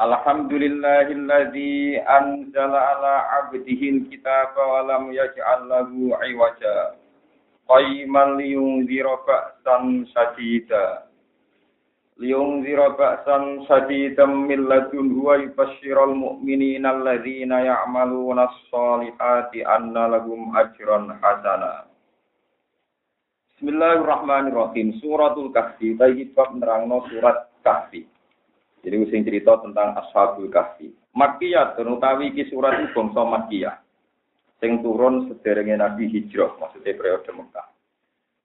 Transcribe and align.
Alhamdulillahilladzi 0.00 2.00
anzala 2.08 2.96
ala 2.96 3.44
abdihi 3.44 4.00
alkitaba 4.00 4.56
wa 4.56 4.80
lam 4.88 5.12
yaj'al 5.12 5.68
lahu 5.68 6.16
'iwaja. 6.16 6.96
Qayyiman 7.68 8.40
liyunzira 8.40 9.20
ba'san 9.28 10.08
sadida. 10.08 11.04
Liyunzira 12.16 12.96
ba'san 12.96 13.68
sadidan 13.68 14.48
min 14.48 14.72
ladunhu 14.72 15.20
wa 15.20 15.36
yubashshiral 15.36 16.16
mu'minina 16.16 16.96
alladzina 16.96 17.60
ya'maluna 17.60 18.48
as-solihati 18.48 19.68
anna 19.68 20.16
lahum 20.16 20.48
ajran 20.56 21.12
hasana. 21.20 21.84
Bismillahirrahmanirrahim. 23.52 24.96
Suratul 24.96 25.52
Kahfi. 25.52 25.92
Baik 25.92 26.32
bab 26.32 26.56
nerangno 26.56 27.04
surat 27.12 27.52
Kahfi. 27.60 28.08
Jadi 28.80 28.96
sing 29.12 29.22
cerita 29.28 29.60
tentang 29.60 29.92
Ashabul 29.96 30.48
Kahfi. 30.48 30.88
Makkiyah 31.12 31.76
utawi 31.76 32.32
iki 32.32 32.48
surat 32.48 32.80
itu 32.80 32.96
bangsa 32.96 33.20
Makkiyah. 33.20 33.76
Sing 34.60 34.80
turun 34.84 35.28
sederenge 35.28 35.76
Nabi 35.76 36.08
Hijrah, 36.08 36.56
maksudnya 36.60 36.96
periode 36.96 37.32
Mekah. 37.32 37.66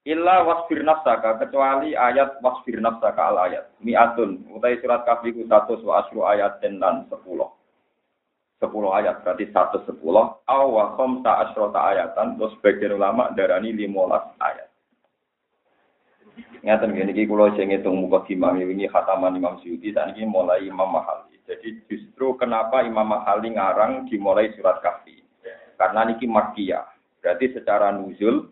Illa 0.06 0.46
wasfir 0.46 0.86
nafsaka 0.86 1.34
kecuali 1.42 1.92
ayat 1.92 2.38
wasfir 2.38 2.78
nafsaka 2.78 3.32
al 3.32 3.50
ayat. 3.50 3.74
Mi'atun 3.82 4.46
utai 4.54 4.78
surat 4.78 5.02
Kahfi 5.02 5.34
ku 5.34 5.42
100 5.44 5.82
wa 5.82 5.94
asru 6.04 6.22
ayat 6.22 6.62
dan 6.62 6.78
10. 6.80 7.10
10 7.10 8.70
ayat 8.72 9.20
berarti 9.20 9.44
110 9.52 10.00
aw 10.48 10.64
wa 10.72 10.84
khamsa 10.96 11.32
asrota 11.44 11.80
ayatan 11.92 12.40
terus 12.40 12.56
sebagian 12.56 12.96
ulama 12.96 13.28
darani 13.36 13.74
15 13.76 13.92
ayat. 14.40 14.68
Ngeten 16.60 16.92
gini, 16.92 17.14
iki 17.14 17.30
kula 17.30 17.54
sing 17.54 17.70
ngitung 17.70 17.96
muka 17.96 18.26
imam 18.28 18.58
ini 18.58 18.90
khataman 18.90 19.38
Imam 19.38 19.56
dan 19.62 20.12
ini 20.12 20.26
mulai 20.26 20.66
Imam 20.66 20.90
Mahali. 20.90 21.38
Jadi 21.46 21.78
justru 21.86 22.34
kenapa 22.36 22.82
Imam 22.82 23.06
Mahali 23.06 23.54
ngarang 23.54 24.10
dimulai 24.10 24.50
surat 24.58 24.82
Kahfi? 24.82 25.22
Karena 25.78 26.08
niki 26.10 26.26
Makkiyah. 26.26 26.84
Berarti 27.22 27.54
secara 27.54 27.94
nuzul 27.94 28.50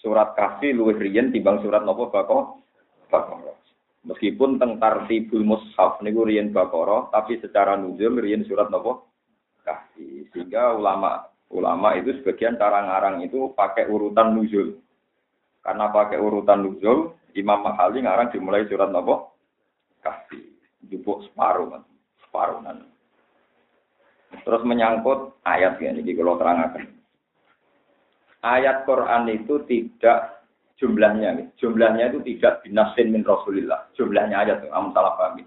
surat 0.00 0.34
Kahfi 0.34 0.72
luwih 0.72 0.98
riyen 0.98 1.30
timbang 1.30 1.62
surat 1.62 1.84
nopo 1.86 2.10
Baqarah. 2.10 2.58
Baqarah. 3.12 3.56
Meskipun 4.02 4.58
teng 4.58 4.82
tartibul 4.82 5.46
mushaf 5.46 6.02
niku 6.02 6.26
riyen 6.26 6.50
Baqarah, 6.50 7.12
tapi 7.14 7.38
secara 7.38 7.78
nuzul 7.78 8.18
riyen 8.18 8.42
surat 8.48 8.66
nopo 8.72 9.12
Kahfi. 9.62 10.26
Sehingga 10.34 10.74
ulama 10.74 11.30
ulama 11.52 11.94
itu 11.94 12.16
sebagian 12.18 12.58
cara 12.58 12.82
ngarang 12.82 13.22
itu 13.22 13.52
pakai 13.54 13.86
urutan 13.86 14.34
nuzul. 14.34 14.81
Karena 15.62 15.94
pakai 15.94 16.18
urutan 16.18 16.66
nuzul, 16.66 17.14
Imam 17.38 17.62
Mahali 17.62 18.02
ngarang 18.02 18.34
dimulai 18.34 18.66
surat 18.66 18.90
nopo 18.90 19.38
Kahfi. 20.02 20.42
Jupuk 20.90 21.22
separuh. 21.30 21.70
Separuh. 22.26 22.58
Terus 24.42 24.62
menyangkut 24.66 25.38
ayat 25.46 25.78
ya, 25.78 25.94
ini 25.94 26.12
kalau 26.18 26.34
terangkan. 26.34 26.90
Ayat 28.42 28.82
Quran 28.82 29.30
itu 29.30 29.62
tidak 29.70 30.42
jumlahnya, 30.82 31.54
jumlahnya 31.62 32.10
itu 32.10 32.18
tidak 32.26 32.66
binasin 32.66 33.14
min 33.14 33.22
Rasulillah. 33.22 33.86
Jumlahnya 33.94 34.42
ayat 34.42 34.66
amun 34.74 34.90
salah 34.90 35.14
paham. 35.14 35.46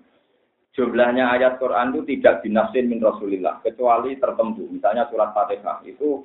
Jumlahnya 0.72 1.28
ayat 1.36 1.60
Quran 1.60 1.92
itu 1.92 2.16
tidak 2.16 2.40
binasin 2.40 2.88
min 2.88 3.04
Rasulillah, 3.04 3.60
kecuali 3.60 4.16
tertentu. 4.16 4.64
Misalnya 4.72 5.12
surat 5.12 5.36
Fatihah 5.36 5.84
itu 5.84 6.24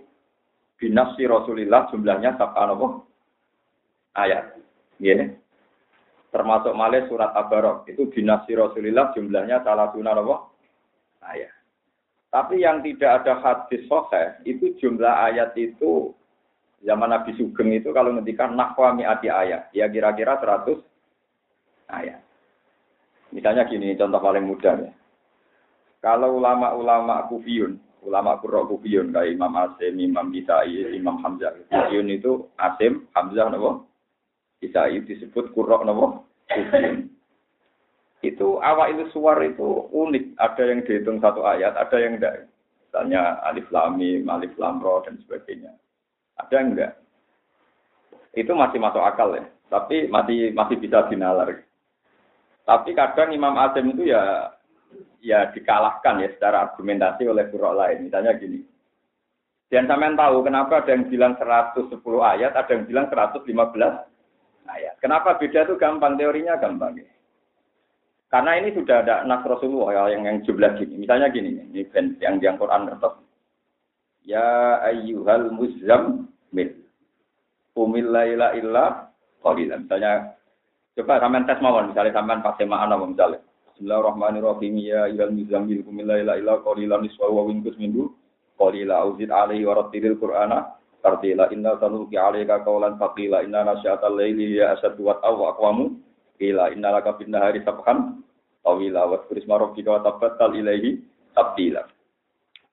binasi 0.79 1.27
Rasulillah 1.27 1.91
jumlahnya 1.91 2.39
sabka 2.39 2.71
nopo 2.71 3.10
ayat. 4.15 4.57
Ya 5.01 5.41
termasuk 6.31 6.73
malih 6.79 7.07
surat 7.11 7.35
Abarok 7.35 7.87
itu 7.91 8.07
dinasti 8.15 8.55
Rasulullah 8.55 9.11
jumlahnya 9.15 9.67
salah 9.67 9.91
sunnah 9.91 10.15
apa? 10.15 10.37
ayat. 11.27 11.53
Tapi 12.31 12.63
yang 12.63 12.79
tidak 12.87 13.23
ada 13.23 13.43
hadis 13.43 13.83
soheh 13.91 14.39
itu 14.47 14.79
jumlah 14.79 15.11
ayat 15.11 15.51
itu 15.59 16.15
zaman 16.87 17.11
Nabi 17.11 17.35
Sugeng 17.35 17.75
itu 17.75 17.91
kalau 17.91 18.15
ngendikan 18.15 18.55
nahwa 18.55 18.95
mi'ati 18.95 19.27
ayat 19.27 19.75
ya 19.75 19.91
kira-kira 19.91 20.39
100 20.39 20.79
ayat. 21.91 22.23
Misalnya 23.35 23.67
gini 23.67 23.99
contoh 23.99 24.23
paling 24.23 24.47
mudah 24.47 24.75
ya. 24.79 24.93
Kalau 26.01 26.41
ulama-ulama 26.41 27.29
kufiyun, 27.29 27.77
ulama 28.07 28.41
kurok 28.41 28.73
kufiyun 28.73 29.13
kayak 29.13 29.37
Imam 29.37 29.53
Asim, 29.61 30.01
Imam 30.01 30.33
Bisai, 30.33 30.97
Imam 30.97 31.21
Hamzah. 31.21 31.53
Kufiyun 31.69 32.09
itu 32.09 32.49
Asim, 32.57 33.05
Hamzah, 33.13 33.53
nabo 33.53 33.90
bisa 34.61 34.87
disebut 34.93 35.57
kurok 35.57 35.89
nopo? 35.89 36.29
Itu 38.21 38.61
awal 38.61 38.93
itu 38.93 39.09
suar 39.17 39.41
itu 39.41 39.89
unik. 39.89 40.37
Ada 40.37 40.63
yang 40.69 40.85
dihitung 40.85 41.19
satu 41.25 41.41
ayat 41.49 41.73
ada 41.73 41.97
yang 41.97 42.21
enggak. 42.21 42.45
Misalnya 42.85 43.41
alif 43.49 43.65
lam 43.73 43.97
mim 43.97 44.29
alif 44.29 44.53
lam 44.61 44.77
ro 44.85 45.01
dan 45.01 45.17
sebagainya. 45.25 45.73
Ada 46.37 46.53
yang 46.61 46.69
enggak? 46.77 46.93
Itu 48.37 48.53
masih 48.53 48.77
masuk 48.77 49.01
akal 49.01 49.41
ya. 49.41 49.45
Tapi 49.73 50.13
masih 50.13 50.53
masih 50.53 50.77
bisa 50.77 51.09
dinalar. 51.09 51.65
Tapi 52.69 52.93
kadang 52.93 53.33
Imam 53.33 53.57
Azim 53.57 53.89
itu 53.89 54.13
ya 54.13 54.53
ya 55.25 55.49
dikalahkan 55.57 56.21
ya 56.21 56.29
secara 56.37 56.69
argumentasi 56.69 57.25
oleh 57.25 57.49
surah 57.49 57.73
lain. 57.73 58.13
Misalnya 58.13 58.37
gini. 58.37 58.61
Dan 59.71 59.87
sampean 59.87 60.19
tahu 60.19 60.43
kenapa 60.43 60.83
ada 60.83 60.93
yang 60.93 61.07
bilang 61.07 61.39
110 61.39 61.95
ayat 62.21 62.53
ada 62.59 62.71
yang 62.75 62.85
bilang 62.91 63.07
115 63.07 64.10
ayat. 64.81 64.97
Kenapa 65.05 65.37
beda 65.37 65.69
itu 65.69 65.77
gampang, 65.77 66.17
teorinya 66.17 66.57
gampang. 66.57 66.97
Ya. 66.97 67.09
Karena 68.31 68.57
ini 68.63 68.73
sudah 68.73 69.05
ada 69.05 69.27
nas 69.27 69.45
Rasulullah 69.45 70.09
yang 70.09 70.25
yang 70.25 70.39
jumlah 70.47 70.79
gini. 70.79 71.05
Misalnya 71.05 71.29
gini, 71.29 71.61
ini 71.61 71.83
yang 72.23 72.41
di 72.41 72.47
Quran 72.47 72.89
kertas. 72.89 73.21
Ya 74.25 74.81
ayyuhal 74.87 75.53
muzammil. 75.53 76.71
Umil 77.75 78.09
laila 78.09 78.55
illa 78.55 79.11
qalila. 79.43 79.83
Misalnya 79.83 80.39
coba 80.95 81.19
sampean 81.19 81.45
tes 81.45 81.59
mawon, 81.59 81.91
misalnya 81.91 82.15
sampean 82.15 82.41
pas 82.41 82.55
semaan 82.55 82.95
apa 82.95 83.05
misalnya. 83.05 83.41
Bismillahirrahmanirrahim. 83.75 84.75
Ya 84.79 85.11
ayyuhal 85.11 85.35
muzammil 85.35 85.83
umil 85.85 86.07
laila 86.07 86.39
illa 86.39 86.63
qalila 86.63 87.03
wa 87.03 87.43
winkus 87.51 87.75
mindu 87.83 88.15
qalila 88.55 89.11
auzid 89.11 89.33
alaihi 89.35 89.67
wa 89.67 89.75
rattilil 89.75 90.15
qur'ana 90.23 90.80
tartila 91.01 91.49
inna 91.53 91.77
sanulki 91.81 92.17
alaika 92.17 92.61
qawlan 92.65 92.97
faqila 93.01 93.45
inna 93.45 93.65
nasyatal 93.65 94.17
laili 94.17 94.61
ya 94.61 94.77
asadu 94.77 95.09
wa 95.09 95.21
aw 95.25 95.57
aqwamu 95.57 95.97
qila 96.37 96.73
inna 96.73 96.97
laka 96.97 97.17
bin 97.17 97.33
nahari 97.33 97.65
sabhan 97.65 98.25
tawila 98.65 99.09
wa 99.09 99.21
turisma 99.29 99.61
rabbika 99.61 100.01
tabattal 100.05 100.53
ilaihi 100.57 101.01
tabtila. 101.37 101.85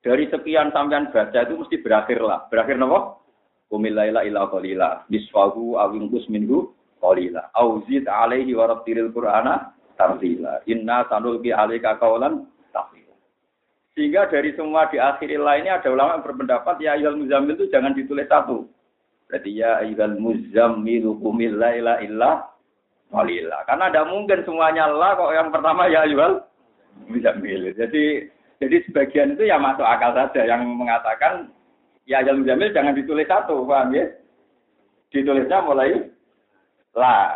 Dari 0.04 0.30
sekian 0.32 0.72
sampean 0.72 1.12
baca 1.12 1.40
itu 1.44 1.60
mesti 1.60 1.84
berakhir 1.84 2.24
lah. 2.24 2.48
Berakhir 2.48 2.80
napa? 2.80 3.20
Kumil 3.68 4.00
laila 4.00 4.24
illa 4.24 4.48
qalila 4.48 5.04
bisfahu 5.12 5.76
awingkus 5.76 6.24
minhu 6.32 6.72
qalila 7.04 7.52
auzid 7.60 8.08
alaihi 8.08 8.56
wa 8.56 8.72
rattilil 8.72 9.12
qur'ana 9.12 9.76
tartila 10.00 10.64
inna 10.72 11.04
sanulki 11.12 11.52
alaika 11.52 12.00
qawlan 12.00 12.48
sehingga 13.98 14.30
dari 14.30 14.54
semua 14.54 14.86
di 14.94 15.02
akhir 15.02 15.26
lainnya 15.42 15.82
ada 15.82 15.90
ulama 15.90 16.22
yang 16.22 16.26
berpendapat 16.30 16.76
ya 16.78 16.94
ayyul 16.94 17.18
muzammil 17.18 17.58
itu 17.58 17.66
jangan 17.74 17.98
ditulis 17.98 18.30
satu. 18.30 18.70
Berarti 19.26 19.58
ya 19.58 19.82
ayyul 19.82 20.22
muzammil 20.22 21.18
kumil 21.18 21.58
la 21.58 21.74
ilaha 21.74 22.00
illa 22.06 22.32
walillah. 23.10 23.66
Karena 23.66 23.90
tidak 23.90 24.14
mungkin 24.14 24.46
semuanya 24.46 24.86
Allah 24.86 25.18
kok 25.18 25.34
yang 25.34 25.50
pertama 25.50 25.90
ya 25.90 26.06
ayyul 26.06 26.46
muzammil. 27.10 27.74
Jadi 27.74 28.30
jadi 28.62 28.76
sebagian 28.86 29.34
itu 29.34 29.50
ya 29.50 29.58
masuk 29.58 29.82
akal 29.90 30.14
saja 30.14 30.46
yang 30.46 30.62
mengatakan 30.78 31.50
ya 32.06 32.22
ayyul 32.22 32.46
muzammil 32.46 32.70
jangan 32.78 32.94
ditulis 32.94 33.26
satu, 33.26 33.66
paham 33.66 33.98
ya? 33.98 34.06
Ditulisnya 35.10 35.58
mulai 35.66 36.06
la. 36.94 37.34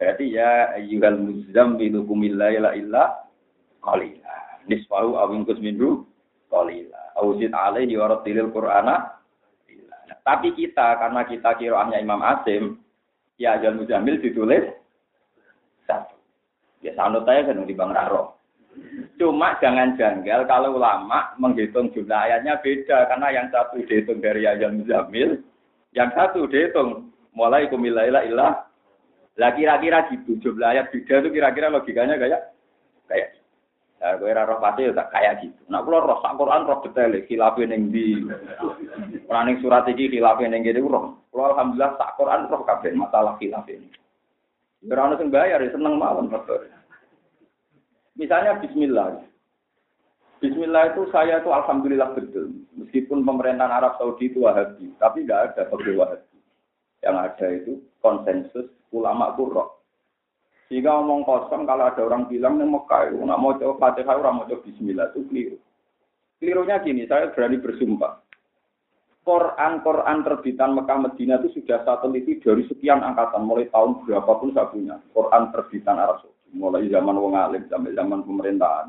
Berarti 0.00 0.24
ya 0.32 0.72
ayyuhal 0.72 1.20
muzammil 1.20 2.00
kumil 2.08 2.32
la 2.32 2.48
ilaha 2.48 2.74
illa 2.80 3.04
walillah 3.84 4.27
nisfahu 4.68 5.16
awingkus 5.16 5.58
minhu 5.58 6.04
qalila. 6.52 7.00
Auzid 7.18 7.50
alaihi 7.50 7.98
wa 7.98 8.14
rattilil 8.14 8.52
qur'ana 8.54 9.18
tapi 10.28 10.52
kita 10.52 11.00
karena 11.00 11.24
kita 11.24 11.56
kiroannya 11.56 12.04
Imam 12.04 12.20
Asim, 12.20 12.76
ya 13.40 13.56
Ajal 13.56 13.80
Muzamil 13.80 14.20
ditulis 14.20 14.60
satu. 15.88 16.20
Ya 16.84 16.92
sanut 16.92 17.24
saya 17.24 17.48
kan 17.48 17.64
di 17.64 17.72
Bang 17.72 17.96
Raro. 17.96 18.36
Cuma 19.16 19.56
jangan 19.58 19.96
janggal 19.96 20.44
kalau 20.44 20.76
ulama 20.76 21.32
menghitung 21.40 21.88
jumlah 21.96 22.28
ayatnya 22.28 22.60
beda 22.60 23.08
karena 23.08 23.28
yang 23.32 23.48
satu 23.48 23.80
dihitung 23.82 24.20
dari 24.20 24.44
ayat 24.44 24.68
Muzamil, 24.68 25.40
yang 25.96 26.12
satu 26.12 26.44
dihitung 26.44 27.08
mulai 27.32 27.64
kumilailah 27.72 28.28
ilah. 28.28 28.68
Lah 29.40 29.50
kira-kira 29.56 30.12
gitu 30.12 30.36
jumlah 30.44 30.76
ayat 30.76 30.92
beda 30.92 31.24
itu 31.24 31.28
kira-kira 31.32 31.72
logikanya 31.72 32.20
kayak 32.20 32.52
kayak 33.08 33.37
Ya, 34.08 34.16
gue 34.16 34.32
roh 34.32 34.56
pasti 34.56 34.88
ya 34.88 35.04
kayak 35.12 35.44
gitu. 35.44 35.60
Nah, 35.68 35.84
kalau 35.84 36.00
roh 36.00 36.18
sak 36.24 36.40
Quran 36.40 36.64
roh 36.64 36.80
detail, 36.80 37.12
khilafin 37.28 37.76
yang 37.76 37.92
di, 37.92 38.24
orang 39.28 39.60
surat 39.60 39.84
ini 39.84 40.08
khilafin 40.08 40.56
yang 40.56 40.64
gede 40.64 40.80
roh. 40.80 41.20
Kalau 41.28 41.52
alhamdulillah 41.52 41.92
sak 42.00 42.16
Quran 42.16 42.48
roh 42.48 42.64
kabeh 42.64 42.96
masalah 42.96 43.36
khilafin. 43.36 43.84
Berano 44.80 45.20
sing 45.20 45.28
bayar 45.28 45.60
ya 45.60 45.68
seneng 45.76 46.00
mawon 46.00 46.32
betul. 46.32 46.72
Misalnya 48.16 48.56
Bismillah. 48.64 49.20
Bismillah 50.40 50.96
itu 50.96 51.04
saya 51.12 51.44
itu 51.44 51.52
alhamdulillah 51.52 52.16
betul. 52.16 52.48
Meskipun 52.80 53.28
pemerintahan 53.28 53.68
Arab 53.68 54.00
Saudi 54.00 54.32
itu 54.32 54.48
Wahabi, 54.48 54.88
tapi 54.96 55.28
nggak 55.28 55.52
ada 55.52 55.68
fakir 55.68 56.00
Wahabi. 56.00 56.38
Yang 57.04 57.16
ada 57.28 57.46
itu 57.52 57.72
konsensus 58.00 58.72
ulama 58.88 59.36
kurok. 59.36 59.77
Jika 60.68 61.00
ngomong 61.00 61.24
kosong, 61.24 61.64
kalau 61.64 61.88
ada 61.88 62.04
orang 62.04 62.28
bilang 62.28 62.60
nih 62.60 62.68
Mekah 62.68 63.08
itu 63.08 63.24
nggak 63.24 63.40
mau 63.40 63.56
coba 63.56 63.74
Fatihah, 63.88 64.20
orang 64.20 64.34
mau 64.36 64.44
coba 64.44 64.64
Bismillah 64.68 65.08
itu 65.16 65.20
keliru. 65.32 65.56
Kelirunya 66.38 66.76
gini, 66.84 67.02
saya 67.08 67.32
berani 67.32 67.56
bersumpah. 67.56 68.20
Quran-Quran 69.24 70.24
terbitan 70.24 70.72
Mekah 70.76 70.98
Medina 71.04 71.36
itu 71.40 71.60
sudah 71.60 71.84
saya 71.84 72.00
teliti 72.00 72.40
dari 72.40 72.64
sekian 72.68 73.00
angkatan, 73.00 73.44
mulai 73.44 73.68
tahun 73.68 74.04
berapapun 74.04 74.52
saya 74.56 74.68
punya. 74.72 74.96
Quran 75.12 75.52
terbitan 75.52 76.00
Arab 76.00 76.24
Saudi, 76.24 76.52
mulai 76.56 76.88
zaman 76.88 77.16
wong 77.16 77.36
alim 77.36 77.64
sampai 77.68 77.92
zaman 77.92 78.24
pemerintahan, 78.24 78.86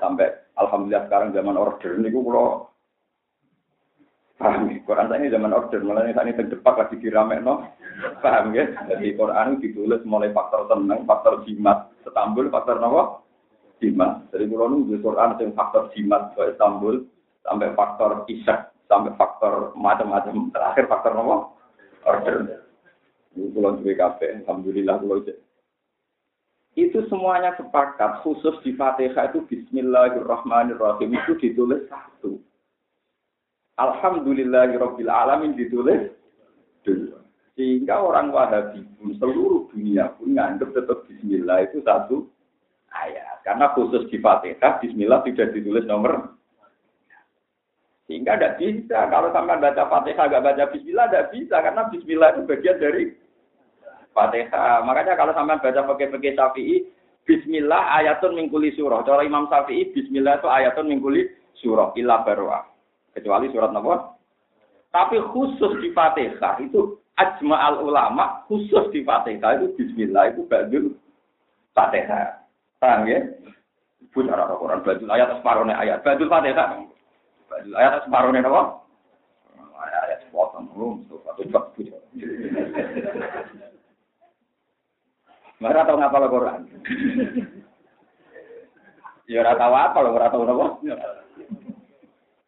sampai 0.00 0.28
alhamdulillah 0.56 1.04
sekarang 1.08 1.32
zaman 1.32 1.56
order 1.56 1.96
ini 1.96 2.12
kalau 2.12 2.68
paham 4.36 4.72
ya? 4.72 4.79
Quran 4.90 5.14
ini 5.22 5.30
zaman 5.30 5.54
order, 5.54 5.86
malah 5.86 6.02
ini 6.02 6.18
ini 6.18 6.34
terdepak 6.34 6.74
lagi 6.74 6.98
dirame 6.98 7.38
no, 7.38 7.62
paham 8.18 8.50
ya? 8.50 8.66
Jadi 8.90 9.14
Quran 9.14 9.62
ditulis 9.62 10.02
mulai 10.02 10.34
faktor 10.34 10.66
tenang, 10.66 11.06
faktor 11.06 11.46
jimat, 11.46 11.94
Istanbul, 12.02 12.50
faktor 12.50 12.82
apa? 12.82 13.22
Jimat. 13.78 14.26
Jadi 14.34 14.50
kalau 14.50 14.66
nunggu 14.66 14.98
Quran 14.98 15.38
yang 15.38 15.54
faktor 15.54 15.94
jimat 15.94 16.34
ke 16.34 16.42
Istanbul, 16.50 17.06
sampai 17.46 17.70
faktor 17.78 18.26
isak, 18.26 18.74
sampai 18.90 19.14
faktor 19.14 19.78
macam-macam. 19.78 20.50
Terakhir 20.50 20.90
faktor 20.90 21.14
apa 21.14 21.36
order. 22.10 22.36
Ini 23.38 23.46
pulau 23.54 23.78
BKP 23.78 24.42
alhamdulillah 24.42 24.98
pulau 24.98 25.22
itu 26.78 27.02
semuanya 27.10 27.54
sepakat 27.58 28.22
khusus 28.22 28.54
di 28.62 28.78
Fatihah 28.78 29.30
itu 29.30 29.42
Bismillahirrahmanirrahim 29.46 31.18
itu 31.18 31.34
ditulis 31.42 31.82
satu 31.90 32.38
Alhamdulillahirabbil 33.80 35.08
alamin 35.08 35.56
ditulis 35.56 36.12
dua 36.84 37.24
sehingga 37.56 37.96
orang 37.96 38.28
Wahabi 38.28 38.84
pun 39.00 39.16
seluruh 39.16 39.72
dunia 39.72 40.12
pun 40.20 40.36
nganggap 40.36 40.76
tetap 40.76 41.08
Bismillah 41.08 41.64
itu 41.64 41.80
satu 41.80 42.28
ayat 42.92 43.40
karena 43.40 43.72
khusus 43.72 44.04
di 44.12 44.20
Fatihah 44.20 44.76
Bismillah 44.84 45.24
tidak 45.24 45.56
ditulis 45.56 45.88
nomor 45.88 46.36
sehingga 48.10 48.34
tidak 48.34 48.58
bisa. 48.58 49.06
Kalau 49.06 49.30
sampai 49.30 49.62
baca 49.62 49.86
Fatihah 49.86 50.26
nggak 50.26 50.42
baca 50.42 50.64
Bismillah, 50.74 51.06
tidak 51.06 51.30
bisa. 51.30 51.56
Karena 51.62 51.82
Bismillah 51.94 52.28
itu 52.34 52.42
bagian 52.42 52.76
dari 52.82 53.02
Fatihah. 54.10 54.82
Makanya 54.82 55.14
kalau 55.14 55.30
sampai 55.30 55.62
baca 55.62 55.80
pakai-pakai 55.86 56.34
Syafi'i, 56.34 56.90
Bismillah 57.22 58.02
ayatun 58.02 58.34
mingkuli 58.34 58.74
surah. 58.74 59.06
Cara 59.06 59.22
Imam 59.22 59.46
Syafi'i, 59.46 59.94
Bismillah 59.94 60.42
itu 60.42 60.50
ayatun 60.50 60.90
mingkuli 60.90 61.30
surah. 61.62 61.94
Illa 61.94 62.26
barwa. 62.26 62.66
Kecuali 63.14 63.50
surat 63.50 63.74
apa? 63.74 64.14
Tapi 64.90 65.22
khusus 65.30 65.72
di 65.82 65.94
Fatihah 65.94 66.58
itu 66.62 66.98
ajma 67.14 67.56
al 67.58 67.82
ulama 67.82 68.42
khusus 68.50 68.90
di 68.90 69.06
Fatihah 69.06 69.62
itu 69.62 69.66
Bismillah 69.78 70.34
itu 70.34 70.46
badul 70.46 70.94
Fatihah. 71.74 72.42
Paham 72.82 73.06
ya? 73.06 73.22
Punya 74.10 74.34
orang-orang 74.34 74.82
badul 74.82 75.10
ayat 75.10 75.38
separuhnya 75.38 75.78
ayat. 75.78 76.02
Badul 76.02 76.30
Fatihah. 76.30 76.86
Ayat 77.50 78.06
separuh 78.06 78.30
nih 78.30 78.46
apa? 78.46 78.62
Ayat 79.80 80.18
sepotong 80.28 80.70
belum, 80.74 81.08
satu 81.08 81.42
bab 81.50 81.72
Mereka 85.60 85.84
tahu 85.84 85.96
ngapa 86.00 86.16
lo 86.24 86.28
Quran? 86.32 86.60
Ya 89.28 89.44
ora 89.44 89.52
tahu 89.60 89.74
apa 89.76 89.98
lo, 90.00 90.10
ora 90.16 90.32
tahu. 90.32 90.42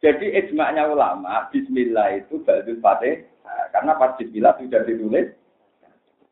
Jadi 0.02 0.34
ijma'nya 0.34 0.90
ulama, 0.90 1.46
Bismillah 1.54 2.18
itu 2.18 2.42
Ba'dul 2.42 2.82
Fatih, 2.82 3.22
karena 3.70 3.94
pas 3.94 4.18
Bismillah 4.18 4.58
sudah 4.58 4.82
ditulis, 4.82 5.30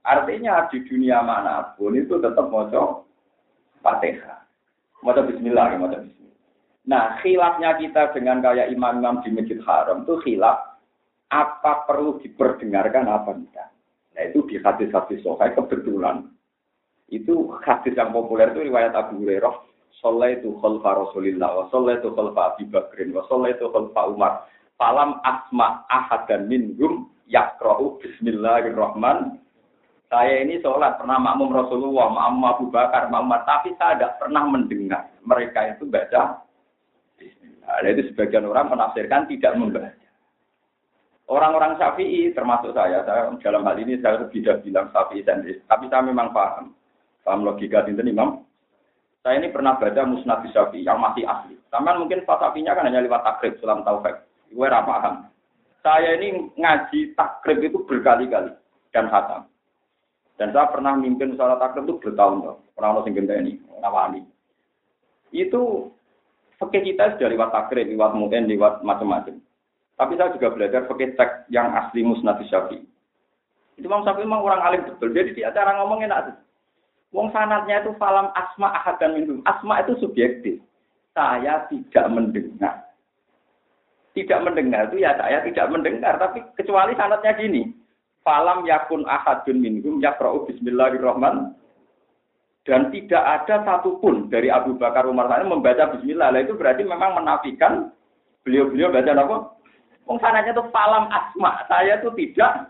artinya 0.02 0.66
di 0.74 0.82
dunia 0.90 1.22
mana 1.22 1.78
pun 1.78 1.94
itu 1.94 2.18
tetap 2.18 2.50
mau 2.50 2.66
Fatihah. 3.78 4.42
Mau 5.06 5.14
Bismillah, 5.14 5.78
mau 5.78 5.86
Bismillah. 5.86 6.34
Nah, 6.90 7.22
khilafnya 7.22 7.78
kita 7.78 8.10
dengan 8.10 8.42
kayak 8.42 8.74
imam-imam 8.74 9.22
di 9.22 9.30
Masjid 9.30 9.62
Haram 9.62 10.02
itu 10.02 10.18
khilaf 10.26 10.80
apa 11.30 11.86
perlu 11.86 12.18
diperdengarkan 12.26 13.06
apa 13.06 13.38
tidak. 13.38 13.70
Nah, 14.18 14.22
itu 14.26 14.42
di 14.50 14.58
hadis-hadis 14.58 15.22
sohai 15.22 15.54
kebetulan. 15.54 16.26
Itu 17.06 17.54
hadis 17.62 17.94
yang 17.94 18.10
populer 18.10 18.50
itu 18.50 18.66
riwayat 18.66 18.98
Abu 18.98 19.22
Hurairah. 19.22 19.69
Itu 20.32 20.48
khalfa 20.62 20.90
Rasulillah, 20.96 21.48
wa 21.50 21.66
itu 21.68 22.08
khalfa 22.14 22.42
Abi 22.54 22.64
Bakrin, 22.70 23.12
wa 23.12 23.26
itu 23.48 23.64
khalfa 23.68 24.02
Umar. 24.08 24.32
Falam 24.80 25.20
asma 25.26 25.84
ahad 25.92 26.24
dan 26.24 26.48
minhum 26.48 27.12
yakra'u 27.28 28.00
bismillahirrahman. 28.00 29.36
Saya 30.08 30.42
ini 30.42 30.58
sholat 30.64 30.98
pernah 30.98 31.20
makmum 31.22 31.54
Rasulullah, 31.54 32.10
makmum 32.10 32.44
Abu 32.48 32.64
Bakar, 32.72 33.12
makmum 33.12 33.38
tapi 33.46 33.76
saya 33.78 33.94
tidak 33.94 34.18
pernah 34.18 34.42
mendengar 34.48 35.06
mereka 35.22 35.76
itu 35.76 35.86
baca 35.86 36.42
Nah, 37.70 37.86
itu 37.86 38.10
sebagian 38.10 38.50
orang 38.50 38.66
menafsirkan 38.74 39.30
tidak 39.30 39.54
membaca. 39.54 39.94
Orang-orang 41.30 41.78
Syafi'i 41.78 42.34
termasuk 42.34 42.74
saya, 42.74 43.06
saya 43.06 43.30
dalam 43.38 43.62
hal 43.62 43.78
ini 43.78 44.02
saya 44.02 44.26
tidak 44.34 44.66
bilang 44.66 44.90
Syafi'i 44.90 45.22
sendiri, 45.22 45.62
tapi 45.70 45.86
saya 45.86 46.02
memang 46.02 46.34
paham, 46.34 46.74
paham 47.22 47.46
logika 47.46 47.86
itu 47.86 48.02
Imam. 48.02 48.42
Saya 49.20 49.36
ini 49.36 49.52
pernah 49.52 49.76
baca 49.76 50.02
Musnad 50.08 50.48
Syafi'i 50.48 50.88
yang 50.88 50.96
masih 50.96 51.28
asli. 51.28 51.56
Taman 51.68 52.00
mungkin 52.00 52.24
Syafi'inya 52.24 52.72
kan 52.72 52.88
hanya 52.88 53.04
lewat 53.04 53.20
takrib, 53.20 53.60
sulam 53.60 53.84
taufik. 53.84 54.16
Gue 54.48 54.66
paham. 54.66 55.28
Saya 55.84 56.16
ini 56.16 56.48
ngaji 56.56 57.12
takrib 57.16 57.60
itu 57.60 57.84
berkali-kali 57.84 58.52
dan 58.96 59.12
khatam. 59.12 59.44
Dan 60.40 60.56
saya 60.56 60.72
pernah 60.72 60.96
mimpin 60.96 61.36
sholat 61.36 61.60
takrib 61.60 61.84
itu 61.84 62.00
bertahun-tahun. 62.00 62.64
Pernah 62.72 62.88
orang 62.96 63.04
sing 63.04 63.12
ini, 63.16 63.60
nawani. 63.84 64.24
Itu 65.36 65.92
Fakih 66.60 66.92
kita 66.92 67.16
sudah 67.16 67.32
lewat 67.32 67.56
takrib, 67.56 67.88
lewat 67.88 68.12
mungkin, 68.12 68.44
lewat 68.44 68.84
macam-macam. 68.84 69.40
Tapi 69.96 70.12
saya 70.20 70.36
juga 70.36 70.52
belajar 70.52 70.84
fakih 70.84 71.16
teks 71.16 71.48
yang 71.48 71.72
asli 71.72 72.04
musnad 72.04 72.36
syafi. 72.52 72.84
Itu 73.80 73.88
Imam 73.88 74.04
Syafi'i 74.04 74.28
memang 74.28 74.44
orang 74.44 74.60
alim 74.60 74.84
betul. 74.84 75.08
Jadi 75.16 75.40
di 75.40 75.42
acara 75.44 75.80
ngomongin 75.80 76.12
enak. 76.12 76.36
Wong 77.10 77.34
sanatnya 77.34 77.82
itu 77.82 77.90
falam 77.98 78.30
asma 78.38 78.70
ahad 78.70 78.98
dan 79.02 79.18
minum. 79.18 79.42
Asma 79.42 79.82
itu 79.82 79.98
subjektif. 79.98 80.62
Saya 81.10 81.66
tidak 81.66 82.06
mendengar. 82.06 82.86
Tidak 84.14 84.40
mendengar 84.42 84.90
itu 84.90 85.02
ya 85.02 85.18
saya 85.18 85.42
tidak 85.42 85.66
mendengar. 85.74 86.18
Tapi 86.22 86.42
kecuali 86.54 86.94
sanatnya 86.94 87.34
gini. 87.34 87.74
Falam 88.20 88.68
yakun 88.68 89.08
ahadun 89.08 89.58
minhum 89.58 89.96
yakra'u 89.98 90.44
bismillahirrahmanirrahim 90.44 91.56
dan 92.68 92.92
tidak 92.92 93.24
ada 93.24 93.64
satupun 93.64 94.28
dari 94.28 94.52
Abu 94.52 94.76
Bakar 94.76 95.08
Umar 95.08 95.32
saya 95.32 95.48
membaca 95.48 95.96
Bismillah. 95.96 96.28
Nah, 96.36 96.40
itu 96.44 96.52
berarti 96.52 96.84
memang 96.84 97.16
menafikan 97.16 97.88
beliau-beliau 98.44 98.92
baca 98.92 99.12
apa? 99.16 99.36
Wong 100.04 100.18
sananya 100.20 100.52
itu 100.52 100.64
falam 100.68 101.08
asma. 101.08 101.64
Saya 101.72 101.96
itu 102.02 102.12
tidak 102.20 102.68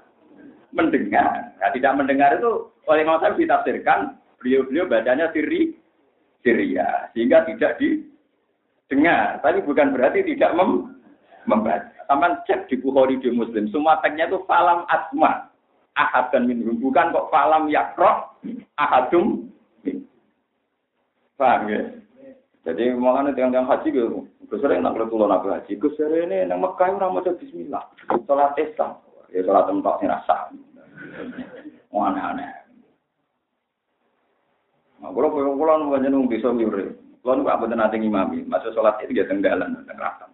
mendengar. 0.71 1.51
Nah, 1.59 1.71
tidak 1.75 1.93
mendengar 1.99 2.39
itu 2.39 2.71
oleh 2.87 3.03
Imam 3.03 3.19
saya 3.19 3.35
ditafsirkan 3.35 4.15
beliau-beliau 4.41 4.89
bacanya 4.89 5.29
siri 5.31 5.77
Syria 6.41 7.13
sehingga 7.13 7.45
tidak 7.45 7.77
didengar. 7.79 9.39
Tapi 9.45 9.61
bukan 9.63 9.93
berarti 9.93 10.25
tidak 10.25 10.57
mem 10.57 10.97
membaca. 11.45 11.93
Taman 12.09 12.43
cek 12.49 12.67
di 12.67 12.77
Bukhari 12.81 13.23
di 13.23 13.31
Muslim. 13.31 13.71
Semua 13.71 14.03
teksnya 14.03 14.27
itu 14.27 14.43
falam 14.51 14.83
asma. 14.91 15.47
Ahad 15.95 16.33
dan 16.35 16.49
minhum. 16.49 16.81
Bukan 16.81 17.13
kok 17.15 17.29
falam 17.31 17.71
yakro 17.71 18.35
ahadum 18.81 19.51
Paham 21.41 21.73
ya? 21.73 21.81
Jadi 22.69 22.93
makanya 22.93 23.33
tiang-tiang 23.33 23.65
haji 23.65 23.89
gitu, 23.89 24.29
gue 24.29 24.59
sering 24.61 24.85
nak 24.85 24.93
tulo 25.09 25.25
nak 25.25 25.41
haji, 25.41 25.81
gue 25.81 25.97
ini 25.97 26.45
nang 26.45 26.61
Mekah 26.61 27.01
orang 27.01 27.17
mau 27.17 27.25
Bismillah, 27.25 27.89
sholat 28.29 28.53
Islam, 28.61 29.01
ya 29.33 29.41
sholat 29.41 29.65
tempat 29.65 30.05
ini 30.05 30.13
rasa, 30.13 30.53
aneh-aneh. 31.89 32.60
Nah, 35.01 35.09
kalau 35.17 35.33
pulang 35.33 35.57
pulang 35.57 35.89
bukan 35.89 36.05
jenung 36.05 36.29
bisa 36.29 36.53
nyuri, 36.53 36.93
Kalau 37.21 37.45
nggak 37.45 37.61
betul 37.61 37.77
nanti 37.77 37.97
ngimami, 38.01 38.49
masuk 38.49 38.73
sholat 38.73 38.97
itu 39.05 39.13
dia 39.17 39.29
tenggalan, 39.29 39.77
tenggelam. 39.85 40.33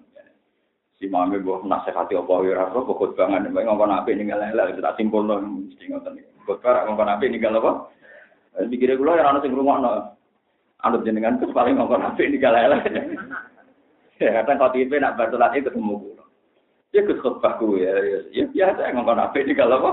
Si 0.96 1.10
mami 1.10 1.42
buah 1.42 1.66
nasihati 1.66 2.14
apa 2.14 2.40
ya 2.46 2.56
rasa 2.56 2.78
pokok 2.78 3.18
banget, 3.18 3.50
baik 3.52 3.66
ngomong 3.68 3.90
apa 3.90 4.08
ini 4.08 4.30
nggak 4.30 4.54
lele, 4.54 4.78
kita 4.78 4.94
simpul 4.96 5.28
loh, 5.28 5.42
mesti 5.42 5.92
ngotot 5.92 6.14
nih. 6.14 6.24
Khotbah 6.46 6.86
ngomong 6.88 7.10
apa 7.10 7.22
ini 7.26 7.36
nggak 7.36 7.58
apa? 7.58 7.72
Pikirnya 8.70 8.96
gue 8.96 9.18
ya 9.18 9.28
orang 9.28 9.42
sing 9.44 9.52
rumah 9.52 9.76
no, 9.76 9.90
anut 10.80 11.04
jenengan 11.04 11.36
tuh 11.36 11.52
paling 11.52 11.76
ngomong 11.76 12.00
apa 12.00 12.20
ini 12.22 12.38
nggak 12.38 12.54
lele. 12.54 12.78
Ya 14.16 14.32
kadang 14.40 14.56
kau 14.56 14.72
tipe 14.72 14.96
nak 14.96 15.20
bertolat 15.20 15.52
itu 15.52 15.68
ketemu 15.68 16.00
gue. 16.00 16.24
Ya 16.96 17.04
ke 17.04 17.20
khotbah 17.20 17.60
gue 17.60 17.84
ya, 17.84 17.92
ya 18.32 18.48
biasa 18.48 18.96
ngomong 18.96 19.20
apa 19.20 19.36
ini 19.36 19.52
nggak 19.52 19.76
apa? 19.76 19.90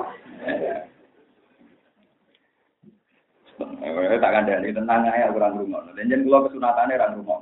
Eh, 3.94 4.18
tak 4.18 4.34
kandani 4.34 4.74
tentang 4.74 5.06
ayah 5.06 5.30
kurang 5.30 5.62
rumah. 5.62 5.86
Dan 5.94 6.10
jangan 6.10 6.24
keluar 6.26 6.42
kesunatannya 6.50 6.98
orang 6.98 7.16
rumah. 7.22 7.40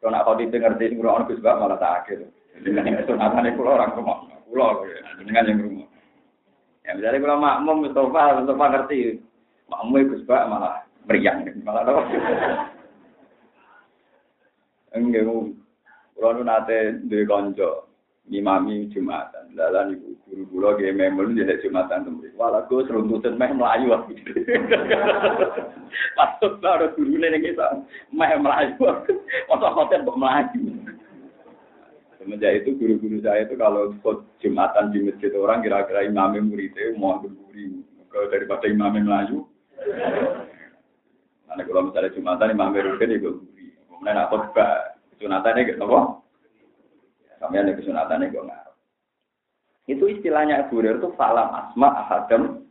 Kalau 0.00 0.10
nak 0.14 0.24
kau 0.24 0.38
ngerti 0.38 0.96
rumah 0.96 1.26
Gus 1.26 1.42
malah 1.42 1.76
tak 1.76 1.94
akhir. 2.06 2.18
Dengan 2.60 3.04
sunatan 3.04 3.48
itu 3.50 3.60
orang 3.64 3.96
rumah, 3.96 4.18
pulau 4.48 4.84
dengan 5.20 5.48
yang 5.48 5.60
rumah. 5.60 5.88
Ya 6.84 6.96
misalnya 6.96 7.22
kalau 7.24 7.38
makmum 7.40 7.76
Mustafa, 7.84 8.24
Mustafa 8.40 8.64
ngerti, 8.72 9.00
makmum 9.68 10.00
itu 10.00 10.14
sebab 10.24 10.42
malah 10.48 10.74
meriang, 11.04 11.44
malah 11.64 11.84
apa? 11.84 12.02
Enggak, 14.96 15.22
kalau 16.18 16.42
nate 16.42 16.78
dua 17.06 17.28
konco, 17.28 17.89
imami 18.30 18.86
jumatan, 18.94 19.50
dalam 19.58 19.98
ibu 19.98 20.14
guru 20.30 20.42
guru 20.54 20.78
kayak 20.78 20.94
memang 20.94 21.34
jadi 21.34 21.58
jumatan 21.58 22.06
tuh, 22.06 22.30
walau 22.38 22.62
gue 22.70 22.86
seruntutan 22.86 23.34
meh 23.34 23.50
melayu 23.50 23.90
aku. 23.90 24.14
Patut 26.16 26.62
ada 26.62 26.94
guru 26.94 27.18
nenek 27.18 27.50
kita, 27.50 27.82
meh 28.14 28.30
melayu, 28.38 28.78
masa 29.50 29.68
hotel 29.74 30.06
kok 30.06 30.18
melayu. 30.18 30.62
Semenjak 32.20 32.62
itu 32.62 32.76
guru-guru 32.76 33.16
saya 33.24 33.48
itu 33.48 33.56
kalau 33.56 33.96
ikut 33.96 34.18
jumatan 34.44 34.92
di 34.92 35.08
masjid 35.08 35.32
orang 35.40 35.64
kira-kira 35.64 36.04
imamnya 36.04 36.44
muridnya 36.44 36.92
mau 37.00 37.16
berburi. 37.16 37.80
Kalau 38.12 38.28
daripada 38.28 38.68
imamnya 38.68 39.08
melayu. 39.08 39.48
Karena 41.48 41.62
kalau 41.64 41.88
misalnya 41.88 42.12
jumatan 42.12 42.52
imamnya 42.52 42.92
rutin 42.92 43.16
itu 43.16 43.40
berburi. 43.40 43.72
Kemudian 43.88 44.20
aku 44.20 44.36
juga 44.36 44.68
kesunatannya 45.16 45.68
gitu 45.72 45.80
apa? 45.80 46.19
Kami 47.40 47.56
kesunatannya 47.72 48.28
gue 48.28 48.44
ngaruh. 48.44 48.76
Itu 49.88 50.04
istilahnya 50.06 50.68
Abu 50.68 50.78
Hurairah 50.78 51.00
itu 51.00 51.10
falam 51.16 51.48
asma 51.50 51.88
ahadam. 52.04 52.68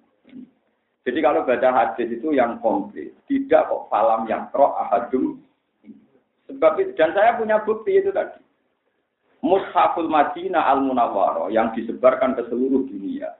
Jadi 1.03 1.19
kalau 1.25 1.41
baca 1.41 1.69
hadis 1.73 2.05
itu 2.13 2.37
yang 2.37 2.61
komplit, 2.61 3.17
tidak 3.25 3.65
kok 3.65 3.89
falam 3.89 4.29
yang 4.29 4.45
pro 4.53 4.77
ahadum. 4.77 5.41
Sebab 6.45 6.77
itu, 6.77 6.91
dan 6.93 7.17
saya 7.17 7.33
punya 7.33 7.65
bukti 7.65 7.97
itu 7.97 8.13
tadi. 8.13 8.37
Mushaful 9.41 10.11
Madinah 10.11 10.69
Al 10.69 10.85
Munawwaro 10.85 11.49
yang 11.49 11.73
disebarkan 11.73 12.37
ke 12.37 12.45
seluruh 12.51 12.85
dunia, 12.85 13.31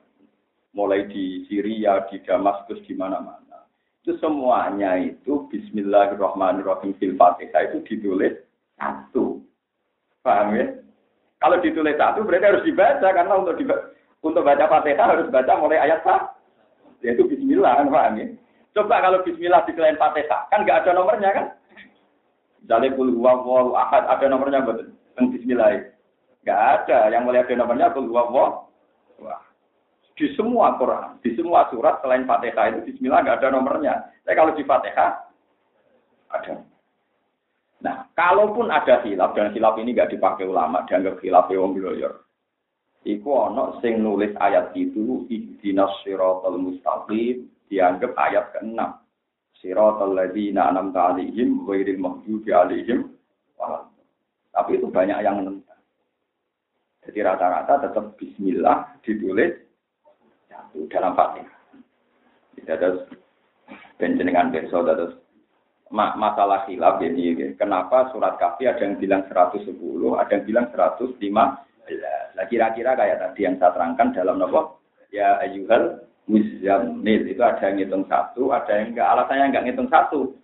mulai 0.73 1.05
di 1.11 1.45
Syria, 1.45 2.07
di 2.09 2.23
Damaskus, 2.25 2.81
di 2.87 2.95
mana-mana. 2.97 3.67
Itu 4.01 4.17
semuanya 4.17 4.95
itu 4.97 5.45
Bismillahirrahmanirrahim 5.51 6.95
fil 6.97 7.19
Fatihah 7.19 7.69
itu 7.69 7.83
ditulis 7.85 8.33
satu. 8.79 9.43
Paham 10.23 10.55
ya? 10.55 10.67
Kalau 11.39 11.57
ditulis 11.63 11.95
satu 11.95 12.27
berarti 12.27 12.45
harus 12.51 12.65
dibaca 12.67 13.07
karena 13.07 13.33
untuk 13.33 13.55
dibaca, 13.55 13.95
untuk 14.19 14.43
baca 14.43 14.65
Fatihah 14.67 15.07
harus 15.07 15.31
baca 15.31 15.53
mulai 15.55 15.79
ayat 15.79 16.03
sah. 16.03 16.35
Yaitu 16.99 17.23
Bismillah 17.31 17.79
kan 17.79 17.87
paham 17.87 18.19
ya? 18.19 18.27
Coba 18.75 18.99
kalau 18.99 19.23
Bismillah 19.23 19.63
di 19.63 19.71
selain 19.71 19.95
Fatihah 19.95 20.51
kan 20.51 20.67
nggak 20.67 20.83
ada 20.83 20.91
nomornya 20.91 21.31
kan? 21.31 21.45
Misalnya 22.69 22.93
kul 22.93 23.73
ahad 23.73 24.03
ada 24.05 24.25
nomornya 24.29 24.61
betul 24.61 24.93
tentang 25.15 25.25
bismillah. 25.33 25.89
Enggak 26.45 26.59
ada 26.59 26.99
yang 27.11 27.23
mulai 27.25 27.43
ada 27.43 27.53
nomornya 27.55 27.91
kul 27.95 28.07
Wah. 28.13 29.41
Di 30.15 30.27
semua 30.35 30.75
Quran, 30.75 31.15
di 31.23 31.31
semua 31.33 31.65
surat 31.71 32.03
selain 32.03 32.27
Fatihah 32.27 32.75
itu 32.75 32.93
bismillah 32.93 33.23
enggak 33.23 33.41
ada 33.41 33.55
nomornya. 33.55 33.93
Tapi 34.21 34.35
kalau 34.35 34.53
di 34.53 34.63
Fatihah 34.67 35.11
ada. 36.29 36.61
Nah, 37.79 38.11
kalaupun 38.11 38.67
ada 38.67 38.99
hilaf 39.07 39.31
dan 39.35 39.55
hilaf 39.55 39.79
ini 39.79 39.95
enggak 39.95 40.11
dipakai 40.11 40.43
ulama, 40.43 40.83
dianggap 40.83 41.23
hilaf 41.23 41.47
wong 41.47 41.79
bloyor. 41.79 42.27
Iku 43.07 43.31
ono 43.31 43.79
sing 43.79 44.03
nulis 44.03 44.35
ayat 44.43 44.75
itu 44.75 45.23
ihdinas 45.31 46.03
siratal 46.03 46.59
mustaqim 46.59 47.47
dianggap 47.71 48.11
ayat 48.19 48.51
ke-6. 48.51 48.75
Siratal 49.63 50.11
ladzina 50.11 50.67
an'amta 50.67 51.15
'alaihim 51.15 51.63
ghairil 51.63 51.99
maghdubi 51.99 52.51
'alaihim 52.51 53.07
tapi 54.49 54.75
itu 54.75 54.91
banyak 54.91 55.23
yang 55.23 55.39
menentang. 55.39 55.79
Jadi 57.07 57.19
rata-rata 57.23 57.87
tetap 57.87 58.19
Bismillah 58.19 58.99
ditulis 59.07 59.55
dalam 60.91 61.15
Fatihah. 61.15 61.57
Tidak 62.59 62.75
ada 62.75 62.89
penjenengan 63.95 64.51
besok 64.51 64.83
terus 64.83 65.15
masalah 65.89 66.69
hilaf 66.69 67.01
ini 67.01 67.57
kenapa 67.57 68.13
surat 68.13 68.37
kafi 68.37 68.69
ada 68.69 68.85
yang 68.85 69.01
bilang 69.01 69.25
110 69.25 69.65
ada 70.15 70.31
yang 70.37 70.45
bilang 70.45 70.67
105 70.69 71.17
nah 72.37 72.45
kira-kira 72.45 72.93
kayak 72.93 73.17
tadi 73.17 73.41
yang 73.49 73.57
saya 73.57 73.73
terangkan 73.73 74.13
dalam 74.13 74.37
nopo 74.37 74.85
ya 75.09 75.41
ayuhal 75.41 76.05
muzammil 76.29 77.25
itu 77.25 77.41
ada 77.41 77.73
yang 77.73 77.81
ngitung 77.81 78.05
satu 78.05 78.53
ada 78.53 78.69
yang 78.77 78.93
enggak 78.93 79.09
alasannya 79.09 79.45
enggak 79.49 79.65
ngitung 79.65 79.89
satu 79.89 80.37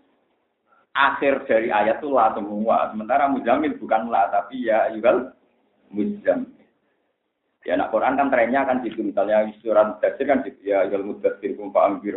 akhir 0.96 1.44
dari 1.46 1.68
ayat 1.70 2.00
itu 2.00 2.10
lah 2.10 2.32
semua. 2.34 2.90
Sementara 2.90 3.28
mujamil 3.28 3.76
bukan 3.76 4.08
lah, 4.08 4.32
tapi 4.32 4.64
ya 4.64 4.88
juga 4.96 5.36
mujamil. 5.92 6.56
Ya 7.68 7.76
anak 7.76 7.92
Quran 7.92 8.16
kan 8.16 8.30
trennya 8.32 8.62
kan 8.64 8.80
gitu. 8.86 9.04
Misalnya 9.04 9.52
surat 9.60 10.00
tafsir 10.00 10.26
kan 10.26 10.46
gitu. 10.48 10.58
Ya 10.64 10.88
yugal 10.88 11.04
mudasir 11.04 11.58
kumpa 11.60 11.84
ambir 11.84 12.16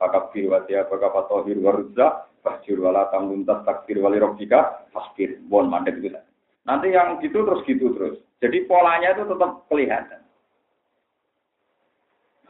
warabaka. 0.00 0.32
Fakabir 0.32 0.48
watia 0.48 0.88
baka 0.88 1.12
fatohir 1.12 1.60
waruzza. 1.60 2.26
Fasjur 2.40 2.80
wala 2.80 3.12
tamluntas 3.12 3.60
takfir 3.68 4.00
wali 4.00 4.16
robbika. 4.16 4.88
Fasbir. 4.96 5.36
Bon 5.44 5.68
mandek 5.68 6.00
gitu. 6.00 6.16
Nanti 6.64 6.96
yang 6.96 7.20
gitu 7.20 7.44
terus 7.44 7.60
gitu 7.68 7.92
terus. 7.92 8.16
Jadi 8.40 8.64
polanya 8.64 9.12
itu 9.12 9.28
tetap 9.28 9.68
kelihatan. 9.68 10.20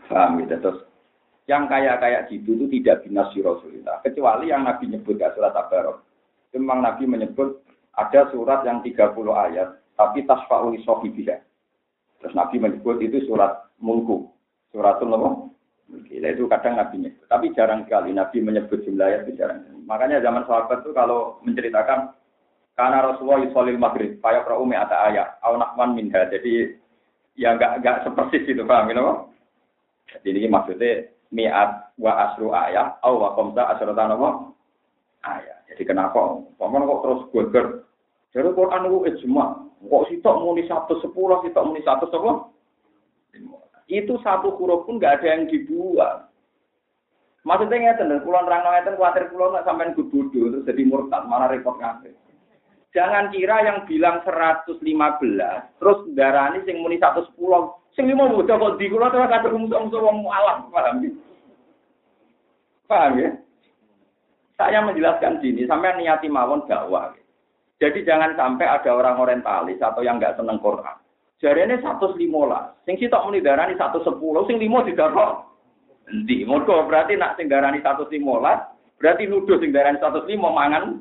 Paham 0.07 0.39
gitu. 0.47 0.55
Terus 0.63 0.79
yang 1.51 1.67
kayak-kayak 1.67 2.31
gitu 2.31 2.55
itu 2.55 2.67
tidak 2.79 3.03
binasi 3.03 3.43
Rasulullah. 3.43 3.99
Kecuali 4.07 4.55
yang 4.55 4.63
Nabi 4.63 4.87
nyebut 4.87 5.19
ya 5.19 5.35
surat 5.35 5.51
Tabarok. 5.51 6.07
Memang 6.55 6.83
Nabi 6.83 7.07
menyebut 7.07 7.63
ada 7.95 8.31
surat 8.31 8.63
yang 8.63 8.83
30 8.87 8.95
ayat, 9.35 9.83
tapi 9.99 10.23
tasfa'uli 10.27 10.83
sohibiyah. 10.87 11.43
Terus 12.23 12.35
Nabi 12.39 12.63
menyebut 12.63 13.03
itu 13.03 13.23
surat 13.27 13.67
mulku. 13.83 14.31
Suratul 14.71 15.11
apa? 15.11 15.50
Gila 15.91 16.29
itu 16.31 16.47
kadang 16.47 16.79
Nabi 16.79 17.03
nyebut. 17.03 17.27
Tapi 17.27 17.51
jarang 17.59 17.83
sekali 17.83 18.15
Nabi 18.15 18.39
menyebut 18.39 18.87
jumlah 18.87 19.07
ayat 19.11 19.27
itu 19.27 19.43
jarang. 19.43 19.67
Makanya 19.91 20.23
zaman 20.23 20.47
sahabat 20.47 20.87
itu 20.87 20.95
kalau 20.95 21.43
menceritakan 21.43 22.15
karena 22.79 22.99
Rasulullah 23.05 23.43
yusolil 23.43 23.77
maghrib, 23.77 24.23
payah 24.23 24.47
pra'umi 24.47 24.79
ada 24.79 25.11
ayat, 25.11 25.43
awnakman 25.43 25.99
minha. 25.99 26.31
Jadi 26.31 26.79
ya 27.35 27.59
nggak 27.59 27.83
nggak 27.83 28.01
sepersis 28.07 28.47
itu, 28.47 28.63
paham 28.63 28.89
gitu? 28.89 29.03
Jadi 30.15 30.27
ini 30.31 30.49
maksudnya 30.49 31.11
mi'at 31.35 31.95
wa 31.99 32.13
asru 32.31 32.51
ayat 32.55 32.99
au 33.03 33.23
wa 33.23 33.35
khamsa 33.35 33.63
asratan 33.75 34.15
apa 34.15 34.29
ayat. 35.27 35.59
Jadi 35.75 35.83
kenapa? 35.87 36.43
Paman 36.59 36.87
kok 36.87 37.03
terus 37.03 37.21
geger? 37.35 37.67
Jadi 38.31 38.49
Quran 38.55 38.87
itu 38.87 38.99
ijma. 39.11 39.47
Kok 39.81 40.07
sitok 40.13 40.39
muni 40.45 40.63
satu 40.71 41.03
sepuluh, 41.03 41.43
sitok 41.43 41.67
muni 41.67 41.83
satu 41.83 42.07
sepuluh? 42.11 42.47
Itu 43.91 44.23
satu 44.23 44.55
huruf 44.55 44.87
pun 44.87 45.03
nggak 45.03 45.21
ada 45.21 45.27
yang 45.35 45.51
dibuang. 45.51 46.31
Maksudnya 47.43 47.91
ngeten, 47.91 48.15
dan 48.15 48.23
pulau 48.23 48.47
nerang 48.47 48.63
ngeten, 48.63 48.95
khawatir 48.95 49.27
pulau 49.35 49.51
nggak 49.51 49.67
sampai 49.67 49.97
gududu, 49.99 50.55
terus 50.55 50.67
jadi 50.69 50.83
murtad, 50.87 51.27
malah 51.27 51.51
repot 51.51 51.75
ngapain. 51.81 52.15
Jangan 52.95 53.35
kira 53.35 53.67
yang 53.67 53.79
bilang 53.89 54.23
115, 54.23 54.79
terus 55.83 55.99
darani 56.15 56.63
sing 56.63 56.79
muni 56.85 57.01
110, 57.03 57.35
Sing 57.99 58.07
lima 58.07 58.31
muda 58.31 58.55
kok 58.55 58.79
di 58.79 58.87
kula 58.87 59.11
terus 59.11 59.27
kata 59.27 59.51
musuh-musuh 59.51 59.99
wong 59.99 60.23
alam, 60.31 60.71
paham 60.71 61.03
ya? 61.03 61.11
Paham 62.87 63.13
ya? 63.19 63.31
Saya 64.55 64.79
menjelaskan 64.87 65.43
sini, 65.43 65.67
sampai 65.67 65.99
niati 65.99 66.31
mawon 66.31 66.63
dakwah. 66.71 67.11
Jadi 67.81 68.05
jangan 68.05 68.37
sampai 68.37 68.69
ada 68.69 68.93
orang 68.93 69.19
orientalis 69.19 69.81
atau 69.81 70.05
yang 70.05 70.21
nggak 70.21 70.37
seneng 70.37 70.61
Quran. 70.61 70.97
Satu 71.41 72.13
limola, 72.21 72.77
sing 72.85 73.01
sitok 73.01 73.25
muni 73.25 73.41
darani 73.41 73.73
satu 73.81 74.05
sepuluh, 74.05 74.45
sing 74.45 74.61
limo 74.61 74.85
didarok. 74.85 75.49
Di, 76.29 76.45
mergo 76.45 76.85
berarti 76.85 77.17
nak 77.17 77.41
sing 77.41 77.49
darani 77.49 77.81
satu 77.81 78.05
limola, 78.13 78.69
berarti 79.01 79.25
nuduh 79.25 79.57
sing 79.57 79.73
darani 79.73 79.97
satu 79.97 80.29
limo 80.29 80.53
mangan 80.53 81.01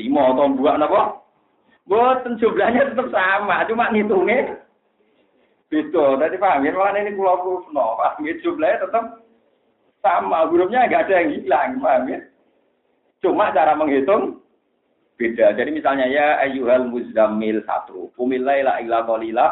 limo 0.00 0.22
atau 0.32 0.56
dua 0.56 0.80
napa? 0.80 1.20
Boten 1.84 2.40
jumlahnya 2.40 2.90
tetap 2.90 3.12
sama, 3.12 3.62
cuma 3.68 3.92
ngitungnya 3.92 4.58
Beda, 5.66 6.14
tadi 6.14 6.38
paham 6.38 6.62
ya, 6.62 6.70
malah 6.70 6.94
ini 6.94 7.18
pulau 7.18 7.42
Kusno, 7.42 7.98
paham 7.98 8.22
ya, 8.22 8.38
jumlahnya 8.38 8.86
tetap 8.86 9.04
sama, 9.98 10.46
hurufnya 10.46 10.86
nggak 10.86 11.10
ada 11.10 11.14
yang 11.26 11.30
hilang, 11.34 11.70
paham 11.82 12.06
ya. 12.06 12.18
Cuma 13.18 13.50
cara 13.50 13.74
menghitung 13.74 14.38
beda. 15.16 15.56
Jadi 15.56 15.70
misalnya 15.72 16.06
ya 16.08 16.40
ayyuhal 16.44 16.88
muzammil 16.88 17.64
satu, 17.64 18.12
kumilaila 18.14 18.80
illa 18.80 19.04
qalila 19.04 19.46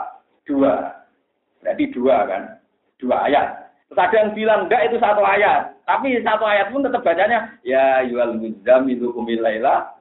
dua. 0.44 0.92
Berarti 1.64 1.85
dua 1.92 2.16
kan? 2.28 2.42
Dua 3.00 3.26
ayat. 3.26 3.73
Terus 3.88 4.00
ada 4.00 4.16
yang 4.16 4.30
bilang 4.37 4.61
enggak 4.68 4.92
itu 4.92 4.97
satu 5.00 5.25
ayat. 5.25 5.73
Tapi 5.85 6.16
satu 6.25 6.44
ayat 6.44 6.73
pun 6.73 6.85
tetap 6.85 7.04
bacanya 7.04 7.56
ya 7.64 8.04
ayyuhal 8.04 8.37
muzammil 8.37 9.12
kumilaila 9.12 9.94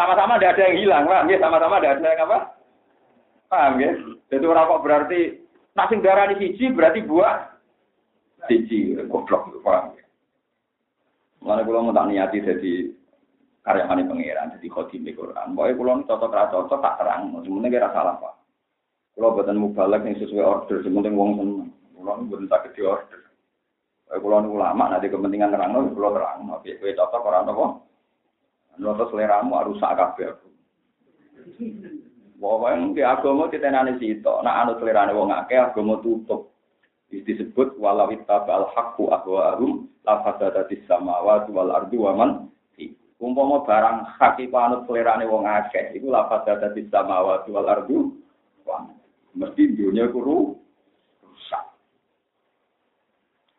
sama-sama 0.00 0.40
tidak 0.40 0.56
ada 0.56 0.62
yang 0.72 0.78
hilang, 0.80 1.04
paham 1.04 1.28
ya? 1.28 1.36
Sama-sama 1.36 1.76
tidak 1.76 1.92
ada 2.00 2.08
yang 2.08 2.24
apa? 2.24 2.38
Paham 3.52 3.72
ya? 3.76 3.92
Jadi 4.32 4.44
orang 4.48 4.64
kok 4.72 4.82
berarti 4.86 5.20
nasi 5.76 5.94
darah 6.00 6.26
di 6.32 6.36
siji 6.40 6.72
berarti 6.72 7.04
buah 7.04 7.52
siji, 8.48 8.96
goblok 9.12 9.52
itu 9.52 9.60
paham 9.60 9.92
ya? 9.92 10.04
Mulai 11.44 11.64
kalau 11.68 11.84
mau 11.84 11.92
tak 11.92 12.08
niati 12.08 12.38
jadi 12.40 12.72
karyawan 13.60 14.08
pangeran, 14.08 14.52
jadi 14.56 14.68
khotim 14.72 15.04
di 15.04 15.12
Quran. 15.12 15.52
Pokoknya 15.52 15.76
kalau 15.76 16.04
cocok 16.08 16.32
rasa 16.32 16.52
cocok 16.56 16.80
tak 16.80 16.96
terang, 16.96 17.22
semuanya 17.44 17.68
kira 17.68 17.88
salah 17.92 18.16
pak. 18.16 18.34
Kalau 19.12 19.36
buatan 19.36 19.60
mubalak 19.60 20.06
yang 20.06 20.16
sesuai 20.16 20.44
order, 20.44 20.80
semuanya 20.80 21.12
wong 21.12 21.30
seneng. 21.36 21.68
Kalau 21.92 22.24
buatan 22.24 22.48
sakit 22.48 22.72
di 22.72 22.82
order. 22.82 23.20
Kalau 24.10 24.38
ulama 24.48 24.84
nanti 24.90 25.12
kepentingan 25.12 25.52
terang, 25.52 25.70
kalau 25.92 26.16
terang, 26.16 26.38
tapi 26.48 26.80
kue 26.80 26.96
cocok 26.96 27.26
orang 27.28 27.52
apa? 27.52 27.66
Noto 28.80 29.04
seleramu 29.12 29.60
harus 29.60 29.76
sak 29.76 29.92
kabeh. 29.92 30.32
Wong 32.40 32.96
ke 32.96 33.04
agama 33.04 33.52
ditenani 33.52 34.00
sito, 34.00 34.40
nak 34.40 34.64
anut 34.64 34.80
selerane 34.80 35.12
wong 35.12 35.28
akeh 35.28 35.60
agama 35.60 36.00
tutup. 36.00 36.48
disebut 37.10 37.74
walau 37.82 38.06
ittabal 38.14 38.70
haqqu 38.70 39.10
ahwa'ahum 39.10 39.90
la 40.06 40.22
fasadatis 40.22 40.78
samawati 40.86 41.50
wal 41.50 41.74
ardi 41.74 41.98
wa 41.98 42.14
man 42.14 42.30
umpama 43.20 43.60
barang 43.68 44.16
hak 44.16 44.40
iku 44.40 44.56
anut 44.56 44.88
selerane 44.88 45.28
wong 45.28 45.44
akeh 45.44 45.92
iku 45.92 46.08
la 46.08 46.24
fasadatis 46.26 46.88
samawati 46.88 47.52
wal 47.52 47.68
ardi 47.68 47.94
mesti 49.36 49.62
dunia 49.78 50.10
kuru 50.10 50.58
rusak. 51.22 51.64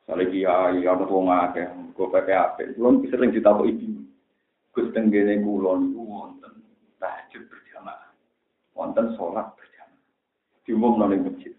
Saleh 0.03 0.27
ya 0.33 0.75
ya 0.75 0.97
wong 0.97 1.31
akeh, 1.31 1.67
kok 1.95 2.15
apik. 2.15 2.75
Belum 2.75 3.05
sering 3.07 3.31
ditakoki 3.31 3.77
ibu. 3.77 4.01
Gus 4.71 4.87
tenggene 4.95 5.43
kulon 5.43 5.91
wonten 5.99 6.63
tahajud 6.95 7.43
berjamaah. 7.51 8.11
Wonten 8.71 9.15
sholat 9.19 9.51
berjamaah. 9.59 10.03
Diumum 10.63 10.95
nang 10.95 11.11
masjid. 11.27 11.51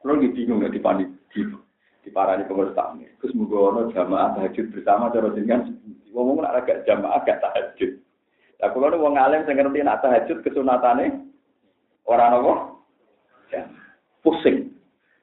Kulo 0.00 0.16
nggih 0.16 0.32
bingung 0.32 0.64
nek 0.64 0.72
dipani 0.72 1.04
di 1.32 1.44
diparani 2.00 2.48
pengurus 2.48 2.72
takmir. 2.72 3.12
Gus 3.20 3.36
muga 3.36 3.60
ana 3.76 3.92
jamaah 3.92 4.28
tahajud 4.40 4.72
bersama 4.72 5.12
cara 5.12 5.36
jenengan 5.36 5.76
ngomong 6.10 6.42
nek 6.42 6.64
agak 6.64 6.82
jamaah 6.86 7.22
agak 7.22 7.40
tahajud. 7.42 7.98
Lah 8.60 8.68
kulo 8.74 8.92
wong 8.98 9.16
alim 9.16 9.46
sing 9.46 9.56
ngerti 9.56 9.80
nek 9.82 10.00
tahajud 10.04 10.38
kesunatane 10.44 11.06
ora? 12.06 12.34
Jamaah. 13.50 13.88
Pusing. 14.20 14.74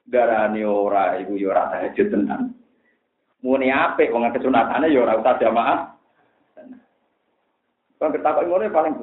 Darani 0.07 0.63
ora 0.63 1.19
iku 1.19 1.35
ya 1.35 1.51
ora 1.51 1.71
tahajud 1.71 2.07
tenan. 2.09 2.55
Muni 3.43 3.69
apik 3.69 4.09
wong 4.09 4.27
kesunatane 4.31 4.89
ya 4.89 5.03
ora 5.03 5.19
usah 5.19 5.37
jamaah. 5.37 5.79
Kalau 7.97 8.13
ketakok 8.13 8.45
ngono 8.45 8.69
paling. 8.69 8.93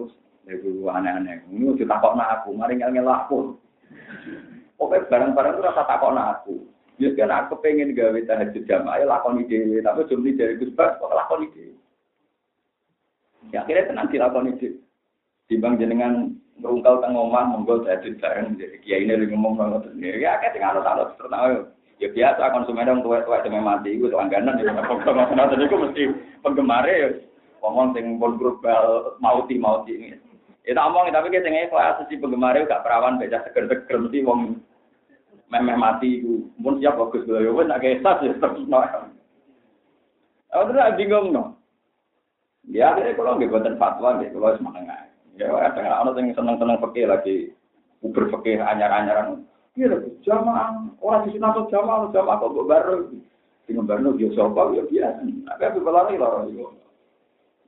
Ya 0.44 0.54
guru 0.60 0.92
aneh-aneh. 0.92 1.40
Takok 1.88 2.14
nak 2.14 2.30
aku, 2.40 2.52
mari 2.52 2.76
ngel 2.76 3.08
aku. 3.08 3.56
Pokoknya 4.76 5.08
barang-barang 5.08 5.52
itu 5.56 5.62
rasa 5.64 5.82
takok 5.88 6.12
nak 6.12 6.30
aku. 6.40 6.73
Ya 7.02 7.10
kan 7.18 7.30
aku 7.30 7.58
pengen 7.58 7.90
gawe 7.90 8.14
tahajud 8.22 8.70
jamaah 8.70 9.02
ya 9.02 9.10
lakoni 9.10 9.50
dhewe, 9.50 9.82
tapi 9.82 10.06
jumlah 10.06 10.30
dari 10.38 10.54
Gus 10.62 10.70
Bas 10.78 10.94
kok 11.02 11.10
lakoni 11.10 11.50
dhewe. 11.50 11.74
Ya 13.50 13.66
akhirnya 13.66 13.90
tenang 13.90 14.06
dilakoni 14.14 14.54
dhewe. 14.62 14.78
Timbang 15.50 15.74
jenengan 15.82 16.38
ngerungkal 16.62 17.02
teng 17.02 17.18
omah 17.18 17.50
monggo 17.50 17.82
tahajud 17.82 18.14
bareng 18.22 18.54
jadi 18.54 18.78
kiai 18.78 19.02
ini 19.10 19.26
ngomong 19.26 19.58
ngono. 19.58 19.78
Ya 19.98 20.38
akeh 20.38 20.54
sing 20.54 20.62
anut-anut 20.62 21.18
terus 21.18 21.74
ya 21.98 22.08
biasa 22.10 22.54
konsumen 22.54 22.90
yang 22.90 23.02
tua-tua 23.02 23.42
cuma 23.46 23.62
mati 23.62 23.94
itu 23.94 24.10
langganan 24.10 24.58
ya 24.58 24.74
penggemar 24.82 25.30
itu 25.54 25.76
mesti 25.78 26.02
penggemar 26.42 26.86
ya 26.86 27.10
ngomong 27.62 27.94
sing 27.94 28.18
pun 28.18 28.38
global 28.38 29.14
mauti 29.18 29.58
mauti 29.58 29.94
ini. 29.94 30.18
Ya 30.62 30.78
tak 30.78 30.86
omong 30.90 31.10
tapi 31.10 31.34
kita 31.34 31.50
nggak 31.50 31.70
kelas 31.74 32.06
si 32.06 32.16
penggemar 32.18 32.56
gak 32.66 32.82
perawan 32.86 33.18
baca 33.18 33.42
seger-seger 33.50 33.98
mesti 33.98 34.18
wong 34.26 34.62
memeh 35.50 35.76
mati 35.76 36.20
ku. 36.24 36.48
Mun 36.60 36.80
siap 36.80 36.96
bagus 36.96 37.26
lho 37.28 37.40
yo 37.40 37.60
nak 37.64 37.80
kesas 37.82 38.22
ya 38.24 38.32
terus 38.36 38.64
no. 38.68 38.80
Aku 40.54 40.70
tuh 40.70 40.94
bingung 40.96 41.34
no. 41.34 41.58
Ya 42.68 42.94
akhirnya 42.94 43.16
kalau 43.18 43.36
nggak 43.36 43.50
buatan 43.52 43.76
fatwa 43.76 44.16
nggak 44.16 44.32
kalau 44.32 44.56
semangat. 44.56 45.12
Ya 45.34 45.50
tengah 45.74 46.06
orang 46.06 46.16
yang 46.16 46.36
seneng-seneng 46.38 46.78
pakai 46.78 47.04
lagi 47.10 47.34
uber 48.00 48.30
pakai 48.30 48.62
anyar-anyaran. 48.62 49.42
Iya, 49.74 49.98
jamaah 50.22 50.86
orang 51.02 51.26
di 51.26 51.34
sini 51.34 51.42
atau 51.42 51.66
jamaah 51.66 52.06
jamaah 52.14 52.38
kok 52.38 52.68
baru. 52.70 53.10
Tinggal 53.66 53.90
baru 53.90 54.14
dia 54.14 54.30
sopa 54.38 54.70
ya 54.70 54.86
biasa. 54.86 55.26
Tapi 55.26 55.62
aku 55.66 55.90
lari 55.90 56.14
lari. 56.14 56.62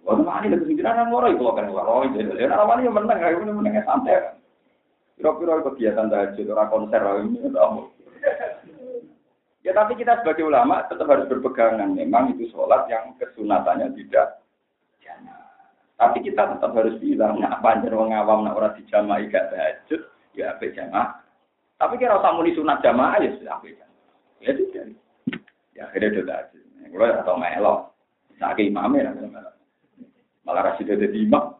Wah, 0.06 0.14
mana 0.22 0.46
ada 0.46 0.62
kesimpulan 0.62 1.10
orang 1.10 1.34
itu 1.34 1.42
kan 1.42 1.66
orang 1.66 2.14
itu. 2.14 2.38
Ya, 2.38 2.54
orang 2.54 2.86
yang 2.86 2.94
menang, 2.94 3.18
kayak 3.18 3.42
ini 3.42 3.50
menangnya 3.50 3.82
santai. 3.82 4.35
Kira-kira 5.16 5.64
kegiatan 5.64 6.12
tahajud, 6.12 6.46
orang 6.52 6.68
konser, 6.68 7.02
ini 7.24 7.38
Ya 9.66 9.74
tapi 9.74 9.98
kita 9.98 10.22
sebagai 10.22 10.46
ulama 10.46 10.86
tetap 10.86 11.10
harus 11.10 11.26
berpegangan. 11.26 11.98
Memang 11.98 12.38
itu 12.38 12.46
sholat 12.54 12.86
yang 12.86 13.18
kesunatannya 13.18 13.90
tidak. 13.98 14.46
Tapi 15.96 16.20
kita 16.20 16.54
tetap 16.54 16.76
harus 16.76 17.00
bilang, 17.00 17.40
nah 17.40 17.56
panjang 17.64 17.96
orang 17.96 18.12
awam, 18.20 18.44
nah 18.44 18.52
orang 18.52 18.76
dijamah 18.76 19.16
gak 19.32 19.48
tahajud, 19.48 20.00
ya 20.36 20.52
apa 20.52 20.68
jamaah. 20.68 21.08
Tapi 21.80 21.96
kira 21.96 22.20
usah 22.20 22.36
muni 22.36 22.52
sunat 22.52 22.84
jamaah 22.84 23.16
ya 23.16 23.32
sudah 23.40 23.56
apa 23.56 23.64
jamaah. 23.64 24.12
Ya 24.44 24.52
tidak. 24.52 24.84
Ya 25.72 25.82
akhirnya 25.88 26.08
sudah 26.12 26.24
tahajud. 26.28 26.62
Kalau 26.92 27.16
atau 27.16 27.36
melok, 27.40 27.78
nah 28.36 28.52
imamnya, 28.60 29.12
malah 30.44 30.62
kasih 30.72 30.84
jadi 30.84 31.16
imam. 31.16 31.56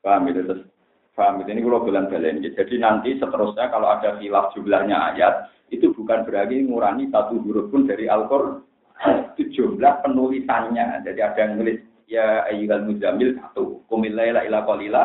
Paham 0.00 0.26
itu 0.32 0.40
terus. 0.48 0.71
Paham 1.12 1.44
ini 1.44 1.60
kalau 1.60 1.84
bulan 1.84 2.08
balen. 2.08 2.40
Jadi 2.40 2.80
nanti 2.80 3.20
seterusnya 3.20 3.68
kalau 3.68 3.92
ada 3.92 4.16
khilaf 4.16 4.56
jumlahnya 4.56 5.12
ayat 5.12 5.52
itu 5.68 5.92
bukan 5.92 6.24
berarti 6.24 6.64
ngurangi 6.64 7.12
satu 7.12 7.36
huruf 7.44 7.68
pun 7.68 7.84
dari 7.84 8.08
Al-Qur'an. 8.08 8.64
Itu 9.36 9.42
jumlah 9.52 10.04
penulisannya. 10.04 11.04
Jadi 11.04 11.20
ada 11.20 11.36
yang 11.36 11.52
nulis 11.60 11.80
ya 12.08 12.44
ayyuhal 12.48 12.84
muzamil 12.88 13.36
satu, 13.40 13.84
kumilaila 13.92 14.44
ila 14.48 14.64
qalila. 14.64 15.04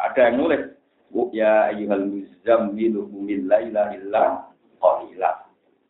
Ada 0.00 0.20
yang 0.32 0.36
nulis 0.44 0.62
ya 1.32 1.72
ayyuhal 1.72 2.04
muzamil 2.04 3.08
kumilaila 3.08 3.96
illa 3.96 4.52
qalila. 4.80 5.30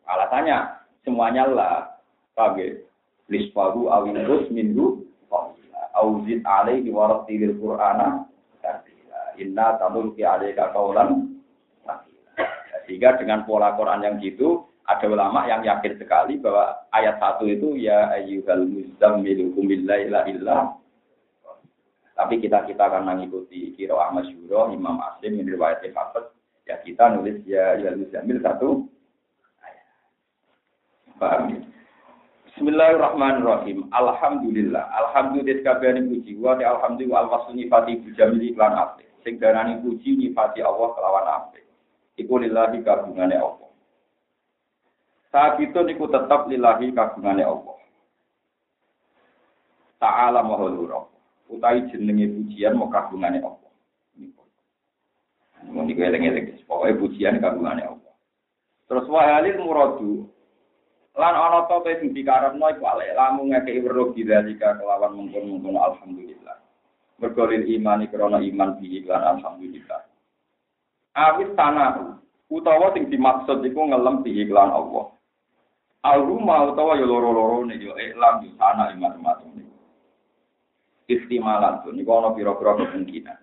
Alasannya 0.07 0.57
semuanya 1.03 1.47
lah. 1.51 1.75
Ya? 2.37 2.79
Lisfahu 3.27 3.91
awinus 3.91 4.47
minggu 4.51 5.03
auzid 5.95 6.41
alaihi 6.47 6.89
wa 6.89 7.11
rattilil 7.11 7.55
qur'ana 7.59 8.30
inna 9.37 9.77
tamulki 9.77 10.25
alaika 10.25 10.73
qaulan 10.73 11.37
sehingga 12.85 13.15
dengan 13.15 13.47
pola 13.47 13.77
Quran 13.77 14.03
yang 14.03 14.15
gitu 14.19 14.67
ada 14.89 15.05
ulama 15.07 15.47
yang 15.47 15.63
yakin 15.63 15.95
sekali 15.95 16.41
bahwa 16.41 16.75
ayat 16.91 17.21
satu 17.21 17.47
itu 17.47 17.77
ya 17.79 18.11
ayyuhal 18.11 18.67
muzammilu 18.67 19.53
kumillaila 19.55 20.27
illa 20.27 20.75
tapi 22.17 22.37
kita 22.37 22.67
kita 22.69 22.83
akan 22.91 23.07
mengikuti 23.07 23.73
kiro 23.73 23.97
Ahmad 23.97 24.29
Syuro, 24.29 24.69
Imam 24.69 24.99
Aslim 25.01 25.41
yang 25.41 25.57
riwayat 25.57 25.81
Hafiz 25.81 26.27
ya 26.69 26.77
kita 26.83 27.17
nulis 27.17 27.41
ya 27.47 27.79
ayyuhal 27.79 27.97
muzammil 27.97 28.39
satu 28.43 28.69
ayat. 29.63 29.87
Paham 31.17 31.43
ya? 31.55 31.59
Bismillahirrahmanirrahim. 32.61 33.89
Alhamdulillah. 33.89 34.85
Alhamdulillah 34.93 35.65
kabehane 35.65 36.05
puji 36.05 36.37
wa 36.37 36.53
alhamdulillah 36.53 37.25
alwasu 37.25 37.57
nifati 37.57 37.97
bujamili 38.05 38.53
lan 38.53 38.77
apik. 38.77 39.09
Sing 39.25 39.41
darani 39.41 39.81
puji 39.81 40.13
nifati 40.13 40.61
Allah 40.61 40.93
kelawan 40.93 41.25
apik. 41.41 41.65
Iku 42.21 42.37
lillahi 42.37 42.85
kagungane 42.85 43.33
Allah. 43.41 43.65
Saat 45.33 45.57
itu 45.57 45.73
niku 45.81 46.05
tetap 46.05 46.45
lillahi 46.45 46.93
kagungane 46.93 47.41
Allah. 47.41 47.81
Ta'ala 49.97 50.45
mahulura. 50.45 51.09
Utai 51.49 51.89
jenenge 51.89 52.29
pujian 52.29 52.77
mau 52.77 52.93
kagungane 52.93 53.41
Allah. 53.41 53.71
Mau 55.65 55.81
niku 55.81 56.05
eling-eling. 56.05 56.61
Pokoknya 56.69 56.93
pujian 56.93 57.35
kagungane 57.41 57.89
Allah. 57.89 58.13
Terus 58.85 59.09
wahalil 59.09 59.57
muradu 59.65 60.29
Lan 61.11 61.35
ana 61.35 61.67
to 61.67 61.83
te 61.83 61.99
sing 61.99 62.15
dikarepno 62.15 62.71
iku 62.71 62.87
ale 62.87 63.11
lamun 63.11 63.51
ngekeki 63.51 63.83
weruh 63.83 64.15
didalika 64.15 64.79
kelawan 64.79 65.11
mungkon-mungkon 65.19 65.75
alhamdulillah. 65.75 66.55
Mergo 67.19 67.43
lil 67.51 67.67
imani 67.67 68.07
krana 68.07 68.39
iman 68.39 68.79
bi 68.79 69.03
lan 69.03 69.37
alhamdulillah. 69.37 70.01
Awis 71.11 71.51
tanah 71.59 72.15
utawa 72.47 72.95
sing 72.95 73.11
dimaksud 73.11 73.59
iku 73.59 73.91
ngelem 73.91 74.23
bi 74.23 74.39
iklan 74.39 74.71
Allah. 74.71 75.11
Al-rumah 76.01 76.71
utawa 76.71 76.95
ya 76.95 77.03
loro-loro 77.03 77.67
ne 77.67 77.75
yo 77.75 77.91
iklan 77.91 78.41
di 78.41 78.49
sana 78.55 78.95
iman-iman 78.95 79.37
niku. 79.51 79.77
istimalatun 81.11 81.99
iku 81.99 82.11
ana 82.23 82.31
pira-pira 82.31 82.79
kemungkinan. 82.79 83.39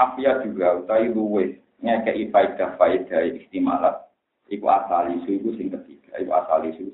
Afia 0.00 0.40
juga 0.40 0.80
utawi 0.80 1.12
luwe 1.12 1.44
ngekei 1.84 2.32
faidah 2.32 2.80
faidah 2.80 3.28
istimalat 3.28 4.08
iku 4.48 4.66
asal 4.72 5.12
isu 5.20 5.36
iku 5.36 5.52
sing 5.60 5.68
ketiga 5.68 6.01
iku 6.18 6.32
asal 6.36 6.64
isu. 6.66 6.90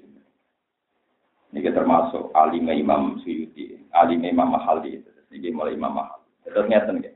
Ini 1.49 1.73
termasuk 1.73 2.29
alim 2.37 2.69
Imam 2.69 3.17
Suyuti, 3.25 3.81
alim 3.97 4.21
Imam 4.21 4.53
Mahali, 4.53 5.01
ini 5.33 5.49
mulai 5.49 5.75
Imam 5.75 5.97
Mahali. 5.97 6.29
Terus 6.45 6.69
ngeten 6.69 7.01
nggih. 7.01 7.15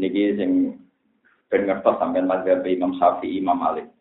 Niki 0.00 0.22
sing 0.40 0.50
ben 1.52 1.68
ngertos 1.68 2.00
sampean 2.00 2.24
mazhab 2.24 2.64
Imam 2.64 2.96
Syafi'i, 2.96 3.44
Imam 3.44 3.60
Malik. 3.60 3.92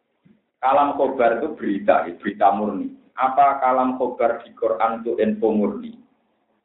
Kalam 0.63 0.95
khobar 0.95 1.39
itu 1.39 1.55
berita, 1.55 2.07
berita 2.19 2.47
murni. 2.51 2.95
Apa 3.15 3.59
kalam 3.59 3.99
khobar 3.99 4.43
di 4.43 4.51
Quran 4.55 5.03
itu 5.03 5.15
info 5.19 5.51
murni? 5.51 5.95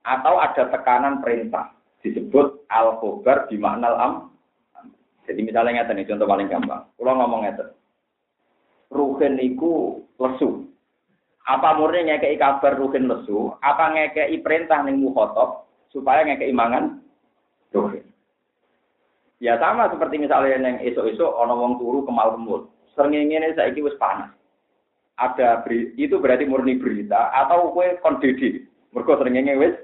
Atau 0.06 0.38
ada 0.38 0.70
tekanan 0.70 1.22
perintah? 1.22 1.74
disebut 2.04 2.68
al 2.68 3.00
khobar 3.00 3.48
di 3.48 3.56
makna 3.56 3.96
am. 3.96 4.12
Jadi 5.24 5.40
misalnya 5.40 5.80
ngeten 5.80 5.96
nih 5.96 6.06
contoh 6.12 6.28
paling 6.28 6.48
gampang. 6.52 6.84
Kalau 7.00 7.12
ngomong 7.16 7.48
ngeten. 7.48 7.68
Ruhin 8.94 9.42
iku 9.42 9.98
lesu. 10.22 10.70
Apa 11.44 11.76
murni 11.76 12.08
ngekei 12.08 12.38
kabar 12.38 12.78
ruhin 12.78 13.10
lesu? 13.10 13.52
Apa 13.60 13.90
ngekei 13.90 14.38
perintah 14.40 14.80
ning 14.86 15.02
mukhotob 15.02 15.66
supaya 15.90 16.22
ngekei 16.22 16.54
mangan 16.54 17.02
ruhin? 17.74 18.06
Ya 19.42 19.58
sama 19.58 19.90
seperti 19.90 20.22
misalnya 20.22 20.56
yang 20.56 20.78
esok-esok 20.80 21.26
ono 21.26 21.58
wong 21.58 21.72
turu 21.76 22.06
kemal 22.06 22.38
kemul. 22.38 22.70
Ini 22.94 23.58
saya 23.58 23.74
wis 23.74 23.98
panas. 23.98 24.30
Ada 25.18 25.66
beri, 25.66 25.94
itu 25.98 26.18
berarti 26.18 26.46
murni 26.46 26.78
berita 26.78 27.34
atau 27.34 27.74
kue 27.74 27.98
kondisi. 28.02 28.62
Mereka 28.94 29.18
sering 29.18 29.50
wis 29.58 29.74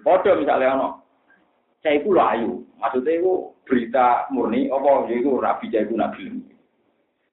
Podo 0.00 0.32
misalnya 0.40 0.72
ono. 0.80 0.88
Saya 1.84 2.00
itu 2.00 2.10
layu. 2.16 2.64
Maksudnya 2.80 3.20
itu 3.20 3.52
berita 3.68 4.24
murni, 4.32 4.72
apa 4.72 5.06
ya 5.12 5.14
itu 5.20 5.30
rabi 5.36 5.66
itu 5.68 5.94
nabi. 5.94 6.24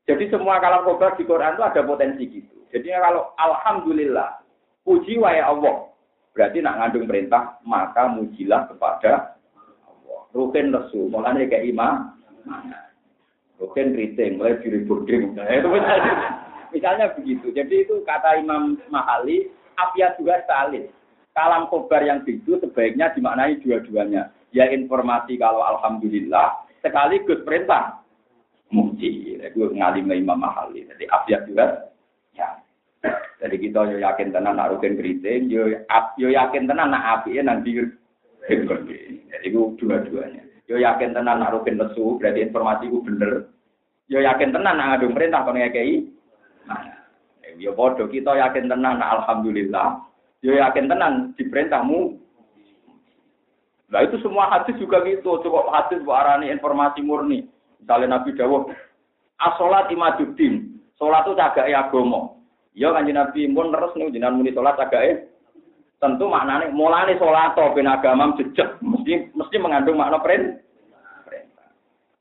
Jadi 0.05 0.29
semua 0.29 0.61
kalam 0.61 0.85
kobar 0.85 1.17
di 1.17 1.25
Quran 1.25 1.57
itu 1.57 1.63
ada 1.65 1.81
potensi 1.81 2.23
gitu. 2.29 2.55
Jadi 2.69 2.93
kalau 2.93 3.33
Alhamdulillah, 3.41 4.41
puji 4.85 5.17
wa 5.17 5.33
Allah. 5.33 5.89
Berarti 6.35 6.59
nak 6.61 6.77
ngandung 6.77 7.07
perintah, 7.09 7.57
maka 7.65 8.11
mujilah 8.11 8.69
kepada 8.69 9.39
Allah. 9.87 10.21
Rukin 10.35 10.69
lesu, 10.69 11.07
mulanya 11.09 11.47
kayak 11.47 11.71
imam. 11.71 12.13
Rukin 13.57 13.95
keriting, 13.95 14.37
mulai 14.37 14.59
diri 14.59 14.83
burding. 14.83 15.31
Misalnya, 15.39 16.13
misalnya 16.75 17.05
begitu. 17.15 17.55
Jadi 17.55 17.87
itu 17.87 18.03
kata 18.03 18.43
Imam 18.43 18.75
Mahali, 18.91 19.47
apiat 19.79 20.19
juga 20.19 20.43
salin 20.43 20.91
kalam 21.35 21.67
kobar 21.67 22.01
yang 22.01 22.23
itu 22.23 22.55
sebaiknya 22.63 23.11
dimaknai 23.11 23.59
dua-duanya. 23.59 24.31
Ya 24.55 24.71
informasi 24.71 25.35
kalau 25.35 25.59
alhamdulillah 25.59 26.63
sekaligus 26.79 27.43
perintah 27.43 27.99
muji. 28.71 29.37
Itu 29.41 29.69
ngalim 29.73 30.09
Imam 30.09 30.41
Mahali. 30.41 30.85
Jadi 30.85 31.05
abiat 31.09 31.41
juga 31.49 31.65
ya. 32.33 32.59
Jadi 33.41 33.55
kita 33.61 33.85
yo 33.93 33.97
yakin 34.01 34.33
tenan 34.33 34.57
nak 34.57 34.73
rugen 34.73 34.97
keriting, 34.97 35.51
yo 35.51 35.69
yo 36.17 36.27
yakin 36.31 36.65
tenan 36.65 36.89
nak 36.89 37.21
api 37.21 37.37
nanti 37.43 37.77
Jadi 38.45 39.45
itu 39.45 39.73
dua-duanya. 39.77 40.41
Yo 40.65 40.81
yakin 40.81 41.13
tenan 41.13 41.41
nak 41.41 41.53
rugen 41.53 41.77
lesu, 41.77 42.17
berarti 42.17 42.41
informasi 42.45 42.89
itu 42.89 43.01
bener. 43.05 43.49
Yo 44.09 44.21
yakin 44.21 44.53
tenan 44.53 44.77
nak 44.77 44.97
ngadu 44.97 45.13
perintah 45.13 45.45
kon 45.45 45.57
ngekei. 45.57 46.09
Nah, 46.65 46.81
yo 47.61 47.77
bodoh 47.77 48.09
kita 48.09 48.33
yakin 48.33 48.69
tenan 48.69 48.97
nak 48.97 49.21
alhamdulillah 49.21 50.05
Yo 50.45 50.53
yakin 50.53 50.85
tenan 50.85 51.33
diperintahmu. 51.41 52.21
Nah 53.89 54.01
itu 54.05 54.21
semua 54.21 54.45
hadis 54.53 54.77
juga 54.77 55.01
gitu. 55.01 55.41
Coba 55.41 55.73
hadis 55.73 56.05
buat 56.05 56.21
arani 56.21 56.53
informasi 56.53 57.01
murni. 57.01 57.49
Misalnya 57.85 58.17
Nabi 58.17 58.33
Dawud, 58.33 58.73
asolat 59.37 59.93
imaduddin. 59.93 60.73
Sholat 60.97 61.29
itu 61.29 61.37
cagai 61.37 61.69
agama. 61.69 62.33
Ya 62.73 62.89
kan 62.89 63.05
Nabi 63.05 63.45
pun 63.53 63.69
terus 63.69 63.93
nih 63.93 64.09
jenengan 64.09 64.41
muni 64.41 64.49
sholat 64.57 64.73
cagai. 64.73 65.29
Tentu 66.01 66.25
maknanya 66.25 66.73
mulane 66.73 67.13
sholat 67.21 67.53
atau 67.53 67.77
ben 67.77 67.85
agama 67.85 68.33
jejak 68.41 68.81
mesti 68.81 69.29
mesti 69.37 69.55
mengandung 69.61 70.01
makna 70.01 70.17
perintah. 70.17 70.65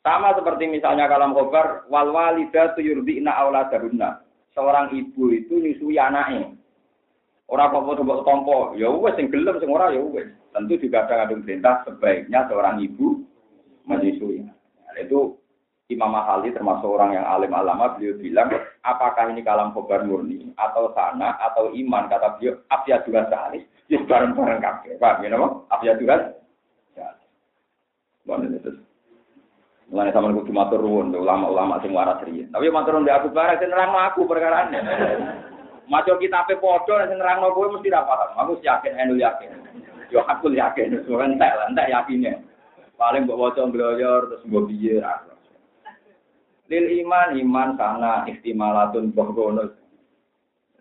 Sama 0.05 0.37
seperti 0.37 0.69
misalnya 0.69 1.09
kalam 1.09 1.33
khobar 1.33 1.89
wal 1.89 2.13
walidatu 2.13 2.85
yurdina 2.85 3.33
auladahunna. 3.41 4.21
Seorang 4.53 4.93
ibu 4.93 5.33
itu 5.33 5.57
nyusui 5.57 5.97
anaknya. 5.97 6.53
Orang 7.49 7.73
apa 7.73 8.05
coba 8.05 8.21
tompo, 8.21 8.59
ya 8.77 8.93
wes 8.93 9.17
sing 9.17 9.33
gelem 9.33 9.57
sing 9.65 9.73
ora 9.73 9.89
ya 9.97 10.05
wes. 10.05 10.29
Tentu 10.53 10.77
juga 10.77 11.09
ada 11.09 11.25
kandung 11.25 11.41
perintah 11.41 11.81
sebaiknya 11.89 12.45
seorang 12.53 12.85
ibu 12.85 13.25
menyusui. 13.89 14.45
Nah, 14.45 14.97
itu 15.01 15.41
Imam 15.93 16.17
Mahali 16.17 16.49
termasuk 16.49 16.89
orang 16.89 17.13
yang 17.13 17.29
alim 17.29 17.53
alama 17.53 17.93
beliau 17.93 18.17
bilang 18.17 18.49
apakah 18.81 19.29
ini 19.29 19.45
kalam 19.45 19.77
khobar 19.77 20.01
murni 20.09 20.49
atau 20.57 20.89
sana 20.97 21.37
atau 21.37 21.69
iman 21.77 22.09
kata 22.09 22.41
beliau 22.41 22.57
juga 23.05 23.29
sehari 23.29 23.69
ya 23.93 24.01
bareng-bareng 24.01 24.65
kakek 24.65 24.97
paham 24.97 25.21
ya 25.21 25.29
nama 25.29 25.49
afya 25.69 26.01
juga 26.01 26.33
Mana 28.25 28.49
itu 28.49 28.73
Mulai 29.93 30.17
sama 30.17 30.33
kudu 30.33 30.49
matur 30.49 30.81
nuwun 30.81 31.13
ulama-ulama 31.13 31.77
sing 31.85 31.93
waras 31.93 32.17
riyen. 32.25 32.49
Tapi 32.49 32.73
matur 32.73 32.97
nuwun 32.97 33.13
aku 33.13 33.29
bareng 33.29 33.61
sing 33.61 33.69
nerang 33.69 33.93
aku 33.93 34.25
perkara 34.25 34.65
Maca 35.85 36.17
kitabe 36.17 36.57
padha 36.57 37.05
sing 37.05 37.21
nerangno 37.21 37.53
kowe 37.53 37.69
mesti 37.69 37.93
paham. 37.93 38.33
Aku 38.41 38.57
yakin 38.65 38.97
enu 38.97 39.21
yakin. 39.21 39.53
Yo 40.09 40.25
aku 40.25 40.49
yakin, 40.57 41.05
wis 41.05 41.05
entek 41.05 41.53
lah, 41.53 41.69
yakine. 41.85 42.41
Paling 42.97 43.29
mbok 43.29 43.37
waca 43.37 43.69
ngloyor 43.69 44.33
terus 44.33 44.47
mbok 44.49 44.73
piye 44.73 45.05
ra. 45.05 45.34
Lil 46.73 46.87
iman 47.05 47.37
iman 47.37 47.69
sana 47.77 48.25
istimalatun 48.31 49.13
bahrono. 49.13 49.73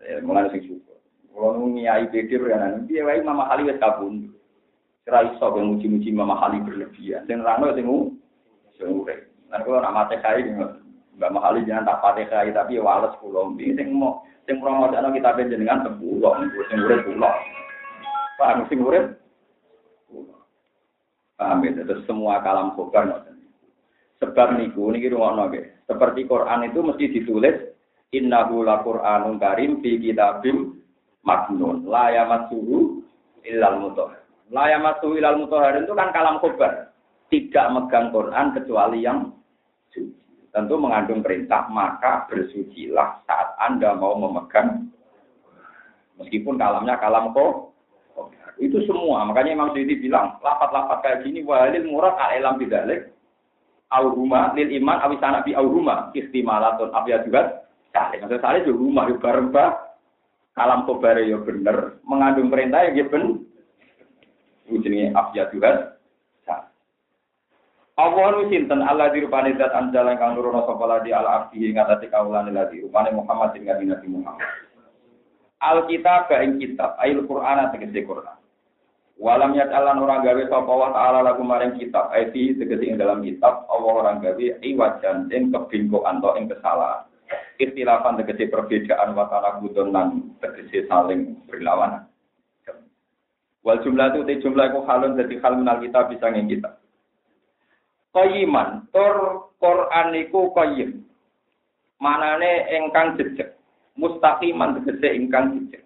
Ya 0.00 0.20
mulai 0.24 0.48
sing 0.52 0.64
syukur. 0.64 0.96
Kalau 1.34 1.66
ngiyai 1.66 2.08
pikir 2.12 2.40
ya 2.44 2.56
nanti 2.60 2.92
piye 2.92 3.02
wae 3.04 3.20
Mama 3.20 3.48
Ali 3.52 3.68
wis 3.68 3.80
kabun. 3.80 4.32
Kira 5.04 5.28
iso 5.28 5.44
kok 5.44 5.60
muji-muji 5.60 6.12
Mama 6.12 6.40
Ali 6.44 6.60
berlebihan. 6.64 7.28
Sing 7.28 7.44
nerangno 7.44 7.76
sing 7.76 7.86
urip. 7.88 9.20
Nah 9.52 9.60
kalau 9.60 9.80
nama 9.84 10.08
TKI 10.08 10.56
Mbak 11.14 11.30
Mahali 11.30 11.62
jangan 11.62 11.86
tak 11.86 12.00
pakai 12.02 12.50
tapi 12.50 12.82
wales 12.82 13.14
pulau. 13.22 13.54
Ini 13.54 13.78
sing 13.78 13.94
mau 13.94 14.26
Sing 14.44 14.60
promosakno 14.60 15.08
kita 15.16 15.40
jenengan 15.48 15.88
sepuluh, 15.88 16.36
sing 16.68 16.84
urip 16.84 17.00
pulau. 17.08 17.32
Paham 18.36 18.68
sing 18.68 18.84
urip? 18.84 19.16
Paham 21.40 21.64
ya, 21.64 21.80
terus 21.80 22.04
semua 22.04 22.44
kalam 22.44 22.76
khobar. 22.76 23.24
Sebab 24.24 24.56
niku 24.56 24.88
niki 24.88 25.12
rungokno 25.12 25.52
nggih. 25.52 25.84
Seperti 25.84 26.24
Quran 26.24 26.64
itu 26.64 26.80
mesti 26.80 27.04
ditulis 27.12 27.56
innahu 28.16 28.64
laqur'anun 28.64 29.36
karim 29.36 29.84
fi 29.84 30.00
kitabim 30.00 30.80
maknun 31.20 31.84
la 31.84 32.08
yamassuhu 32.08 33.04
illal 33.44 33.84
mutahhar. 33.84 34.24
La 34.48 34.72
yamassuhu 34.72 35.20
illal 35.20 35.44
mutahhar 35.44 35.76
itu 35.76 35.92
kan 35.92 36.08
kalam 36.16 36.40
khobar. 36.40 36.96
Tidak 37.28 37.66
megang 37.68 38.08
Quran 38.16 38.46
kecuali 38.56 39.04
yang 39.04 39.28
suci 39.92 40.24
tentu 40.54 40.78
mengandung 40.78 41.20
perintah, 41.20 41.66
maka 41.66 42.30
bersucilah 42.30 43.26
saat 43.26 43.58
Anda 43.58 43.98
mau 43.98 44.14
memegang, 44.14 44.86
meskipun 46.22 46.54
kalamnya 46.54 46.94
kalam 47.02 47.34
kok. 47.34 47.74
Itu 48.62 48.78
semua, 48.86 49.26
makanya 49.26 49.50
Imam 49.50 49.74
Syuuti 49.74 49.98
bilang, 49.98 50.38
lapat-lapat 50.38 51.02
kayak 51.02 51.20
gini, 51.26 51.42
walil 51.42 51.90
murad 51.90 52.14
al-ilam 52.14 52.54
bidalik, 52.54 53.10
auhuma 53.94 54.50
lil 54.58 54.74
iman 54.82 54.98
awisana 55.06 55.46
bi 55.46 55.54
auhuma 55.54 56.10
istimalatun 56.12 56.90
abya 56.90 57.22
juga 57.22 57.70
salih. 57.94 58.18
Maksud 58.26 58.42
salih 58.42 58.60
juga 58.66 58.78
rumah, 58.82 59.04
juga 59.06 59.22
bareng 59.30 59.48
kalam 60.54 60.80
kobare 60.86 61.26
ya 61.26 61.38
bener, 61.42 61.98
mengandung 62.06 62.50
perintah 62.50 62.82
ya 62.86 63.06
bener. 63.06 63.42
Ujungnya 64.66 65.14
abya 65.14 65.50
juga 65.54 65.94
Allah 67.94 68.26
nu 68.34 68.50
sinten 68.50 68.82
Allah 68.82 69.14
di 69.14 69.22
rupane 69.22 69.54
zat 69.54 69.70
anjala 69.70 70.18
kang 70.18 70.34
nurono 70.34 70.66
sapa 70.66 70.82
ladi 70.82 71.14
al 71.14 71.30
abdi 71.30 71.62
ing 71.62 71.78
atase 71.78 72.10
kaulane 72.10 72.50
ladi 72.50 72.82
rupane 72.82 73.14
Muhammad 73.14 73.54
ing 73.54 73.70
Nabi 73.70 74.10
Muhammad. 74.10 74.50
Alkitab 75.62 76.26
ing 76.42 76.58
kitab 76.58 76.98
ayil 76.98 77.22
Quran 77.22 77.70
tegese 77.70 78.02
Quran. 78.02 78.34
Walam 79.14 79.54
yatalan 79.54 80.02
orang 80.02 80.26
gawe 80.26 80.42
sapa 80.50 80.72
wa 80.74 80.90
taala 80.90 81.22
lagu 81.22 81.46
maring 81.46 81.78
kitab 81.78 82.10
ayati 82.10 82.58
tegese 82.58 82.82
ing 82.82 82.98
dalam 82.98 83.22
kitab 83.22 83.62
Allah 83.70 83.92
orang 84.02 84.18
gawe 84.18 84.46
iwajan 84.58 85.30
ing 85.30 85.54
kebingkokan 85.54 86.18
to 86.18 86.30
ing 86.34 86.50
kesalahan. 86.50 87.06
Ikhtilafan 87.62 88.18
tegese 88.18 88.50
perbedaan 88.50 89.14
wa 89.14 89.30
ta'ala 89.30 89.62
budon 89.62 89.94
lan 89.94 90.34
tegese 90.42 90.90
saling 90.90 91.38
berlawanan. 91.46 92.10
Wal 93.64 93.80
jumlah 93.80 94.12
itu 94.12 94.44
jumlah 94.44 94.74
ku 94.74 94.84
halun 94.84 95.16
dadi 95.16 95.40
hal 95.40 95.56
minal 95.56 95.80
kitab 95.80 96.10
bisa 96.12 96.28
ing 96.34 96.50
kitab. 96.50 96.82
Qayiman, 98.12 98.90
tur 98.92 99.48
Quran 99.56 100.12
iku 100.20 100.52
qayyim. 100.52 101.00
Manane 102.02 102.68
ingkang 102.74 103.16
jejeg. 103.16 103.56
Mustaqiman 103.96 104.82
tegese 104.82 105.08
ingkang 105.16 105.56
jejeg. 105.56 105.83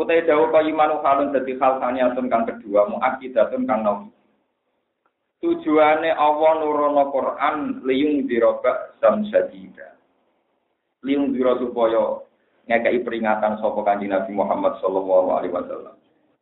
Utai 0.00 0.24
dawu 0.24 0.48
imanu 0.48 1.04
halun 1.04 1.28
dadi 1.28 1.60
hal 1.60 1.76
saniyatun 1.76 2.32
kang 2.32 2.48
kedua 2.48 2.88
muakidatun 2.88 3.68
kang 3.68 3.84
nawi. 3.84 4.08
Tujuane 5.44 6.08
Allah 6.16 6.52
nurono 6.56 7.12
Quran 7.12 7.84
liyung 7.84 8.24
diroba 8.24 8.96
sam 8.96 9.28
sadida. 9.28 9.92
Liyung 11.04 11.36
diro 11.36 11.60
supaya 11.60 12.16
ngekei 12.64 13.04
peringatan 13.04 13.60
sapa 13.60 13.80
kanjeng 13.84 14.12
Nabi 14.12 14.32
Muhammad 14.32 14.80
sallallahu 14.80 15.28
alaihi 15.36 15.52
wasallam. 15.52 15.96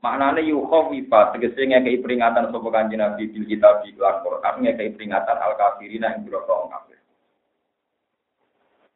Maknane 0.07 0.47
yukhawifa 0.47 1.35
tegese 1.35 1.63
ngekei 1.67 1.99
peringatan 1.99 2.55
sapa 2.55 2.69
kanjeng 2.71 3.03
Nabi 3.03 3.27
bil 3.27 3.43
kitab 3.43 3.83
di 3.83 3.91
Quran 3.99 4.55
ngekei 4.63 4.95
peringatan 4.95 5.35
al 5.35 5.59
kafirina 5.59 6.15
ing 6.15 6.23
biro. 6.23 6.47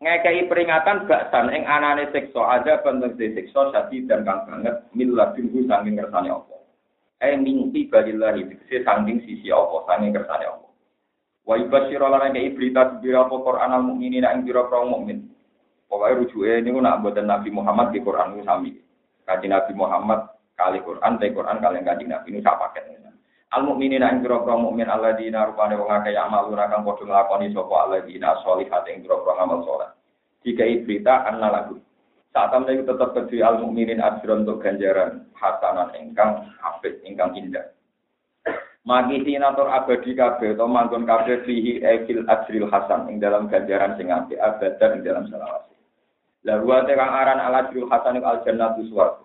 Ngekei 0.03 0.51
peringatan 0.51 1.07
baksan 1.07 1.55
ing 1.55 1.63
anane 1.63 2.11
siksa 2.11 2.43
ada 2.43 2.83
bentuk 2.83 3.15
siksa 3.15 3.71
sadi 3.71 4.03
dan 4.03 4.27
kang 4.27 4.43
banget 4.51 4.83
milladunhu 4.99 5.63
saking 5.71 5.95
kersane 5.95 6.27
apa. 6.27 6.59
Eh 7.23 7.39
mimpi 7.39 7.87
balillahi 7.87 8.51
tegese 8.51 8.83
saking 8.83 9.23
sisi 9.23 9.55
apa 9.55 9.87
saking 9.87 10.11
kersane 10.11 10.51
apa. 10.51 10.67
Wa 11.47 11.55
ibasyiru 11.55 12.11
lan 12.11 12.35
ngekei 12.35 12.51
berita 12.51 12.99
biro 12.99 13.31
Quran 13.31 13.71
al 13.79 13.87
mukminina 13.87 14.35
ing 14.35 14.43
biro 14.43 14.67
mukmin. 14.91 15.31
Pokoknya 15.87 16.19
rujuknya 16.19 16.55
ini 16.67 16.71
nak 16.83 17.05
buatan 17.05 17.29
Nabi 17.29 17.49
Muhammad 17.53 17.93
di 17.95 18.01
Quran 18.01 18.35
itu 18.35 18.43
sami. 18.49 18.73
Kaji 19.29 19.47
Nabi 19.47 19.73
Muhammad 19.77 20.25
kali 20.57 20.81
Quran, 20.81 21.21
tapi 21.21 21.37
Quran 21.37 21.61
kalian 21.61 21.85
kaji 21.85 22.05
Nabi 22.09 22.33
ini 22.33 22.41
sak 22.41 22.57
paket. 22.57 23.03
Al 23.53 23.69
mukminin 23.69 24.01
ing 24.01 24.25
pira-pira 24.25 24.57
mukmin 24.57 24.89
alladzina 24.89 25.45
rupane 25.45 25.77
wong 25.77 25.93
akeh 25.93 26.17
yang 26.17 26.33
maluna 26.33 26.73
kang 26.73 26.89
padha 26.89 27.05
nglakoni 27.05 27.53
sapa 27.53 27.75
alladzina 27.85 28.41
sholihat 28.41 28.89
ing 28.89 29.05
pira-pira 29.05 29.45
amal 29.45 29.61
saleh. 29.69 29.93
Jika 30.41 30.65
berita 30.89 31.29
anna 31.29 31.53
lagu. 31.53 31.77
Saat 32.33 32.49
temen 32.49 32.81
itu 32.81 32.89
tetap 32.89 33.13
kedui 33.13 33.45
al 33.45 33.61
mukminin 33.61 34.01
ajron 34.01 34.49
untuk 34.49 34.65
ganjaran 34.65 35.29
hasanan 35.37 35.93
ingkang 36.01 36.49
apik 36.65 36.97
ingkang 37.05 37.37
indah. 37.37 37.77
Magi 38.89 39.21
sinatur 39.21 39.69
abadi 39.69 40.17
kabeh 40.17 40.57
atau 40.57 40.65
manggon 40.65 41.05
kabeh 41.05 41.45
fihi 41.45 41.85
ekil 41.85 42.25
ajril 42.27 42.73
hasan 42.73 43.07
ing 43.13 43.21
dalam 43.21 43.53
ganjaran 43.53 44.01
sing 44.01 44.09
apik 44.09 44.41
abadan 44.41 44.97
ing 44.97 45.03
dalam 45.05 45.29
selawat. 45.29 45.69
Lalu 46.49 46.67
ada 46.73 46.93
kang 46.97 47.13
aran 47.13 47.39
ala 47.39 47.69
jurul 47.69 47.93
hasan 47.93 48.25
al 48.25 48.41
jannatu 48.49 48.81
suwarga. 48.89 49.22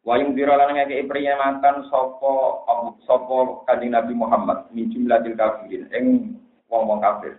Wayung 0.00 0.32
dira 0.32 0.56
lan 0.56 0.80
ngeke 0.80 1.04
peringatan 1.04 1.84
sopo 1.92 2.64
sopo 3.04 3.68
kanjeng 3.68 3.92
Nabi 3.92 4.16
Muhammad 4.16 4.72
min 4.72 4.88
jumlatil 4.88 5.36
kafirin 5.36 5.92
ing 5.92 6.04
wong-wong 6.72 7.04
kafir. 7.04 7.36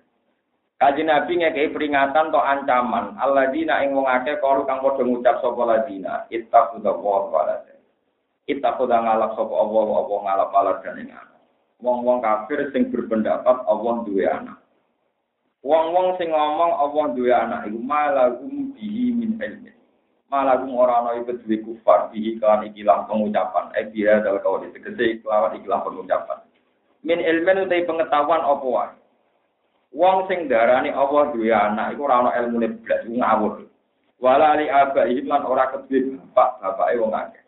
Kanjeng 0.78 1.10
Nabi 1.10 1.42
ngeke 1.42 1.74
peringatan 1.74 2.30
to 2.30 2.38
ancaman 2.38 3.18
alladzina 3.18 3.82
ing 3.82 3.98
wong 3.98 4.06
akeh 4.06 4.38
kalu 4.38 4.62
kang 4.70 4.86
padha 4.86 5.02
ngucap 5.02 5.42
sapa 5.42 5.62
ladina 5.66 6.30
ittaqullaha 6.30 7.30
wa 7.34 7.42
la 7.50 7.56
Ittaqulla 8.50 8.98
ngalap 9.10 9.32
sapa 9.38 9.54
Allah 9.58 9.86
apa 10.02 10.14
ngalap 10.22 10.50
alat 10.54 10.78
ing 11.02 11.10
Wong-wong 11.82 12.22
kafir 12.22 12.70
sing 12.70 12.94
berpendapat 12.94 13.66
Allah 13.66 14.06
duwe 14.06 14.30
anak. 14.30 14.62
Wong-wong 15.66 16.14
sing 16.22 16.30
ngomong 16.30 16.78
Allah 16.78 17.06
duwe 17.18 17.34
anak 17.34 17.66
iku 17.66 17.80
malagum 17.82 18.70
bihi 18.78 19.18
min 19.18 19.42
ilmi. 19.42 19.74
Malagum 20.32 20.80
ora 20.80 21.04
ana 21.04 21.20
iku 21.20 21.36
duwe 21.44 21.60
kufar 21.60 22.08
bihi 22.08 22.40
kan 22.40 22.64
ikilah 22.64 23.04
pengucapan. 23.12 23.68
Eh 23.76 23.92
biha 23.92 24.24
dal 24.24 24.40
kau 24.40 24.64
tegese 24.64 25.20
kelawan 25.20 25.60
ikilah 25.60 25.84
pengucapan. 25.84 26.40
Min 27.04 27.20
ilmen 27.20 27.68
utai 27.68 27.84
pengetahuan 27.84 28.40
apa 28.40 28.64
wae. 28.64 28.96
Wong 29.92 30.32
sing 30.32 30.48
darani 30.48 30.96
Allah 30.96 31.36
duwe 31.36 31.52
anak 31.52 31.92
iku 32.00 32.08
ora 32.08 32.24
ana 32.24 32.32
ilmune 32.40 32.80
blas 32.80 33.04
ngawur. 33.04 33.68
Wala 34.24 34.56
li 34.56 34.72
abaihi 34.72 35.28
lan 35.28 35.44
ora 35.44 35.68
kedue 35.76 36.16
bapak 36.16 36.64
bapake 36.64 36.96
wong 36.96 37.12
akeh. 37.12 37.44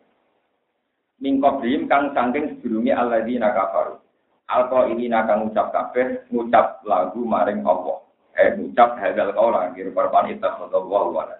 Mingkobrim 1.24 1.88
kang 1.88 2.12
saking 2.12 2.60
sedurunge 2.60 2.92
alladzina 2.92 3.48
kafaru. 3.56 3.96
Alko 4.44 4.92
ini 4.92 5.08
nakang 5.08 5.48
ngucap 5.48 5.72
kabeh 5.72 6.28
ngucap 6.28 6.84
lagu 6.84 7.24
maring 7.24 7.64
Allah 7.64 8.04
eh 8.34 8.50
ngucap 8.58 8.98
hadal 8.98 9.30
kaula 9.32 9.70
kira 9.72 9.94
parpan 9.94 10.34
ittakhadallahu 10.34 11.14
walad 11.14 11.38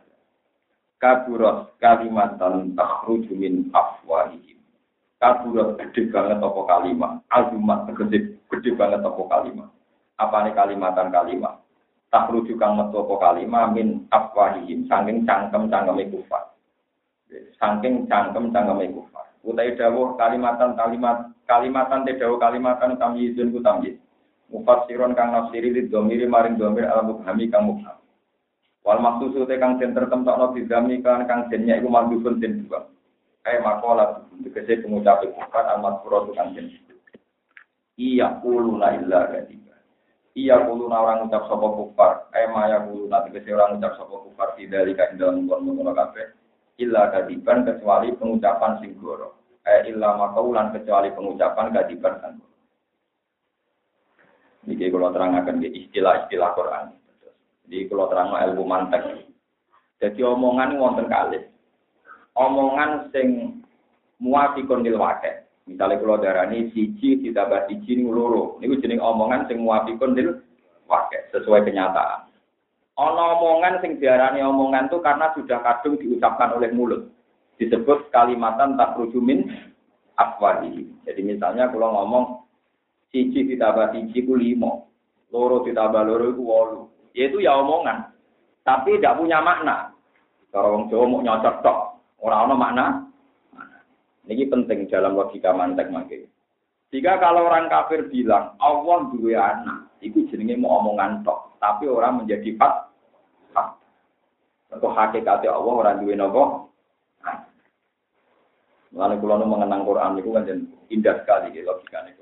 kaburat 1.04 1.68
kalimatan 1.84 2.72
takhruju 2.72 3.36
min 3.36 3.68
afwahihim. 3.76 4.56
Kaburat 5.20 5.76
gede 5.76 6.08
banget 6.08 6.40
apa 6.40 6.60
kalimat 6.64 7.20
azumat 7.28 7.84
gede 7.92 8.40
gede 8.48 8.70
banget 8.72 9.04
apa 9.04 9.22
kalimat 9.28 9.68
apa 10.16 10.36
nih 10.48 10.56
kalimatan 10.56 11.12
kalimat 11.12 11.60
takhruju 12.08 12.56
kang 12.56 12.80
metu 12.80 13.04
apa 13.04 13.14
kalimat 13.20 13.76
min 13.76 14.08
afwahihim. 14.08 14.88
Saking 14.88 15.28
cangkem 15.28 15.68
cangkeme 15.68 16.08
kufar 16.08 16.56
saking 17.60 18.08
cangkem 18.08 18.48
cangkeme 18.48 18.88
kufar. 18.96 19.28
Utai 19.44 19.76
dawuh 19.76 20.16
kalimatan 20.16 20.72
kalimat 20.72 21.28
kalimatan 21.44 22.08
te 22.08 22.16
dawuh 22.16 22.40
kalimatan 22.40 22.96
tamyizun 22.96 23.52
ku 23.52 23.60
tamyiz 23.60 24.00
mufassiron 24.48 25.12
kang 25.12 25.36
nafsiri 25.36 25.84
domiri 25.92 26.24
maring 26.24 26.56
domir 26.56 26.88
al 26.88 27.04
mubhami 27.04 27.52
kang 27.52 27.68
wal 28.84 29.00
maksusu 29.00 29.48
te 29.48 29.56
kang 29.56 29.80
den 29.80 29.96
tertemtokno 29.96 30.52
bidami 30.52 31.00
kan 31.00 31.24
kang 31.24 31.48
jennya 31.48 31.80
iku 31.80 31.88
mandhufun 31.88 32.38
den 32.38 32.64
dua. 32.64 32.84
Kae 33.44 33.60
makola 33.60 34.24
tegese 34.44 34.84
pengucap 34.84 35.24
kufar 35.24 35.64
al 35.68 35.80
makfuro 35.80 36.32
kang 36.36 36.52
den 36.52 36.68
iya 37.96 38.38
kuluna 38.44 38.96
illa 39.00 39.30
kadiba 39.30 39.74
iya 40.34 40.60
kuluna 40.68 40.96
orang 41.00 41.26
ucap 41.28 41.48
sapa 41.48 41.66
kufar. 41.74 42.12
Kae 42.30 42.46
maya 42.52 42.84
kuluna 42.84 43.24
tegese 43.28 43.50
orang 43.56 43.80
ucap 43.80 43.96
sapa 43.96 44.16
kufar 44.28 44.48
tidak 44.60 44.88
ing 44.88 45.16
dalam 45.16 45.48
ngono 45.48 45.92
kabeh. 45.92 46.36
Illa 46.80 47.08
kadiban 47.08 47.64
kecuali 47.64 48.12
pengucapan 48.18 48.82
sing 48.82 48.98
goro. 49.00 49.40
Eh 49.64 49.88
illa 49.88 50.12
makaulan 50.18 50.76
kecuali 50.76 51.08
pengucapan 51.14 51.72
kadiban 51.72 52.20
kan 52.20 52.34
ini 54.64 54.88
kalau 54.88 55.12
terangkan 55.12 55.60
istilah-istilah 55.60 56.50
Quran. 56.56 56.84
Jadi 57.64 57.88
kalau 57.88 58.06
terang 58.12 58.32
ilmu 58.32 58.64
mantek. 58.64 59.24
Jadi 60.00 60.20
omongan 60.20 60.76
wonten 60.76 61.06
kali. 61.08 61.40
Omongan 62.36 63.08
sing 63.14 63.60
muafikun 64.20 64.84
lil 64.84 65.00
wake. 65.00 65.48
Misalnya 65.64 65.96
kalau 65.96 66.20
ini 66.20 66.68
siji 66.76 67.24
ditambah 67.24 67.72
siji 67.72 67.96
ini 67.96 68.04
loro. 68.04 68.60
Ini 68.60 68.76
jenis 68.80 69.00
omongan 69.00 69.48
sing 69.48 69.64
muafikun 69.64 70.12
lil 70.12 70.44
wake 70.90 71.18
sesuai 71.32 71.64
kenyataan. 71.64 72.28
Ono 73.00 73.22
omongan 73.40 73.80
sing 73.80 73.96
diarani 73.96 74.44
omongan 74.44 74.92
itu 74.92 75.00
karena 75.00 75.32
sudah 75.32 75.58
kadung 75.64 75.96
diucapkan 75.96 76.52
oleh 76.54 76.70
mulut. 76.70 77.10
Disebut 77.56 78.12
kalimatan 78.12 78.76
tak 78.76 78.98
rujumin 78.98 79.46
afwadi. 80.20 80.84
Jadi 81.06 81.20
misalnya 81.22 81.70
kalau 81.70 81.90
ngomong 81.96 82.44
Siji 83.14 83.46
ditambah 83.46 83.94
siji 83.94 84.26
ku 84.26 84.34
limo. 84.34 84.90
Loro 85.30 85.62
ditambah 85.62 86.02
loro 86.02 86.34
ku 86.34 86.42
wolu. 86.42 86.82
Yaitu 87.14 87.40
ya 87.40 87.54
omongan. 87.62 88.10
Tapi 88.66 88.98
tidak 88.98 89.22
punya 89.22 89.38
makna. 89.38 89.94
Kalau 90.50 90.78
orang 90.78 90.90
Jawa 90.90 91.04
mau 91.06 91.22
nyocok 91.22 91.56
tok. 91.62 91.78
Orang 92.22 92.50
ono 92.50 92.54
makna. 92.58 92.86
Ini 94.24 94.48
penting 94.48 94.88
dalam 94.88 95.14
logika 95.14 95.52
mantek 95.52 95.92
makin. 95.92 96.24
Jika 96.94 97.18
kalau 97.20 97.50
orang 97.50 97.68
kafir 97.68 98.06
bilang 98.08 98.56
Allah 98.62 99.10
dua 99.12 99.36
anak, 99.36 99.78
itu 100.00 100.24
jenenge 100.30 100.56
mau 100.56 100.80
omongan 100.80 101.26
tok, 101.26 101.58
tapi 101.60 101.90
orang 101.90 102.22
menjadi. 102.24 102.56
Fak. 102.56 102.74
Atau 104.72 104.90
hakikatnya 104.90 105.52
Allah 105.52 105.74
orang 105.74 106.00
dua 106.00 106.14
nopo. 106.16 106.44
Lalu 108.94 109.18
kalau 109.18 109.42
mengenang 109.42 109.82
Quran 109.82 110.22
itu 110.22 110.30
kan 110.30 110.46
indah 110.86 111.16
sekali 111.18 111.50
logikanya. 111.66 112.14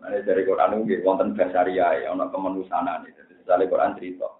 Nah, 0.00 0.16
dari 0.26 0.42
Quran 0.42 0.82
itu 0.82 1.06
wonten 1.06 1.38
basaria 1.38 2.02
ya, 2.02 2.10
ono 2.10 2.26
kemanusiaan 2.34 3.06
itu. 3.06 3.22
Misalnya 3.50 3.66
Quran 3.66 3.98
cerita, 3.98 4.30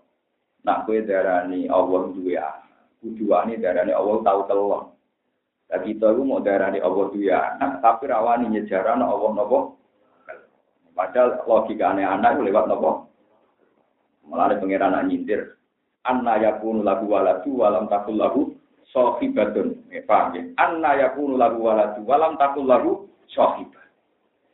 nak 0.62 0.86
kue 0.86 1.02
darani 1.02 1.66
Allah 1.66 2.14
dua 2.14 2.62
tujuan 3.02 3.50
ini 3.50 3.58
darani 3.58 3.90
Allah 3.90 4.22
tahu 4.22 4.40
telur. 4.46 4.94
Nah 5.66 5.78
kita 5.82 6.14
itu 6.14 6.22
mau 6.22 6.38
darani 6.38 6.78
Allah 6.78 7.10
dua 7.10 7.58
anak, 7.58 7.82
tapi 7.82 8.06
rawani 8.06 8.46
nyejaran 8.54 9.02
Allah 9.02 9.30
nopo. 9.34 9.82
Padahal 10.94 11.42
logika 11.42 11.90
anak 11.90 12.38
lewat 12.38 12.70
nopo. 12.70 13.10
Malah 14.30 14.62
pangeran 14.62 15.02
nyindir. 15.10 15.58
Anna 16.06 16.38
yakunu 16.38 16.86
lagu 16.86 17.10
waladu 17.10 17.50
walam 17.50 17.90
takul 17.90 18.14
lagu 18.14 18.54
sohibatun. 18.94 19.90
Eh, 19.90 20.06
paham 20.06 20.38
ya? 20.38 20.42
Anna 20.54 20.94
yakunu 21.02 21.34
lagu 21.34 21.58
waladu 21.66 22.06
walam 22.06 22.38
takul 22.38 22.62
lagu 22.62 23.10
sohibat. 23.26 23.90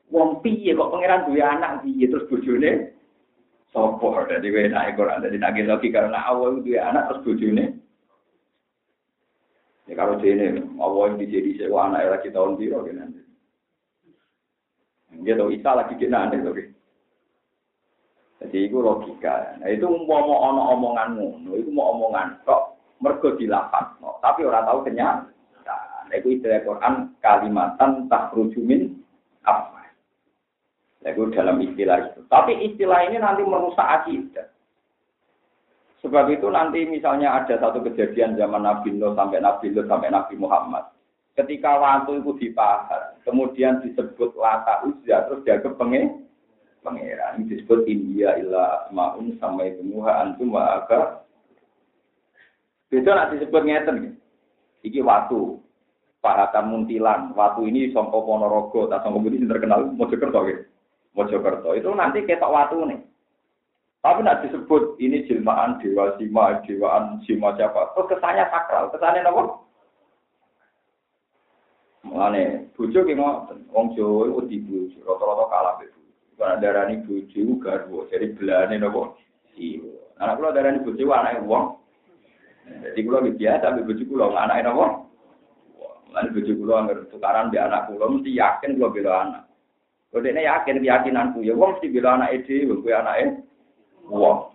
Wong 0.08 0.40
piye 0.40 0.72
kok 0.72 0.96
pangeran 0.96 1.28
duwe 1.28 1.44
anak 1.44 1.84
piye 1.84 2.08
terus 2.08 2.24
bojone 2.32 2.95
sapa 3.74 4.26
dadi 4.30 4.48
enak 4.50 4.94
Quran 4.94 5.22
dadi 5.22 5.36
nak 5.38 5.56
lagi 5.56 5.88
karena 5.90 6.18
awal 6.26 6.60
duwe 6.60 6.78
anak 6.78 7.10
terus 7.10 7.24
bojone 7.24 7.86
Ya 9.86 9.94
kalau 9.94 10.18
jene 10.18 10.66
awal 10.82 11.14
dijadi 11.14 11.62
sewa 11.62 11.86
anak 11.86 12.18
lagi 12.18 12.34
tahun 12.34 12.58
biru 12.58 12.82
kan 12.82 13.06
nanti. 13.06 13.22
Dia 15.22 15.38
tahu 15.38 15.54
Isa 15.54 15.70
lagi 15.78 15.94
kena 15.94 16.26
nanti 16.26 16.42
tuh. 16.42 16.58
Jadi 18.42 18.68
itu 18.68 18.76
logika. 18.82 19.56
Nah 19.62 19.70
itu 19.70 19.86
mau 19.86 20.26
mau 20.26 20.52
ono 20.52 20.62
omonganmu, 20.76 21.54
itu 21.56 21.70
mau 21.72 21.94
omongan 21.94 22.36
kok 22.44 22.76
mergo 23.00 23.32
dilafat, 23.38 23.96
tapi 24.20 24.44
orang 24.44 24.66
tahu 24.66 24.84
kenyataan. 24.84 26.12
Itu 26.12 26.34
istilah 26.34 26.60
Quran 26.66 26.94
kalimatan 27.22 28.10
tak 28.10 28.34
min 28.60 28.82
apa. 28.90 29.05
Itu 31.06 31.30
dalam 31.30 31.62
istilah 31.62 32.10
itu. 32.10 32.20
Tapi 32.26 32.52
istilah 32.66 33.06
ini 33.06 33.22
nanti 33.22 33.46
merusak 33.46 33.86
akidah. 33.86 34.50
Sebab 36.02 36.34
itu 36.34 36.50
nanti 36.50 36.82
misalnya 36.86 37.38
ada 37.42 37.54
satu 37.62 37.78
kejadian 37.82 38.34
zaman 38.34 38.66
Nabi 38.66 38.94
Nuh 38.94 39.14
sampai 39.14 39.38
Nabi 39.38 39.70
Nuh 39.70 39.86
sampai 39.86 40.10
Nabi 40.10 40.34
Muhammad. 40.34 40.90
Ketika 41.38 41.78
waktu 41.78 42.24
itu 42.24 42.32
dipahar, 42.40 43.18
kemudian 43.22 43.84
disebut 43.84 44.34
lata 44.40 44.82
uzza, 44.88 45.28
terus 45.28 45.44
dia 45.44 45.60
ke 45.60 45.68
pangeran. 45.76 46.24
Ini 46.86 47.50
disebut 47.50 47.84
India 47.90 48.38
illa 48.40 48.86
asma'un 48.86 49.36
sama 49.42 49.66
itu 49.66 49.82
muha 49.82 50.22
antum 50.22 50.54
wa 50.54 50.80
aga. 50.80 51.26
Itu 52.88 53.10
nanti 53.10 53.42
disebut 53.42 53.62
ngeten. 53.66 54.16
Iki 54.86 55.02
waktu. 55.02 55.58
Pahatan 56.22 56.70
Muntilan. 56.70 57.34
Waktu 57.34 57.68
ini 57.68 57.90
Songko 57.90 58.22
Ponorogo. 58.22 58.86
Tak 58.86 59.02
Songko 59.02 59.26
ini 59.26 59.50
terkenal. 59.50 59.90
Mojokerto. 59.90 60.46
Mojokerto. 61.16 61.72
Itu 61.72 61.96
nanti 61.96 62.22
ketok 62.28 62.52
waktu 62.52 62.76
nih. 62.92 63.00
Tapi 64.04 64.22
nak 64.22 64.44
disebut 64.46 65.00
ini 65.02 65.26
jelmaan 65.26 65.82
dewa 65.82 66.14
sima, 66.14 66.62
dewaan 66.62 67.18
sima 67.26 67.50
siapa. 67.58 67.90
Terus 67.90 68.06
kesannya 68.14 68.46
sakral, 68.54 68.86
kesannya 68.94 69.26
apa? 69.26 69.66
Mulane 72.06 72.70
bojo 72.78 73.02
ki 73.02 73.18
ngoten, 73.18 73.66
wong 73.74 73.98
Jawa 73.98 74.30
iku 74.30 74.40
di 74.46 74.62
bojo, 74.62 75.02
rata-rata 75.02 75.44
kalah 75.50 75.74
bojo. 75.82 76.00
Karena 76.38 76.62
darani 76.62 77.02
bojo 77.02 77.42
garwa, 77.58 78.06
jadi 78.06 78.30
belane 78.30 78.78
napa? 78.78 79.18
Iya. 79.58 79.90
Anak 80.22 80.38
kula 80.38 80.54
darani 80.54 80.86
bojo 80.86 81.02
anake 81.10 81.42
wong. 81.42 81.64
Jadi 82.86 83.00
kula 83.02 83.26
biasa 83.26 83.74
be 83.74 83.90
bojo 83.90 84.02
kula 84.06 84.38
anake 84.38 84.62
napa? 84.62 84.86
Mulane 86.06 86.28
bojo 86.30 86.52
kula 86.54 86.74
anggere 86.78 87.10
tukaran 87.10 87.50
be 87.50 87.58
anak 87.58 87.90
kula 87.90 88.06
mesti 88.06 88.30
yakin 88.38 88.78
kula 88.78 88.94
bela 88.94 89.12
anak. 89.26 89.45
Kalau 90.10 90.22
dia 90.22 90.38
yakin 90.38 90.80
keyakinanku 90.80 91.42
ya, 91.42 91.52
wong 91.52 91.76
mesti 91.76 91.92
bela 91.92 92.16
anak 92.16 92.40
ide, 92.40 92.64
gue 92.64 92.94
anaknya 92.94 93.42
Wah. 94.06 94.54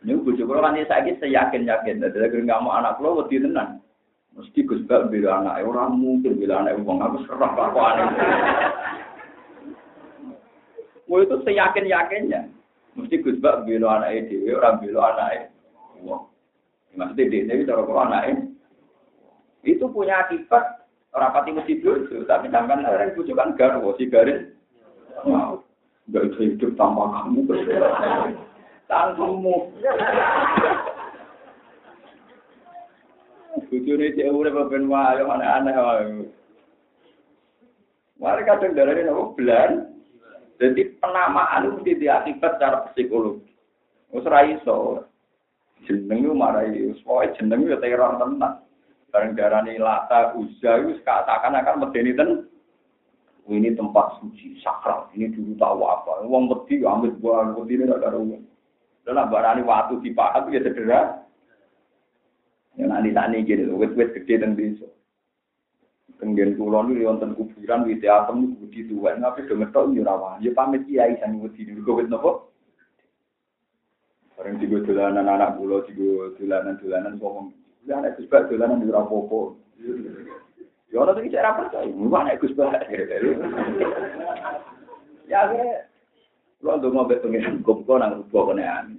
Ini 0.00 0.14
bujuk 0.24 0.48
kalau 0.48 0.64
kan 0.64 0.78
saya 0.88 1.12
seyakin 1.20 1.68
yakin, 1.68 2.00
jadi 2.00 2.32
kalau 2.32 2.44
nggak 2.48 2.62
mau 2.64 2.72
anak 2.80 2.96
lo 3.02 3.20
wedi 3.20 3.44
tenan. 3.44 3.84
Mesti 4.38 4.62
Gus 4.64 4.86
Bak 4.86 5.10
bila 5.10 5.42
anak 5.42 5.66
orang 5.66 5.98
mungkin 5.98 6.38
bila 6.38 6.62
anak 6.62 6.78
uang 6.80 7.02
aku 7.02 7.26
serah 7.26 7.50
aneh. 7.58 8.08
Mau 11.10 11.18
itu 11.18 11.36
seyakin 11.42 11.90
yakinnya. 11.90 12.46
Mesti 12.94 13.20
Gus 13.20 13.36
Bak 13.42 13.66
bila 13.66 13.98
anak 13.98 14.30
dewi 14.30 14.54
orang 14.54 14.78
bila 14.78 15.12
anak 15.12 15.50
uang. 16.00 16.24
Maksudnya 16.94 17.30
dia 17.30 17.52
itu 17.52 17.68
cara 17.68 17.82
anak 17.84 18.48
itu 19.66 19.84
punya 19.90 20.24
akibat 20.24 20.77
rapati 21.18 21.50
mesti 21.52 21.82
bojo, 21.82 22.22
tapi 22.24 22.48
sampai 22.48 22.86
orang 22.86 23.14
bojo 23.18 23.32
kan 23.34 23.58
garwo 23.58 23.92
si 23.98 24.06
garis. 24.06 24.54
Wow. 25.26 25.66
Gak 26.08 26.24
bisa 26.32 26.40
hidup 26.56 26.72
tanpa 26.80 27.04
kamu. 27.28 27.44
Tanpamu. 28.88 29.56
Bujune 33.68 34.16
cek 34.16 34.32
urip 34.32 34.56
ben 34.72 34.88
wae 34.88 35.20
aneh-aneh 35.20 35.76
wae. 35.76 36.04
Mari 38.16 38.42
kadang 38.48 38.72
darane 38.72 39.04
nopo 39.04 39.36
belan. 39.36 39.92
Jadi 40.58 40.96
penamaan 40.98 41.70
itu 41.70 41.74
mesti 41.76 42.00
diakibat 42.02 42.58
secara 42.58 42.88
psikologi. 42.90 43.46
Wis 44.10 44.24
ra 44.24 44.42
iso. 44.48 45.04
Jeneng 45.84 46.32
marai 46.32 46.72
pokoke 47.04 47.36
jeneng 47.36 47.68
yo 47.68 47.76
teror. 47.78 48.16
Bareng 49.08 49.32
darani 49.32 49.80
lata 49.80 50.36
uzza 50.36 50.84
itu 50.84 51.00
seakan-akan 51.00 51.80
medeni 51.80 52.12
ten. 52.12 52.30
Ini 53.48 53.72
tempat 53.72 54.20
suci 54.20 54.60
sakral. 54.60 55.08
Ini 55.16 55.32
dulu 55.32 55.56
tahu 55.56 55.80
apa. 55.88 56.20
Uang 56.28 56.52
beti 56.52 56.84
ambil 56.84 57.16
buah 57.16 57.56
beti 57.56 57.80
ini 57.80 57.88
ada 57.88 58.12
uang 58.12 58.44
dan 59.08 59.24
barani 59.32 59.64
waktu 59.64 60.04
di 60.04 60.12
pahat 60.12 60.52
ya 60.52 60.60
cedera 60.60 61.24
ya 62.76 62.84
nanti 62.84 63.08
nanti 63.08 63.40
gini. 63.40 63.64
Wet 63.72 63.96
gede 63.96 64.44
dan 64.44 64.52
bisa 64.52 64.84
Tenggen 66.18 66.58
kulon 66.58 66.92
itu 66.92 67.06
wonten 67.06 67.30
kuburan 67.38 67.86
wit 67.86 68.02
atom 68.02 68.58
budi 68.58 68.90
tua 68.90 69.14
tapi 69.14 69.46
do 69.46 69.54
ngetok 69.54 69.94
yo 69.94 70.02
rawan 70.02 70.42
ya 70.42 70.50
pamit 70.50 70.82
kiai 70.90 71.14
sang 71.22 71.38
wedi 71.38 71.62
niku 71.62 71.94
wit 71.94 72.10
napa 72.10 72.42
Bareng 74.34 74.58
tiga 74.62 74.78
dolanan 74.86 75.26
anak 75.26 75.58
pulau, 75.58 75.82
tiga 75.82 76.30
dolanan-dolanan 76.38 77.18
ngomong, 77.84 77.86
ya 77.86 77.94
anak 78.02 78.18
sebab 78.18 78.48
dolanan 78.50 78.82
di 78.82 78.90
rapopo. 78.90 79.56
Ya 80.88 81.04
orang 81.04 81.20
iki 81.20 81.36
cara 81.36 81.52
percaya, 81.52 81.92
mana 81.92 82.40
Gus 82.40 82.56
Bah. 82.56 82.72
Ya 85.28 85.40
lu 86.58 86.74
untuk 86.74 86.90
mau 86.90 87.06
bet 87.06 87.22
pengiran 87.22 87.62
kumpul 87.62 88.02
nang 88.02 88.24
rubah 88.24 88.50
kenean. 88.50 88.98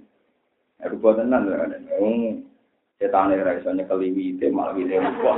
Rubah 0.80 1.20
tenan 1.20 1.44
ya, 1.44 1.68
ngomong 1.68 2.48
setan 2.96 3.36
ora 3.36 3.58
iso 3.60 3.68
nyekeli 3.68 4.16
wite 4.16 4.46
malah 4.48 4.72
wite 4.72 4.96
rubah. 4.96 5.36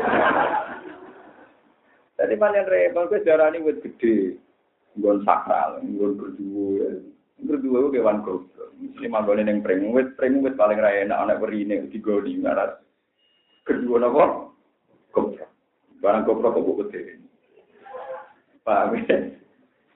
Tadi 2.14 2.34
panen 2.38 2.68
repot 2.70 3.10
gue 3.10 3.26
darani 3.26 3.58
wit 3.58 3.82
gede, 3.82 4.38
nggon 4.94 5.26
sakral, 5.26 5.82
nggon 5.82 6.14
berdua. 6.14 7.02
Berdua 7.42 7.90
gue 7.90 7.98
kewan 7.98 8.22
goblok. 8.22 8.70
Mesti 8.78 9.10
manggone 9.10 9.42
ning 9.42 9.64
pring 9.66 9.90
wit, 9.90 10.14
pring 10.14 10.38
wit 10.46 10.54
paling 10.54 10.78
ra 10.78 10.94
enak 10.94 11.18
ana 11.18 11.34
werine 11.42 11.90
digoni 11.90 12.38
ngaras. 12.38 12.78
Kedua 13.62 13.96
napa? 14.02 14.50
Goblok. 15.14 15.50
Barang 16.02 16.26
goblok 16.26 16.58
kok 16.58 16.66
buku 16.66 16.82
dhewe. 16.90 17.14
Paham 18.66 18.98
ya? 19.06 19.16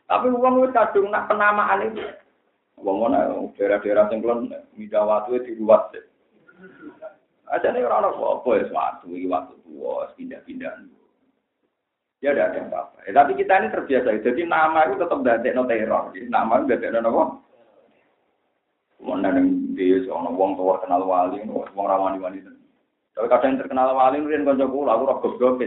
Tapi 0.07 0.27
uang 0.31 0.63
itu 0.63 0.71
kadung 0.71 1.11
nak 1.11 1.27
penamaan 1.27 1.91
itu. 1.91 2.03
Uang 2.79 2.97
mana 3.03 3.27
daerah-daerah 3.59 4.07
yang 4.13 4.23
kelon 4.23 4.41
midawatu 4.79 5.35
diluat 5.43 5.91
sih. 5.91 6.05
Aja 7.47 7.71
nih 7.71 7.87
orang 7.87 8.11
orang 8.11 8.43
apa 8.43 8.49
ya 8.59 8.65
suatu 8.71 9.07
waktu 9.11 9.55
tua 9.63 10.11
pindah-pindah. 10.19 10.75
Ya 12.25 12.33
udah 12.33 12.49
ada 12.49 12.61
apa-apa. 12.65 12.99
Eh, 13.07 13.15
tapi 13.15 13.39
kita 13.39 13.61
ini 13.61 13.69
terbiasa. 13.71 14.19
Jadi 14.25 14.43
nama 14.49 14.89
itu 14.89 14.99
tetap 14.99 15.21
dari 15.23 15.53
no 15.55 15.69
teror. 15.69 16.11
Nama 16.17 16.53
itu 16.59 16.67
dari 16.75 16.87
no 16.91 17.11
apa? 17.13 17.25
Mana 18.97 19.29
yang 19.37 19.77
dia 19.77 20.01
seorang 20.03 20.35
uang 20.35 20.53
tua 20.59 20.81
kenal 20.83 21.05
wali, 21.07 21.39
uang 21.45 21.87
ramani 21.87 22.19
wali. 22.19 22.41
Tapi 23.17 23.27
kadang 23.33 23.57
terkenal 23.57 23.97
wali, 23.97 24.21
rian 24.21 24.45
konco 24.45 24.69
kula, 24.69 24.93
aku 24.93 25.09
roh 25.09 25.19
goblok 25.25 25.65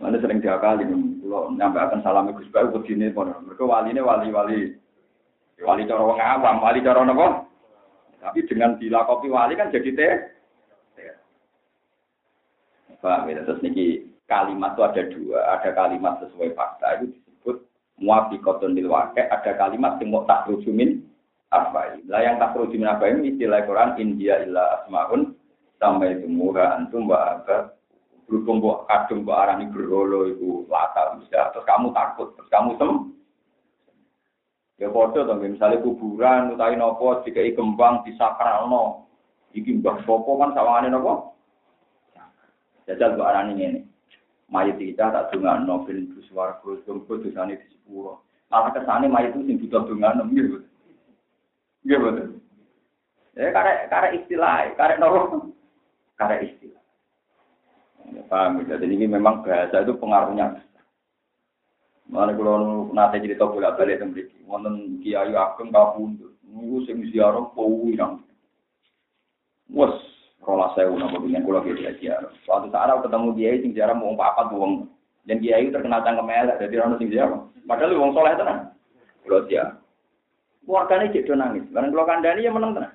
Mana 0.00 0.18
sering 0.18 0.42
diakali, 0.42 0.88
kalau 0.88 1.54
nyampe 1.54 1.78
akan 1.78 2.02
salam 2.02 2.32
Gus 2.34 2.50
Bayu 2.50 2.74
begini, 2.74 3.14
mereka 3.14 3.62
wali 3.62 3.94
ini 3.94 4.02
wali-wali, 4.02 4.74
wali 5.62 5.86
cara 5.86 6.02
wong 6.02 6.18
awam, 6.18 6.58
wali 6.58 6.82
cara 6.82 7.06
apa? 7.06 7.46
Tapi 8.18 8.42
dengan 8.48 8.74
dilakopi 8.80 9.30
wali 9.30 9.54
kan 9.54 9.70
jadi 9.70 9.90
teh. 9.94 10.14
Paham 13.04 13.28
ya? 13.28 13.44
Terus 13.44 13.60
niki 13.60 14.08
kalimat 14.24 14.72
itu 14.72 14.80
ada 14.80 15.02
dua, 15.12 15.38
ada 15.60 15.70
kalimat 15.76 16.16
sesuai 16.24 16.56
fakta 16.56 17.04
itu 17.04 17.12
disebut 17.12 17.56
muafiqatun 18.00 18.72
lil 18.72 18.88
ada 18.88 19.52
kalimat 19.60 20.00
yang 20.00 20.24
tak 20.24 20.48
rujumin 20.48 21.04
apa 21.54 22.02
Lah 22.10 22.20
yang 22.20 22.42
tak 22.42 22.58
rujumin 22.58 22.90
apa 22.90 23.06
ini 23.06 23.34
istilah 23.34 23.62
Quran 23.62 23.94
India 24.02 24.42
illa 24.42 24.82
asmaun 24.82 25.38
sampai 25.78 26.18
semua 26.18 26.74
antum 26.74 27.06
wa 27.06 27.44
berhubung 28.24 28.64
buat 28.64 28.88
kadung 28.88 29.28
buat 29.28 29.36
arah 29.36 29.60
ini 29.60 29.68
berholo 29.68 30.32
itu 30.32 30.64
lata 30.72 31.20
bisa 31.20 31.52
terus 31.52 31.68
kamu 31.68 31.92
takut 31.92 32.32
terus 32.36 32.48
kamu 32.48 32.70
sem. 32.80 32.90
Ya 34.80 34.90
foto 34.90 35.22
tuh 35.22 35.38
misalnya 35.38 35.84
kuburan 35.84 36.56
utai 36.56 36.74
nopo 36.74 37.22
jika 37.22 37.44
kembang 37.54 38.02
di 38.02 38.16
sakral 38.18 38.66
no 38.66 39.06
iki 39.54 39.78
mbah 39.78 40.02
sopo 40.02 40.40
kan 40.40 40.56
sawangane 40.56 40.90
nopo? 40.90 41.36
Jajal 42.88 43.16
buat 43.16 43.28
arah 43.32 43.48
ini 43.48 43.84
mayat 44.48 44.76
kita 44.80 45.12
tak 45.12 45.30
dengar 45.32 45.62
no 45.62 45.84
ben 45.84 46.10
tunggu 46.84 47.20
dosane 47.20 47.60
di 47.60 47.66
sepuro. 47.70 48.24
Malah 48.48 48.72
kesane 48.72 49.06
mayat 49.08 49.36
itu 49.36 49.46
sing 49.46 49.56
butuh 49.62 49.84
dengar 49.88 50.16
no 50.16 50.26
gitu 51.84 52.00
gitu 52.00 52.22
ya 53.38 53.48
karena 53.52 53.72
karena 53.92 54.08
istilah 54.16 54.52
karena 54.74 54.96
nopo 55.00 55.52
karena 56.18 56.36
istilah 56.42 56.84
Ya, 58.12 58.22
paham 58.28 58.60
ya? 58.68 58.76
Jadi 58.76 58.94
ini 59.00 59.06
memang 59.08 59.40
bahasa 59.40 59.80
itu 59.80 59.96
pengaruhnya. 59.96 60.60
Mana 62.04 62.36
kalau 62.36 62.92
nanti 62.92 63.24
cerita 63.24 63.48
bolak 63.48 63.80
balik 63.80 64.04
dan 64.04 64.12
beri, 64.12 64.28
wonten 64.44 65.00
kiai 65.00 65.32
ageng 65.32 65.72
kabundut, 65.72 66.36
nunggu 66.44 66.84
sing 66.84 67.00
ziarah 67.08 67.48
powi 67.56 67.96
nang. 67.96 68.20
Wes, 69.72 69.96
rola 70.44 70.76
saya 70.76 70.92
nama 70.92 71.16
dengan 71.16 71.48
kalau 71.48 71.64
dia 71.64 71.96
ziarah. 71.96 72.28
Suatu 72.44 72.68
saat 72.68 72.92
aku 72.92 73.08
ketemu 73.08 73.28
dia 73.40 73.56
sing 73.56 73.72
ziarah 73.72 73.96
mau 73.96 74.12
apa 74.20 74.52
wong. 74.52 74.92
Dan 75.24 75.40
kiai 75.40 75.72
terkenal 75.72 76.04
cangkem 76.04 76.28
jadi 76.60 76.84
orang 76.84 77.00
sing 77.00 77.08
ziarah. 77.08 77.40
Padahal 77.64 77.96
wong 77.96 78.12
soleh 78.12 78.36
tenan. 78.36 78.76
Kalau 79.24 79.48
dia, 79.48 79.80
keluarganya 80.64 81.12
cek 81.12 81.28
nangis. 81.36 81.64
Barang 81.70 81.92
kalau 81.92 82.08
kandani 82.08 82.44
ya 82.44 82.52
menang 82.52 82.72
tenan. 82.76 82.92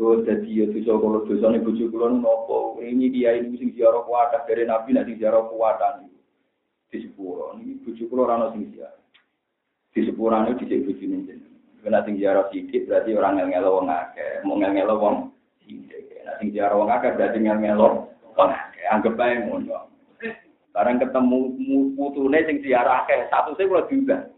Kau 0.00 0.24
jadi 0.24 0.48
ya 0.48 0.64
dosa 0.72 0.96
kalau 0.96 1.28
dosa 1.28 1.46
nih 1.52 1.60
bojo 1.60 1.84
kula 1.92 2.08
nopo. 2.08 2.80
Ini 2.80 3.12
dia 3.12 3.36
ini 3.36 3.52
sing 3.60 3.76
ziarah 3.76 4.00
kuat 4.08 4.32
dari 4.48 4.64
Nabi 4.64 4.96
nanti 4.96 5.12
ziarah 5.20 5.44
kuatan 5.44 6.08
di 6.88 6.96
sepuro. 7.04 7.52
Bojo 7.56 8.04
kula 8.08 8.20
ora 8.24 8.34
ono 8.40 8.46
sing 8.56 8.72
ziarah. 8.72 8.96
Di 9.92 10.00
sepuro 10.08 10.40
itu 10.48 10.64
di 10.64 10.80
bojo 10.80 10.96
jenengan. 10.96 11.40
Kena 11.84 12.00
sing 12.08 12.16
ziarah 12.16 12.48
sedikit 12.48 12.88
berarti 12.88 13.12
orang 13.12 13.44
ngel-ngelo 13.44 13.68
wong 13.76 13.86
akeh. 13.92 14.40
Mau 14.48 14.56
ngel-ngelo 14.56 14.94
wong 14.96 15.16
sithik. 15.68 16.24
Nah 16.24 16.34
sing 16.40 16.48
ziarah 16.48 16.80
wong 16.80 16.88
akeh 16.88 17.10
berarti 17.12 17.38
ngel-ngelo 17.44 18.08
wong 18.40 18.48
akeh. 18.48 18.84
Anggap 18.88 19.20
ae 19.20 19.36
ngono. 19.44 19.84
Barang 20.72 20.96
ketemu 20.96 21.38
putune 21.92 22.40
sing 22.48 22.64
ziarah 22.64 23.04
akeh, 23.04 23.28
satu 23.28 23.52
sing 23.60 23.68
kula 23.68 23.84
diubah. 23.84 24.32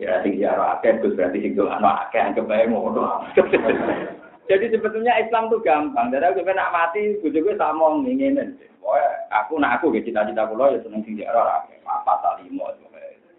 Ya 0.00 0.24
sing 0.24 0.40
ziarah 0.40 0.80
akeh 0.80 1.04
berarti 1.04 1.44
sing 1.44 1.52
doa 1.52 1.76
akeh 1.76 2.20
anggap 2.20 2.48
ae 2.48 2.64
ngono. 2.64 3.28
Jadi 4.50 4.74
sebetulnya 4.74 5.16
Islam 5.22 5.52
tuh 5.52 5.62
gampang. 5.62 6.10
Jadi 6.10 6.26
aku 6.26 6.42
nak 6.44 6.74
mati, 6.74 7.16
gue 7.22 7.30
juga 7.30 7.54
sama 7.56 8.02
nginginin. 8.02 8.58
Pokoknya 8.82 9.08
aku 9.30 9.52
nak 9.62 9.78
aku 9.78 9.94
gitu 9.94 10.10
cita-cita 10.10 10.50
kulo 10.50 10.74
ya 10.74 10.82
seneng 10.82 11.06
sing 11.06 11.14
diarah 11.14 11.62
apa 11.86 12.12
tak 12.18 12.42
limo 12.42 12.66
itu 12.74 12.84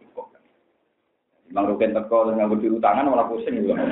cukup. 0.07 0.31
Bang 1.51 1.67
Rukin 1.67 1.91
teko 1.91 2.31
dengan 2.31 2.47
berdiri 2.47 2.79
tangan 2.79 3.11
malah 3.11 3.27
pusing 3.27 3.59
juga. 3.59 3.75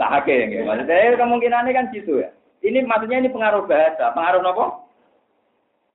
Tak 0.00 0.24
ake 0.24 0.48
ya, 0.48 0.64
maksudnya 0.64 1.12
kemungkinannya 1.12 1.76
kan 1.76 1.92
gitu 1.92 2.24
ya. 2.24 2.32
Ini 2.64 2.88
maksudnya 2.88 3.20
ini 3.20 3.28
pengaruh 3.28 3.68
bahasa, 3.68 4.16
pengaruh 4.16 4.40
apa? 4.40 4.64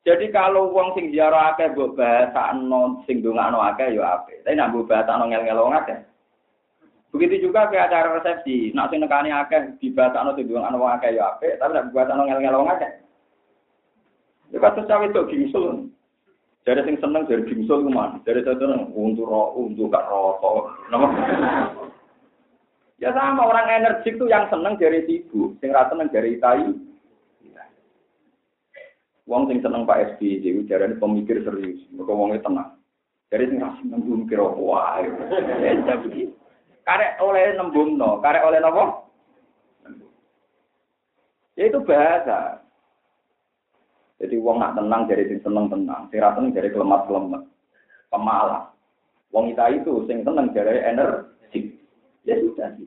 Jadi 0.06 0.30
kalau 0.30 0.70
wong 0.70 0.94
sing 0.94 1.10
ziarah 1.10 1.58
akeh 1.58 1.74
bahasa 1.74 2.54
non 2.54 3.02
sing 3.10 3.26
dongakno 3.26 3.58
akeh 3.58 3.98
ya 3.98 4.22
apik. 4.22 4.46
Tapi 4.46 4.54
nak 4.54 4.70
mbok 4.70 4.94
bahasa 4.94 5.18
ngel-ngelo 5.18 5.74
akeh 5.74 5.98
Begitu 7.10 7.48
juga 7.48 7.72
ke 7.72 7.80
acara 7.80 8.20
resepsi, 8.20 8.76
nak 8.76 8.92
sing 8.92 9.00
nekani 9.00 9.32
akeh 9.32 9.80
dibasakno 9.80 10.36
tujuan 10.36 10.68
ana 10.68 10.76
wong 10.76 10.92
akeh 11.00 11.16
ya 11.16 11.32
apik, 11.32 11.56
tapi 11.58 11.72
nak 11.72 11.88
dibasakno 11.90 12.28
ngel-ngel 12.28 12.60
wong 12.60 12.70
akeh. 12.76 12.92
Ya 14.52 14.58
kados 14.60 14.84
cawe 14.84 15.08
itu 15.08 15.22
gingsul. 15.32 15.90
Jadi 16.68 16.84
sing 16.84 16.96
seneng 17.00 17.24
dari 17.24 17.48
gingsul 17.48 17.88
ku 17.88 17.90
man, 17.90 18.20
dari 18.28 18.44
seneng 18.44 18.92
untuk 18.92 19.32
ro, 19.32 19.56
untuk 19.56 19.96
gak 19.96 20.06
rokok. 20.12 20.76
Ya 23.00 23.16
sama 23.16 23.48
orang 23.48 23.80
energik 23.80 24.20
tuh 24.20 24.28
yang 24.28 24.52
seneng 24.52 24.76
dari 24.76 25.08
sibuk, 25.08 25.56
sing 25.64 25.72
ra 25.72 25.88
seneng 25.88 26.12
dari 26.12 26.36
tai. 26.36 26.68
Wong 29.26 29.50
sing 29.50 29.58
seneng 29.66 29.90
Pak 29.90 30.16
SBY, 30.16 30.70
jarane 30.70 31.02
pemikir 31.02 31.42
serius, 31.42 31.82
mergo 31.90 32.14
wonge 32.14 32.38
tenang. 32.46 32.78
Dari 33.34 33.50
sing 33.50 33.58
ra 33.58 33.74
seneng 33.82 34.06
mikir 34.06 34.38
wae. 34.38 35.10
Ya. 35.66 36.30
Karek 36.86 37.18
oleh 37.18 37.58
nembung 37.58 37.98
no, 37.98 38.22
karek 38.22 38.46
oleh 38.46 38.62
nopo? 38.62 39.10
Ya 41.58 41.74
itu 41.74 41.82
bahasa. 41.82 42.62
Jadi 44.22 44.38
wong 44.38 44.62
nak 44.62 44.78
tenang 44.78 45.10
jadi 45.10 45.26
sing 45.26 45.42
seneng 45.42 45.74
tenang, 45.74 46.06
sing 46.14 46.22
ra 46.22 46.38
seneng 46.38 46.54
jadi 46.54 46.70
kelemat 46.70 47.10
kelemat, 47.10 47.42
pemalas. 48.14 48.70
Wong 49.34 49.50
kita 49.50 49.74
itu 49.74 50.06
sing 50.06 50.22
seneng 50.22 50.54
jadi 50.54 50.86
energi. 50.86 51.82
Ya 52.30 52.38
sudah 52.38 52.78
sih. 52.78 52.86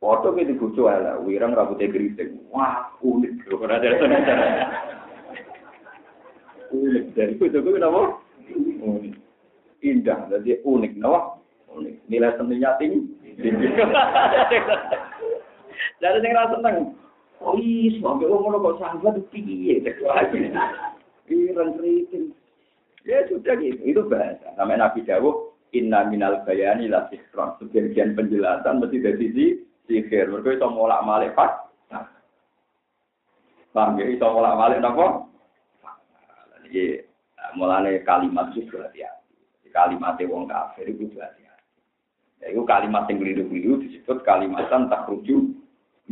Foto 0.00 0.32
gitu 0.40 0.56
bojo 0.56 0.88
ala, 0.88 1.20
wirang 1.20 1.52
rambutnya 1.52 1.92
keriting. 1.92 2.48
Wah, 2.48 2.92
unik. 3.04 3.48
Ora 3.56 3.76
ada 3.80 5.03
Unik 6.72 7.04
dari 7.12 7.34
bojo 7.36 7.58
gue 7.60 7.76
kenapa? 7.76 8.22
Unik. 8.80 9.14
Indah, 9.84 10.30
jadi 10.32 10.64
unik, 10.64 10.96
kenapa? 10.96 11.36
Nilai 12.08 12.36
seninya 12.38 12.78
tinggi. 12.80 13.02
Jadi 16.00 16.18
sing 16.22 16.32
ra 16.36 16.46
seneng. 16.52 16.94
Oh 17.42 17.58
iya, 17.58 17.98
sampai 17.98 18.30
wong 18.30 18.40
ngono 18.46 18.62
kok 18.62 18.78
sahabat 18.80 19.18
piye 19.34 19.82
Ireng 21.28 21.70
kriting. 21.80 22.30
Ya 23.04 23.24
sudah 23.28 23.56
gitu, 23.60 23.80
itu 23.84 24.00
bahasa. 24.08 24.52
Namanya 24.56 24.88
Nabi 24.88 25.04
Dawuh, 25.04 25.52
inna 25.76 26.08
minal 26.08 26.40
bayani 26.48 26.88
la 26.88 27.04
sikron. 27.12 27.56
Sebagian 27.60 28.16
penjelasan 28.16 28.80
mesti 28.80 28.96
dari 29.00 29.16
sisi 29.20 29.44
sihir. 29.88 30.32
Mereka 30.32 30.56
itu 30.56 30.68
molak 30.72 31.04
malik 31.04 31.36
fat. 31.36 31.68
Paham 33.76 34.00
ya? 34.00 34.08
Itu 34.08 34.24
molak 34.24 34.56
malik 34.56 34.80
apa? 34.80 35.26
Jadi, 36.64 37.04
mulanya 37.54 37.92
kalimat 38.02 38.50
itu 38.56 38.66
berhati-hati. 38.68 39.70
Kalimatnya 39.74 40.30
wong 40.30 40.46
kafir 40.46 40.86
itu 40.86 41.10
berhati 41.10 41.44
Ya, 42.44 42.52
itu 42.52 42.60
kalimat 42.68 43.08
yang 43.08 43.24
keliru-keliru 43.24 43.80
disebut 43.88 44.20
kalimatan 44.20 44.92
tak 44.92 45.08
rujuk 45.08 45.56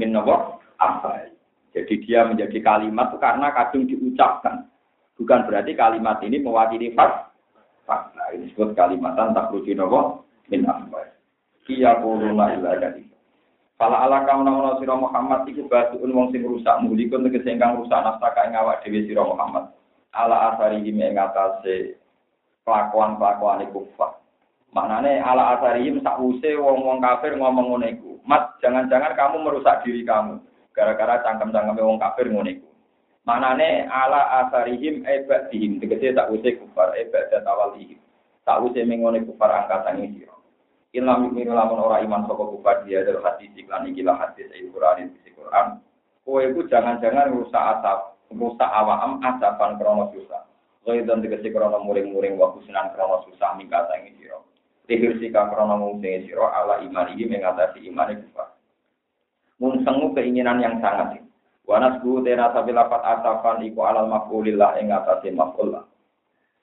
min 0.00 0.16
apa. 0.16 1.28
Jadi 1.76 1.94
dia 2.08 2.24
menjadi 2.24 2.56
kalimat 2.64 3.12
itu 3.12 3.20
karena 3.20 3.52
kadung 3.52 3.84
diucapkan. 3.84 4.64
Bukan 5.20 5.44
berarti 5.44 5.76
kalimat 5.76 6.24
ini 6.24 6.40
mewakili 6.40 6.96
fak. 6.96 7.36
Fakta 7.84 8.32
ini 8.32 8.48
disebut 8.48 8.72
kalimatan 8.72 9.36
tak 9.36 9.52
rujuk 9.52 9.76
nopo 9.76 10.24
min 10.48 10.64
apa. 10.64 11.12
Kia 11.68 12.00
kuruna 12.00 12.56
ila 12.56 12.80
dari. 12.80 13.04
Fala 13.76 14.08
ala 14.08 14.24
kamu 14.24 14.48
nama 14.48 14.78
siro 14.80 14.94
Muhammad 14.96 15.44
iku 15.52 15.68
batuun 15.68 16.16
wong 16.16 16.32
sing 16.32 16.48
rusak 16.48 16.80
mulikun 16.80 17.28
tegese 17.28 17.50
ingkang 17.50 17.76
rusak 17.76 17.98
nastaka 18.00 18.48
ing 18.48 18.56
awak 18.56 18.80
dhewe 18.80 19.04
sira 19.04 19.20
Muhammad. 19.20 19.68
Ala 20.12 20.52
asari 20.52 20.84
ing 20.84 21.16
atase 21.16 21.96
kelakuan-kelakuan 22.68 23.64
kufar. 23.72 24.22
Maknane 24.72 25.20
ala 25.20 25.56
asarihim 25.56 26.00
sakwuse 26.00 26.56
wong-wong 26.56 27.04
kafir 27.04 27.36
ngomong 27.36 27.76
ngono 27.76 27.86
iku. 27.92 28.12
Mat, 28.24 28.56
jangan-jangan 28.64 29.12
kamu 29.12 29.44
merusak 29.44 29.84
diri 29.84 30.00
kamu 30.00 30.40
gara-gara 30.72 31.20
cangkem-cangkem 31.20 31.76
wong 31.76 32.00
kafir 32.00 32.32
ngono 32.32 32.48
iku. 32.48 32.68
Maknane 33.28 33.86
ala 33.86 34.44
asarihim 34.44 35.04
ibadihim 35.04 35.76
tegese 35.76 36.16
sakwuse 36.16 36.56
kufar 36.56 36.96
ibadat 36.96 37.44
awalihim. 37.44 38.00
Sakwuse 38.48 38.80
mengone 38.88 39.20
kufar 39.28 39.52
angkatan 39.52 40.08
iki. 40.08 40.24
Ilmu 40.92 41.32
mikir 41.32 41.48
lamun 41.48 41.88
ora 41.88 42.04
iman 42.04 42.28
saka 42.28 42.44
kufar 42.52 42.84
dia 42.84 43.00
dari 43.00 43.16
hadis 43.16 43.48
iklan 43.56 43.88
iki 43.88 44.04
lah 44.04 44.28
hadis 44.28 44.52
di 44.52 45.32
Quran. 45.32 45.80
Kowe 46.20 46.40
iku 46.44 46.68
jangan-jangan 46.68 47.32
rusak 47.32 47.64
asap, 47.80 48.11
rusak 48.36 48.70
awam 48.70 49.20
asapan 49.20 49.76
krono 49.80 50.12
susah. 50.12 50.42
Ghaidan 50.82 51.22
tegese 51.22 51.52
krono 51.54 51.80
muring-muring 51.84 52.34
wa 52.36 52.52
kusnan 52.56 52.92
krono 52.96 53.22
susah 53.28 53.54
mingkata 53.54 53.96
ing 54.02 54.16
sira. 54.18 54.40
Sihir 54.90 55.16
sika 55.22 55.52
krono 55.52 55.78
mungsengi 55.78 56.28
siro 56.28 56.50
ala 56.50 56.82
iman 56.82 57.12
ini 57.14 57.30
mengatasi 57.30 57.86
iman 57.92 58.12
itu 58.12 58.26
kufar. 58.30 58.52
Mungsengu 59.62 60.10
keinginan 60.16 60.58
yang 60.58 60.82
sangat 60.82 61.20
ini. 61.20 61.30
Wanas 61.62 62.02
bu 62.02 62.18
tena 62.26 62.50
sabi 62.50 62.74
lapat 62.74 62.98
asafan 62.98 63.62
iku 63.62 63.86
alal 63.86 64.10
mafulillah 64.10 64.74
ing 64.82 64.90
mafullah. 65.38 65.86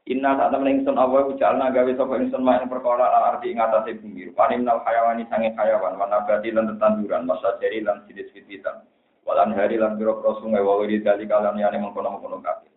Inna 0.09 0.33
tak 0.33 0.57
temen 0.57 0.81
ingsun 0.81 0.97
Allah 0.97 1.21
ujalna 1.29 1.69
gawe 1.69 1.91
sapa 1.93 2.17
ingsun 2.17 2.41
mak 2.41 2.65
ing 2.65 2.67
perkara 2.67 3.05
al 3.13 3.23
ardi 3.37 3.53
ing 3.53 3.61
bumi. 4.01 4.33
Panim 4.33 4.65
nal 4.65 4.81
hayawani 4.81 5.29
sange 5.29 5.53
hayawan 5.53 6.01
wan 6.01 6.09
nabati 6.09 6.49
lan 6.49 6.65
tetanduran 6.65 7.29
masa 7.29 7.61
jari 7.61 7.85
lan 7.85 8.01
sidis 8.09 8.25
fititan. 8.33 8.81
Walan 9.27 9.55
hari 9.55 9.79
lan 9.79 9.99
biro-biro 9.99 10.39
sungai 10.39 10.63
wa 10.63 10.79
wiri 10.79 11.03
dali 11.03 11.27
kalan 11.29 11.59
yane 11.59 11.77
mengkono-mengkono 11.79 12.39
kabeh. 12.41 12.71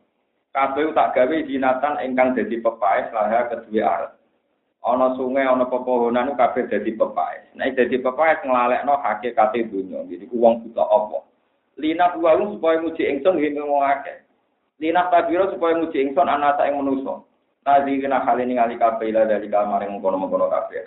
Kabeh 0.53 0.93
tak 0.93 1.17
gawe 1.17 1.37
jinatan 1.49 2.01
ingkang 2.05 2.37
dadi 2.37 2.61
pepaes 2.61 3.09
laha 3.15 3.49
kedua 3.49 3.83
arat 3.89 4.13
ana 4.83 5.15
sungai 5.15 5.47
ana 5.47 5.65
pepohonan 5.71 6.35
kabeh 6.35 6.67
dadi 6.67 6.93
pepaes. 6.99 7.55
Nek 7.55 7.79
dadi 7.79 7.97
pepaes 8.03 8.43
nglalekno 8.43 8.99
hakikate 8.99 9.71
dunya. 9.71 10.03
Jadi 10.11 10.27
ku 10.27 10.43
wong 10.43 10.67
buta? 10.67 10.85
Lina 11.81 12.13
buwalu 12.13 12.59
supaya 12.59 12.85
muji 12.85 13.03
ingsun 13.07 13.39
nggih 13.39 13.57
wong 13.63 13.81
akeh. 13.81 14.21
Lina 14.83 15.09
tabiro 15.09 15.49
supaya 15.55 15.79
muji 15.79 16.05
ingsun 16.05 16.29
ana 16.29 16.59
sak 16.59 16.69
ing 16.69 16.77
manusa. 16.77 17.23
Tadi 17.63 18.03
kena 18.03 18.27
kali 18.27 18.43
ningali 18.43 18.75
kabeh 18.75 19.15
ila 19.15 19.23
dari 19.23 19.47
kamar 19.47 19.87
yang 19.87 20.03
kono-kono 20.03 20.51
kabeh. 20.51 20.83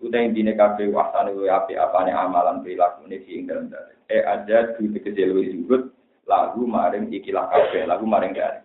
Udah 0.00 0.20
intine 0.24 0.56
kabeh 0.56 0.88
wasane 0.88 1.36
luwe 1.36 1.52
apik 1.52 1.76
apane 1.76 2.08
amalan 2.12 2.64
perilaku 2.64 3.04
ini 3.04 3.20
sing 3.28 3.44
dalem 3.44 3.68
dalem. 3.68 3.96
Eh 4.08 4.24
aja 4.24 4.72
di 4.80 4.96
kecil 4.96 5.36
luwe 5.36 5.44
zuhud 5.52 5.82
lagu 6.24 6.64
maring 6.64 7.12
ikilah 7.12 7.52
kabeh 7.52 7.84
lagu 7.84 8.08
maring 8.08 8.32
dari. 8.32 8.64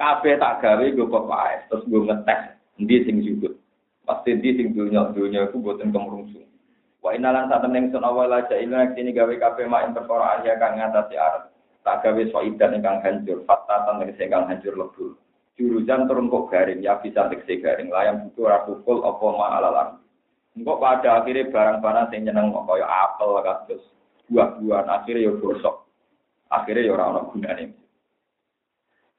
kabeh 0.00 0.40
tak 0.40 0.64
gawe 0.64 0.80
gue 0.80 1.12
pepaes 1.12 1.68
terus 1.68 1.84
gue 1.84 2.00
ngetes 2.08 2.40
ndi 2.80 2.96
sing 3.04 3.20
jujur 3.20 3.52
pasti 4.08 4.32
ndi 4.32 4.56
sing 4.56 4.72
dunya 4.72 5.12
dunya 5.12 5.44
iku 5.44 5.60
boten 5.60 5.92
kemrungsung 5.92 6.48
wa 7.04 7.12
inalan 7.12 7.52
saat 7.52 7.60
temen 7.60 7.92
sun 7.92 8.00
awal 8.00 8.32
aja 8.32 8.56
ilang 8.56 8.96
sini 8.96 9.12
gawe 9.12 9.28
kabeh 9.36 9.68
mak 9.68 9.84
ing 9.84 9.92
perkara 9.92 10.40
ahya 10.40 10.56
kang 10.56 10.80
ngatasi 10.80 11.20
arep 11.20 11.52
tak 11.84 12.00
gawe 12.00 12.22
soidan 12.32 12.80
ingkang 12.80 13.04
hancur 13.04 13.44
fatatan 13.44 14.00
tegese 14.00 14.24
ingkang 14.24 14.48
hancur 14.48 14.72
lebur 14.72 15.12
jurusan 15.60 16.08
turun 16.08 16.32
kok 16.32 16.48
garing 16.48 16.80
ya 16.80 16.96
bisa 17.04 17.28
tegese 17.28 17.60
garing 17.60 17.92
layang 17.92 18.24
butuh 18.24 18.48
ora 18.48 18.64
pukul 18.64 19.04
apa 19.04 19.26
ma 19.36 19.46
alalan 19.60 19.88
pada 20.64 21.20
akhirnya 21.20 21.52
barang-barang 21.52 22.08
sing 22.08 22.24
nyeneng 22.24 22.56
kaya 22.64 22.88
apel 22.88 23.36
kados 23.44 23.84
buah-buahan 24.32 24.88
akhirnya 24.88 25.28
yo 25.28 25.36
gosok 25.36 25.84
akhirnya 26.48 26.88
yo 26.88 26.96
ora 26.96 27.12
ana 27.12 27.28
gunane 27.28 27.76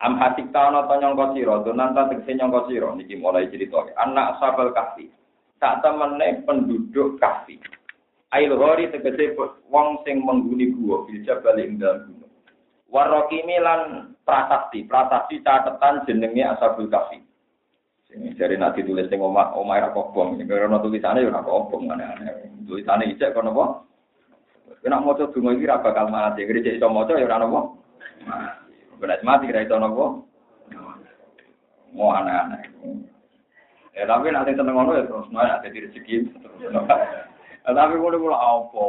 Am 0.02 0.18
hasik 0.18 0.50
ta 0.50 0.74
ana 0.74 0.90
ta 0.90 0.98
nyangka 0.98 1.38
sira, 1.38 1.62
donan 1.62 1.94
ta 1.94 2.10
tegese 2.10 2.34
nyangka 2.34 2.66
sira 2.66 2.90
niki 2.98 3.22
mulai 3.22 3.46
cerita. 3.54 3.86
Anak 4.02 4.42
sabal 4.42 4.74
kahfi. 4.74 5.14
tak 5.62 5.86
temene 5.86 6.42
penduduk 6.42 7.22
kafi. 7.22 7.62
Ail 8.34 8.58
hori 8.58 8.90
tegese 8.90 9.38
wong 9.70 10.02
sing 10.02 10.26
mengguni 10.26 10.74
gua 10.74 11.06
ing 11.06 11.22
dalem 11.78 11.78
gunung. 11.78 12.21
Warokimi 12.92 13.56
lan 13.64 14.12
prasasti, 14.28 14.84
prasasti 14.84 15.40
catatan 15.40 16.04
jenenge 16.04 16.44
Ashabul 16.44 16.92
Kafi. 16.92 17.24
Sing 18.12 18.28
jare 18.36 18.60
nak 18.60 18.76
ditulis 18.76 19.08
sing 19.08 19.24
omah 19.24 19.56
omah 19.56 19.80
ra 19.80 19.90
kobong, 19.96 20.36
sing 20.36 20.44
ora 20.52 20.68
tulisane 20.84 21.24
ya 21.24 21.32
ora 21.32 21.40
kobong 21.40 21.88
aneh-aneh. 21.88 22.52
Tulisane 22.68 23.08
ijek 23.08 23.32
kono 23.32 23.56
apa? 23.56 23.66
Kena 24.84 25.00
maca 25.00 25.32
donga 25.32 25.56
iki 25.56 25.64
ra 25.64 25.80
bakal 25.80 26.12
mati, 26.12 26.44
gereja 26.44 26.76
iso 26.76 26.92
maca 26.92 27.16
ya 27.16 27.24
ora 27.24 27.40
napa? 27.40 27.60
Kena 29.00 29.24
mati 29.24 29.56
ra 29.56 29.64
iso 29.64 29.80
napa? 29.80 30.06
Mau 31.96 32.12
aneh-aneh. 32.12 32.68
Ya 33.96 34.04
tapi 34.04 34.36
nanti 34.36 34.52
seneng 34.52 34.76
ngono 34.76 35.00
ya 35.00 35.08
terus 35.08 35.32
ada 35.32 35.64
rezeki 35.64 36.28
terus. 36.28 36.76
Tapi 37.62 37.94
ngono 37.94 38.18
kula 38.18 38.36
apa? 38.36 38.84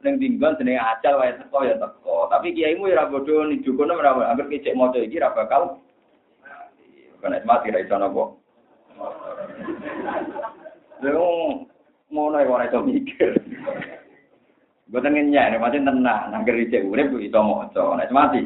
Ning 0.00 0.16
tinggal 0.16 0.56
jenenge 0.56 0.80
acal 0.80 1.20
wae 1.20 1.36
teko 1.36 1.58
ya 1.60 1.76
teko. 1.76 2.24
Tapi 2.32 2.56
kiaimu 2.56 2.88
ya 2.88 3.04
ora 3.04 3.10
bodho 3.12 3.44
ning 3.44 3.60
jukono 3.60 4.00
ora 4.00 4.32
anggere 4.32 4.56
kecek 4.56 4.72
maca 4.72 4.96
iki 4.96 5.20
ora 5.20 5.36
bakal 5.36 5.76
kena 7.20 7.44
mati 7.44 7.68
ra 7.68 7.84
iso 7.84 7.96
napa. 8.00 8.24
Lha 11.04 11.12
ngono 12.08 12.36
ya 12.40 12.48
ora 12.48 12.64
iso 12.64 12.80
mikir. 12.80 13.36
Boten 14.90 15.14
ngenyek, 15.14 15.60
mati 15.60 15.78
tenang, 15.78 16.32
anggere 16.32 16.66
cek 16.72 16.88
urip 16.88 17.12
iso 17.20 17.40
maca, 17.44 18.00
nek 18.00 18.10
mati. 18.10 18.42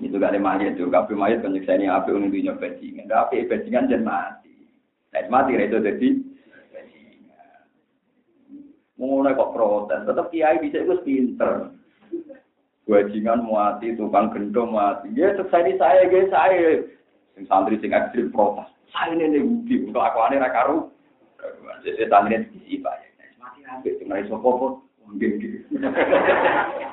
Itu 0.00 0.16
gak 0.16 0.32
ada 0.32 0.40
mayat 0.40 0.80
tuh, 0.80 0.88
kabel 0.88 1.12
mayat 1.12 1.44
kan 1.44 1.52
nyeksa 1.52 1.76
ini 1.76 1.84
api 1.84 2.16
untuk 2.16 2.32
dunia 2.32 2.56
bajingan. 2.56 3.04
Gak 3.04 3.28
api 3.28 3.44
bajingan 3.44 3.84
jangan 3.92 4.08
mati. 4.08 4.56
Nah, 5.12 5.28
mati 5.28 5.60
itu 5.60 5.76
jadi. 5.76 6.08
Mulai 9.00 9.32
kok 9.32 9.56
protes, 9.56 10.04
tetap 10.04 10.28
kiai 10.28 10.60
bisa 10.60 10.84
itu 10.84 11.00
pinter. 11.00 11.72
Bajingan 12.84 13.48
mati, 13.48 13.96
tukang 13.96 14.28
gendong 14.28 14.76
mati. 14.76 15.08
Ya, 15.16 15.32
selesai 15.40 15.80
saya, 15.80 16.04
guys, 16.04 16.28
saya. 16.28 16.84
Sing 17.32 17.48
santri 17.48 17.80
sing 17.80 17.96
ekstrim 17.96 18.28
protes. 18.28 18.68
Saya 18.92 19.16
ini 19.16 19.40
nih, 19.40 19.40
budi, 19.40 19.74
untuk 19.88 20.04
aku 20.04 20.20
aneh 20.20 20.36
rakaru. 20.36 20.92
Jadi 21.80 22.12
santri 22.12 22.36
ini 22.36 22.50
diisi, 22.52 22.84
Pak. 22.84 23.00
Mati 23.40 23.64
ambil, 23.64 23.96
cuma 24.04 24.20
iso. 24.20 24.36
Mungkin. 25.08 25.32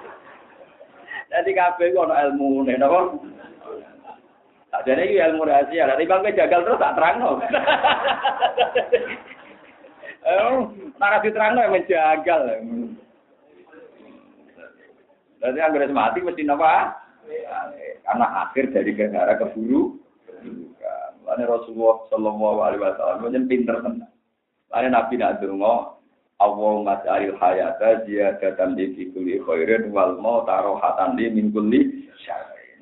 Jadi 1.27 1.51
kabeh 1.51 1.91
ku 1.91 2.07
ana 2.07 2.23
ilmune 2.23 2.79
napa? 2.79 3.19
Tak 4.71 4.87
iki 4.87 5.19
ilmu 5.19 5.43
rahasia. 5.43 5.91
Lah 5.91 5.99
bangke 5.99 6.35
jagal 6.39 6.63
terus 6.63 6.79
tak 6.79 6.95
terangno. 6.95 7.43
Eh, 7.43 7.51
ora 10.27 11.23
diterangno 11.23 11.63
ya 11.63 11.71
menjagal. 11.71 12.41
Jadi 15.37 15.59
anggere 15.61 15.87
mati 15.93 16.19
mesti 16.19 16.43
napa? 16.43 16.97
Karena 18.03 18.47
akhir 18.47 18.75
dari 18.75 18.91
gara 18.97 19.39
keburu. 19.39 19.95
Lalu 21.27 21.43
Rasulullah 21.43 22.07
Shallallahu 22.07 22.59
Alaihi 22.63 22.81
Wasallam 22.83 23.19
menjadi 23.27 23.47
pinter 23.51 23.75
tenan. 23.83 24.11
Lalu 24.71 24.87
Nabi 24.91 25.13
nak 25.19 25.39
dengo 25.43 25.99
Allahumma 26.37 27.01
ja'alil 27.01 27.33
hayata 27.41 28.05
li 28.77 28.85
fi 28.93 29.09
kulli 29.09 29.41
khairin 29.41 29.89
wal 29.89 30.21
mauta 30.21 30.61
rohatan 30.63 31.17
li 31.17 31.33
min 31.33 31.49
kulli. 31.49 32.07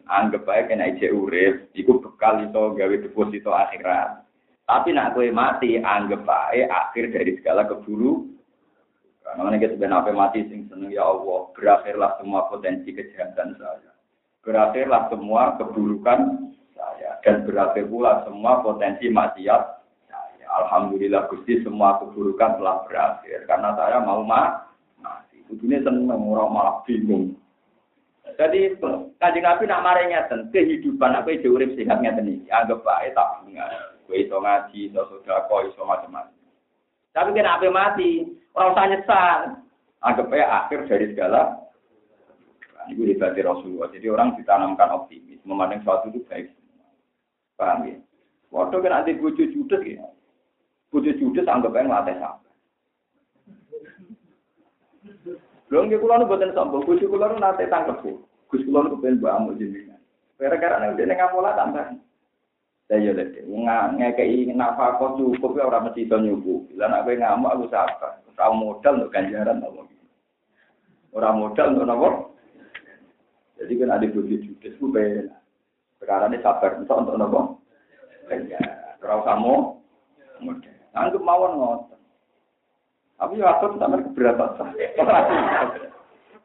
Anggap 0.06 0.46
bae 0.46 0.62
kena 0.70 0.94
ije 0.94 1.10
urip, 1.10 1.74
iku 1.74 1.98
bekal 1.98 2.46
iso 2.46 2.78
gawe 2.78 2.96
deposito 3.02 3.50
akhirat. 3.50 4.25
Tapi 4.66 4.90
nak 4.94 5.14
kowe 5.14 5.30
mati, 5.30 5.78
anggap 5.78 6.26
bae 6.26 6.66
akhir 6.66 7.14
dari 7.14 7.38
segala 7.38 7.70
keburu. 7.70 8.26
Karena 9.22 9.58
kita 9.58 9.78
sebenarnya 9.78 10.14
mati 10.14 10.46
sing 10.50 10.70
seneng 10.70 10.94
ya 10.94 11.06
Allah, 11.06 11.50
berakhirlah 11.54 12.18
semua 12.22 12.50
potensi 12.50 12.94
kejahatan 12.94 13.58
saya. 13.58 13.92
Berakhirlah 14.46 15.10
semua 15.10 15.58
keburukan 15.58 16.50
saya 16.78 17.18
dan 17.26 17.46
berakhir 17.46 17.90
pula 17.90 18.22
semua 18.26 18.62
potensi 18.62 19.10
maksiat 19.10 19.86
Alhamdulillah 20.56 21.28
Gusti 21.28 21.60
semua 21.68 22.00
keburukan 22.00 22.62
telah 22.62 22.88
berakhir 22.88 23.44
karena 23.44 23.76
saya 23.76 24.00
mau 24.00 24.24
ma 24.24 24.72
mati. 25.04 25.44
Kudune 25.52 25.84
seneng 25.84 26.08
orang 26.08 26.52
malah 26.52 26.80
bingung. 26.88 27.36
Jadi 28.36 28.76
kaji 29.20 29.40
Nabi 29.40 29.64
nak 29.68 29.84
marah 29.84 30.04
ngeten, 30.08 30.52
kehidupan 30.52 31.16
apa 31.16 31.30
itu 31.32 31.56
urip 31.56 31.76
sehat 31.76 32.00
ngeten 32.04 32.40
iki. 32.40 32.48
Anggap 32.52 32.84
bae 32.84 33.12
tabungan. 33.12 33.95
Kowe 34.06 34.18
iso 34.22 34.38
ngaji, 34.38 34.94
iso 34.94 35.02
sedekah, 35.10 35.66
iso 35.66 35.82
macam-macam. 35.82 36.46
Tapi 37.16 37.30
kena 37.32 37.58
apa 37.58 37.68
mati, 37.72 38.28
orang 38.54 38.72
usah 38.76 38.86
nyesal. 38.92 39.40
Anggap 40.06 40.30
bae 40.30 40.44
akhir 40.46 40.86
dari 40.86 41.10
segala 41.16 41.66
Ini 42.86 43.18
hebat 43.18 43.34
Rasulullah. 43.34 43.90
Jadi 43.90 44.06
orang 44.14 44.38
ditanamkan 44.38 44.94
optimis, 44.94 45.42
memandang 45.42 45.82
sesuatu 45.82 46.14
itu 46.14 46.22
baik. 46.30 46.54
Paham 47.58 47.90
ya? 47.90 47.98
Waktu 48.54 48.78
kan 48.78 48.94
ada 49.02 49.10
bojo 49.18 49.42
judes 49.42 49.82
ya. 49.82 50.06
Bojo 50.94 51.10
judes 51.18 51.50
anggap 51.50 51.74
aja 51.74 51.82
ngelatih 51.82 52.16
sampai. 52.22 52.54
Nggih 55.74 55.98
kula 55.98 56.22
nu 56.22 56.30
boten 56.30 56.54
sombong, 56.54 56.86
kula 56.86 57.34
nu 57.34 57.42
nate 57.42 57.66
tangkep. 57.66 58.06
Gus 58.54 58.62
kula 58.70 58.86
nu 58.86 59.02
kepen 59.02 59.18
mbakmu 59.18 59.58
jenengan. 59.58 59.98
Gara-gara 60.38 60.78
nek 60.78 60.94
dene 60.94 61.18
ngapola 61.18 61.58
tambah. 61.58 61.98
Lah 62.86 63.02
yo 63.02 63.18
lek 63.18 63.42
ngekeki 63.42 64.54
nafkah 64.54 65.02
cukup 65.18 65.58
ya 65.58 65.66
ora 65.66 65.82
mesti 65.82 66.06
iso 66.06 66.22
nyukup. 66.22 66.70
Lah 66.78 66.86
nek 66.94 67.10
kowe 67.10 67.18
ngamuk 67.18 67.50
aku 67.50 67.66
sabar. 67.74 68.22
Ora 68.36 68.54
modal 68.54 68.94
untuk 69.02 69.14
ganjaran 69.16 69.66
apa. 69.66 69.82
Ora 71.16 71.30
modal 71.34 71.74
untuk 71.74 71.88
napa? 71.90 72.10
Jadi 73.58 73.74
kan 73.82 73.96
ada 73.96 74.06
bojo 74.06 74.36
judes 74.38 74.78
ku 74.78 74.94
ben. 74.94 75.34
Sekarang 75.98 76.30
ini 76.30 76.46
sabar 76.46 76.78
untuk 76.78 77.18
napa? 77.18 77.42
Ganjaran. 78.30 79.02
Ora 79.02 79.16
kamu 79.34 79.56
modal. 80.46 80.76
Anggap 80.94 81.22
mawon 81.26 81.52
ngoten. 81.58 82.00
Tapi 83.16 83.40
ya 83.42 83.50
aku 83.56 83.80
sampai 83.82 84.06
keberatan. 84.12 84.76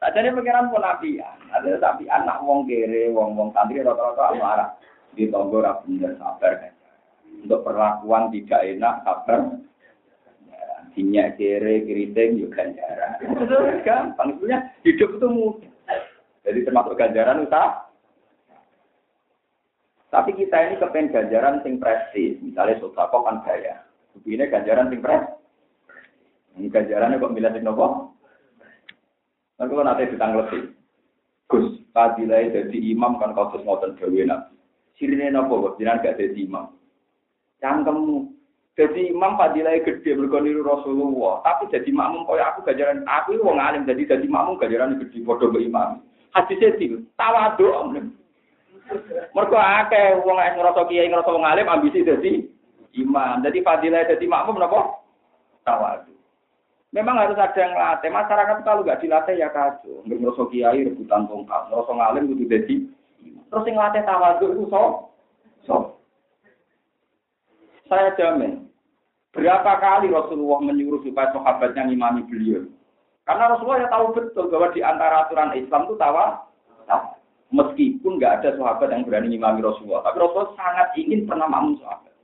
Tak 0.01 0.17
jadi 0.17 0.33
pikiran 0.33 0.73
pun 0.73 0.81
nabi 0.81 1.21
Ada 1.53 1.77
tapi 1.77 2.09
anak 2.09 2.41
wong 2.41 2.65
kere, 2.65 3.13
wong 3.13 3.37
wong 3.37 3.53
santri 3.53 3.85
rata-rata 3.85 4.33
marah. 4.33 4.69
Di 5.11 5.27
tonggo 5.27 5.59
rapi 5.59 5.99
dan 5.99 6.15
sabar. 6.17 6.71
Untuk 7.41 7.63
perlakuan 7.65 8.31
tidak 8.31 8.61
enak, 8.63 8.95
sabar. 9.03 9.39
Sinyak 10.91 11.39
kere, 11.39 11.87
keriting, 11.87 12.43
juga 12.43 12.67
ganjaran. 12.67 13.11
Gampang. 13.87 14.29
Sebenarnya 14.35 14.59
hidup 14.83 15.09
itu 15.15 15.27
mudah. 15.31 15.71
Jadi 16.43 16.59
termasuk 16.67 16.99
ganjaran 16.99 17.47
usaha. 17.47 17.87
Tapi 20.11 20.35
kita 20.35 20.67
ini 20.67 20.75
kepen 20.75 21.07
ganjaran 21.15 21.63
sing 21.63 21.79
prestis. 21.79 22.35
Misalnya 22.43 22.83
sodako 22.83 23.23
kan 23.23 23.39
gaya. 23.47 23.87
Ini 24.27 24.51
ganjaran 24.51 24.91
sing 24.91 24.99
prestis. 24.99 25.39
Ini 26.59 26.67
ganjarannya 26.67 27.23
kok 27.23 27.31
milih 27.31 27.51
sing 27.55 27.63
nopo? 27.63 28.11
Nah, 29.55 29.65
kalau 29.69 29.87
nanti. 29.87 30.11
Gus, 31.51 31.67
fadilah 31.91 32.47
jadi 32.47 32.77
imam 32.95 33.19
kan 33.19 33.35
kau 33.35 33.51
terus 33.51 33.67
ngotot 33.67 33.99
nabi. 33.99 34.23
Sirine 35.01 35.33
nopo 35.33 35.65
kok 35.65 35.81
jiran 35.81 35.97
gak 36.05 36.21
jadi 36.21 36.45
imam. 36.45 36.69
Cangkemmu. 37.57 38.29
Jadi 38.77 39.09
imam 39.09 39.33
fadilah 39.33 39.81
gede 39.81 40.13
berkoniru 40.13 40.61
Rasulullah. 40.61 41.41
Tapi 41.41 41.73
jadi 41.73 41.89
makmum 41.89 42.29
kau 42.29 42.37
aku 42.37 42.61
ganjaran. 42.61 43.01
Aku 43.09 43.33
wong 43.41 43.57
alim 43.57 43.89
jadi 43.89 44.05
jadi 44.05 44.29
makmum 44.29 44.61
ganjaran 44.61 45.01
gede 45.01 45.25
bodoh 45.25 45.49
ke 45.49 45.65
imam. 45.65 46.05
Hadisnya 46.37 46.77
itu 46.77 47.01
tawadu 47.17 47.65
om. 47.73 48.13
Mereka 49.33 49.57
akeh 49.57 50.21
wong 50.21 50.37
es 50.37 50.53
ngerasa 50.53 50.85
kiai 50.85 51.09
ngerasa 51.09 51.33
wong 51.33 51.45
alim 51.49 51.65
ambisi 51.65 52.05
jadi 52.05 52.45
imam. 52.93 53.41
Jadi 53.41 53.59
fadilah 53.65 54.05
jadi 54.05 54.25
makmum 54.29 54.61
nopo? 54.61 55.01
Tawadu. 55.65 56.13
Memang 56.93 57.17
harus 57.17 57.41
ada 57.41 57.57
yang 57.57 57.73
latih. 57.73 58.13
Masyarakat 58.13 58.57
kalau 58.61 58.85
nggak 58.85 59.01
dilatih 59.01 59.35
ya 59.41 59.49
kacau. 59.49 60.05
Ngerasa 60.05 60.43
kiai 60.53 60.85
rebutan 60.85 61.25
tongkat, 61.25 61.73
ngerasa 61.73 61.91
ngalim 61.97 62.37
itu 62.37 62.45
jadi. 62.45 62.75
Terus 63.51 63.67
yang 63.67 63.77
latih 63.83 64.03
tawadu 64.07 64.45
itu 64.55 64.63
so, 64.71 65.11
so. 65.67 65.75
Saya 67.91 68.15
jamin. 68.15 68.71
Berapa 69.35 69.79
kali 69.79 70.07
Rasulullah 70.07 70.63
menyuruh 70.63 71.03
supaya 71.03 71.35
sahabatnya 71.35 71.91
ngimami 71.91 72.23
beliau? 72.27 72.63
Karena 73.27 73.51
Rasulullah 73.51 73.83
ya 73.83 73.87
tahu 73.91 74.05
betul 74.15 74.47
bahwa 74.47 74.71
di 74.71 74.81
antara 74.83 75.27
aturan 75.27 75.55
Islam 75.55 75.87
itu 75.87 75.95
tawa, 75.99 76.47
meskipun 77.51 78.19
nggak 78.19 78.43
ada 78.43 78.49
sahabat 78.55 78.91
yang 78.91 79.03
berani 79.03 79.35
ngimami 79.35 79.59
Rasulullah, 79.63 80.03
tapi 80.07 80.19
Rasulullah 80.19 80.55
sangat 80.55 80.87
ingin 80.99 81.27
pernah 81.27 81.47
makmum 81.51 81.79
sahabat. 81.83 82.15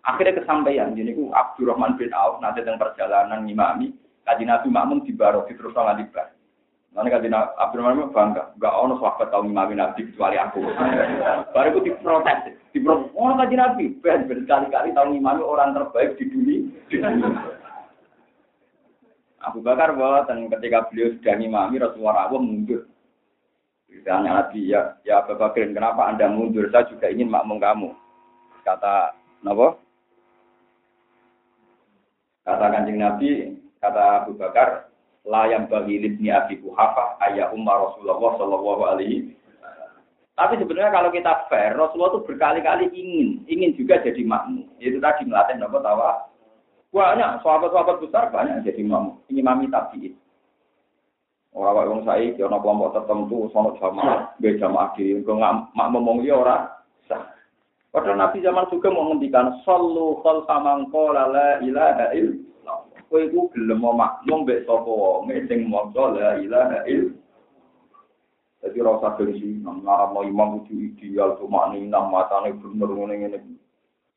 Akhirnya 0.00 0.40
kesampaian, 0.40 0.96
jadi 0.96 1.12
ku 1.12 1.28
Abdurrahman 1.32 2.00
bin 2.00 2.08
Auf 2.16 2.40
nanti 2.40 2.64
yang 2.64 2.80
perjalanan 2.80 3.44
ngimami, 3.44 3.92
kaji 4.24 4.44
Nabi 4.48 4.68
makmum 4.72 5.04
di 5.04 5.12
barok 5.12 5.48
di 5.52 5.56
bar. 6.08 6.32
Nanti 6.90 7.06
kaji 7.06 7.30
Nabi 7.30 7.54
Abdurrahman 7.54 8.10
bangga, 8.10 8.50
nggak 8.58 8.74
ono 8.82 8.98
sahabat 8.98 9.30
tahu 9.30 9.46
ngimami 9.46 9.78
Nabi 9.78 10.10
kecuali 10.10 10.34
aku. 10.34 10.58
Baru 11.54 11.68
itu 11.70 11.80
diprotes, 11.86 12.58
Diproses, 12.74 13.14
oh 13.14 13.30
kaji 13.38 13.54
Nabi, 13.54 13.84
ben 14.02 14.26
berkali-kali 14.26 14.90
tahu 14.90 15.14
ngimami 15.14 15.42
orang 15.42 15.70
terbaik 15.70 16.18
di 16.18 16.24
dunia. 16.26 16.66
Abu 19.40 19.62
Bakar 19.62 19.94
dan 20.26 20.50
ketika 20.50 20.90
beliau 20.90 21.14
sudah 21.14 21.34
ngimami 21.38 21.78
Rasulullah 21.78 22.26
Allah 22.26 22.42
mundur. 22.42 22.90
Ditanya 23.86 24.42
Nabi, 24.42 24.74
ya, 24.74 24.98
ya 25.06 25.22
Abu 25.22 25.38
Bakar, 25.38 25.70
kenapa 25.70 26.10
Anda 26.10 26.26
mundur? 26.26 26.74
Saya 26.74 26.90
juga 26.90 27.06
ingin 27.06 27.30
makmum 27.30 27.62
kamu. 27.62 27.94
Kata, 28.66 29.14
Napa? 29.46 29.78
Kata 32.44 32.66
kanjeng 32.66 32.98
Nabi, 32.98 33.30
kata 33.78 34.26
Abu 34.26 34.34
Bakar, 34.34 34.89
layam 35.28 35.68
bagi 35.68 36.00
libni 36.00 36.32
Abi 36.32 36.60
Kuhafa 36.60 37.20
ayah 37.28 37.52
Umar 37.52 37.90
Rasulullah 37.90 38.36
Shallallahu 38.38 38.82
Alaihi 38.88 39.40
tapi 40.40 40.56
sebenarnya 40.56 40.88
kalau 40.88 41.12
kita 41.12 41.52
fair, 41.52 41.76
Rasulullah 41.76 42.16
itu 42.16 42.24
berkali-kali 42.24 42.88
ingin, 42.96 43.44
ingin 43.44 43.76
juga 43.76 44.00
jadi 44.00 44.24
makmum. 44.24 44.64
Itu 44.80 44.96
tadi 44.96 45.28
melatih 45.28 45.60
nopo 45.60 45.84
tawa. 45.84 46.32
Banyak 46.96 47.44
sahabat-sahabat 47.44 48.00
besar 48.00 48.32
banyak 48.32 48.64
jadi 48.64 48.80
makmum. 48.88 49.20
Ini 49.28 49.44
mami 49.44 49.68
tabiin. 49.68 50.16
Orang 51.52 51.76
orang 51.76 52.02
saya, 52.08 52.32
kalau 52.40 52.62
kelompok 52.62 52.94
tertentu, 52.96 53.52
sama 53.52 53.76
jamaah, 53.76 54.32
be 54.40 54.56
jamaah 54.56 54.96
kalau 54.96 55.68
makmum 55.76 56.02
mau 56.08 56.22
dia 56.24 56.40
orang 56.40 56.72
sah. 57.04 57.36
Padahal 57.92 58.16
Nabi 58.22 58.40
zaman 58.40 58.70
juga 58.72 58.88
mau 58.88 59.12
ngendikan, 59.12 59.60
Sallu 59.66 60.24
khal 60.24 60.46
samangko 60.48 61.10
lala 61.10 61.60
ilaha 61.60 62.16
illallah. 62.16 62.89
Kowe 63.10 63.26
iku 63.26 63.50
gelem 63.50 63.82
makmum 63.82 64.46
mbek 64.46 64.62
sapa 64.70 64.86
wong 64.86 65.34
sing 65.50 65.66
maca 65.66 66.14
la 66.14 66.38
ilaha 66.38 66.86
illallah. 66.86 67.18
Jadi 68.60 68.78
rasa 68.84 69.16
gengsi, 69.16 69.56
ngarap 69.64 70.12
mau 70.12 70.20
imam 70.20 70.60
itu 70.62 70.92
ideal, 70.92 71.32
cuma 71.40 71.72
nih 71.72 71.88
enam 71.88 72.12
matanya 72.12 72.52
bener 72.60 72.92
ngene 72.92 73.14
ngene. 73.24 73.38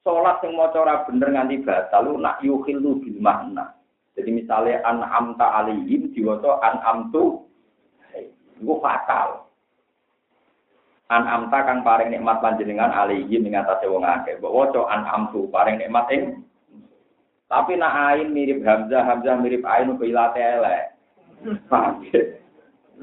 Sholat 0.04 0.44
yang 0.44 0.60
mau 0.60 0.68
cara 0.76 1.08
bener 1.08 1.32
nganti 1.32 1.64
batal, 1.64 2.20
nak 2.20 2.44
yukhil 2.44 2.76
lu 2.76 3.00
bil 3.00 3.24
makna. 3.24 3.72
Jadi 4.20 4.30
misalnya 4.36 4.84
an 4.84 5.00
amta 5.00 5.64
alihim, 5.64 6.12
diwato 6.12 6.60
an 6.60 6.76
amtu, 6.84 7.48
itu 8.60 8.74
fatal. 8.84 9.48
An 11.08 11.24
amta 11.24 11.64
kang 11.64 11.80
paring 11.88 12.12
nikmat 12.12 12.44
panjenengan 12.44 12.92
alihim 12.92 13.48
ing 13.48 13.56
atase 13.56 13.88
wong 13.88 14.04
akeh. 14.04 14.38
Mbok 14.44 14.54
waca 14.54 14.82
an 14.92 15.08
amtu 15.08 15.48
paring 15.50 15.80
nikmat 15.80 16.12
ing 16.12 16.44
tapi 17.52 17.78
nak 17.78 17.96
ain 18.16 18.32
mirip 18.34 18.64
Hamzah, 18.66 19.04
Hamzah 19.06 19.38
mirip 19.40 19.64
ain 19.68 19.96
kok 19.96 20.08
ilate 20.08 20.42
elek. 20.42 20.84
Paham 21.68 22.04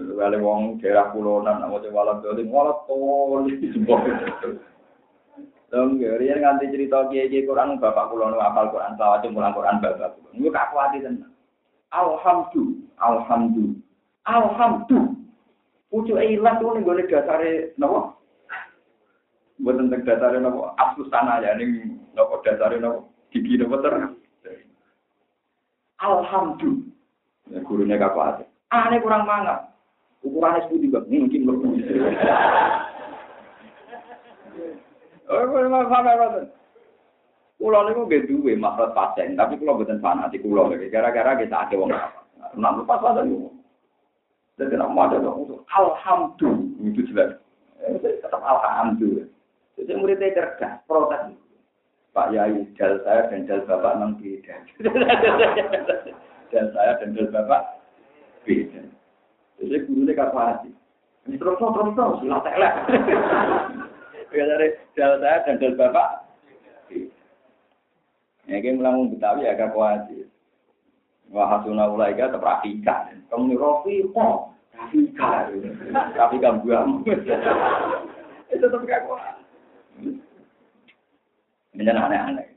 Wale 0.01 0.39
wong 0.41 0.81
daerah 0.81 1.13
kulonan, 1.13 1.61
nama 1.61 1.77
coba 1.77 1.93
walam 1.93 2.23
dolim, 2.23 2.49
walat 2.49 2.79
toli, 2.87 3.59
jempol. 3.59 4.01
Dong, 5.69 5.99
rian 5.99 6.41
nganti 6.41 6.71
cerita 6.73 7.11
kiai 7.11 7.43
Quran, 7.45 7.77
bapak 7.83 8.09
kulono 8.09 8.39
apal 8.39 8.71
Quran, 8.71 8.97
selawat 8.97 9.27
mulang 9.29 9.53
Quran 9.53 9.83
bapak. 9.83 10.17
Gue 10.33 10.51
kaku 10.51 10.75
hati 10.79 11.03
tenang. 11.03 11.35
Alhamdulillah, 11.91 12.97
alhamdulillah, 13.03 13.83
alhamdulillah. 14.31 15.19
Pucuk 15.91 16.23
ilah 16.23 16.55
tuh 16.63 16.71
nih 16.79 16.87
gue 16.87 17.11
dasare, 17.11 17.51
nopo. 17.75 18.15
Buat 19.59 19.75
tentang 19.75 20.07
dasare 20.07 20.39
nopo, 20.39 20.71
absus 20.79 21.11
tanah 21.11 21.43
ya, 21.43 21.59
nih 21.59 21.99
nopo 22.15 22.39
dasare 22.47 22.79
nopo, 22.79 23.11
gigi 23.35 23.59
nopo 23.59 23.83
terang. 23.83 24.20
Alhamdulillah. 26.01 26.89
Ya, 27.51 27.59
gurunya 27.67 27.97
kaku 28.01 28.19
hati. 28.21 28.45
Aneh 28.73 29.03
kurang 29.05 29.27
mangat. 29.29 29.71
Ukurannya 30.21 30.69
sepuluh 30.69 31.01
bang, 31.01 31.05
mungkin 31.09 31.49
lebih. 31.49 31.81
Memang 35.31 35.87
sampai 35.89 36.17
apa 36.19 36.27
Kulo 37.61 37.85
niku 37.85 38.09
nggih 38.09 38.25
duwe 38.25 38.57
maksud 38.57 38.97
pasien, 38.97 39.37
tapi 39.37 39.61
kulo 39.61 39.77
mboten 39.77 40.01
fanatik 40.01 40.41
kulo 40.41 40.73
gara-gara 40.89 41.37
kita 41.37 41.69
ada 41.69 41.77
wong 41.77 41.93
apa. 41.93 42.25
Nak 42.57 42.89
pas 42.89 43.05
ada 43.05 43.21
niku. 43.21 43.53
Jadi 44.57 44.81
nak 44.81 44.93
mau 44.97 45.05
ada 45.05 45.21
dong, 45.21 45.61
alhamdulillah 45.69 46.89
itu 46.89 47.05
jelas. 47.13 47.37
Eh, 47.85 48.01
tetap 48.01 48.41
alhamdulillah. 48.41 49.29
Jadi 49.77 49.93
muridnya 49.93 50.33
cerdas, 50.33 50.81
protes. 50.89 51.37
Pak 52.11 52.35
Yai, 52.35 52.67
dal 52.75 52.99
saya 53.07 53.31
dan 53.31 53.47
dal 53.47 53.63
bapak 53.71 53.95
memang 53.99 54.19
beda. 54.19 54.57
dan 56.51 56.65
saya 56.75 56.93
dan 56.99 57.15
dal 57.15 57.29
bapak 57.31 57.63
beda. 58.43 58.83
Jadi 59.61 59.79
gurunya 59.87 60.13
kapasi. 60.17 60.71
Ini 61.29 61.37
terus 61.37 61.61
terus 61.61 61.95
terus 61.95 62.19
silat. 62.25 62.45
Ya 64.31 64.47
dari 64.47 64.69
jauh 64.95 65.19
saya 65.23 65.43
dan 65.47 65.59
dari 65.63 65.75
bapak. 65.79 66.11
Ya 68.51 68.57
kayak 68.59 68.75
mulang 68.79 69.15
Betawi 69.15 69.47
agak 69.47 69.71
kuasi. 69.77 70.27
Wah 71.31 71.47
hasuna 71.47 71.87
ulaika 71.87 72.35
terafika. 72.35 73.07
Kamu 73.31 73.55
rofi 73.55 74.03
kok. 74.11 74.51
Rafika. 74.75 75.47
Rafika 76.19 76.59
buam. 76.59 77.07
Itu 78.51 78.67
tetap 78.67 78.83
gak 78.83 79.07
kuat. 79.07 79.39
Ini 81.75 81.87
aneh-aneh. 81.87 82.49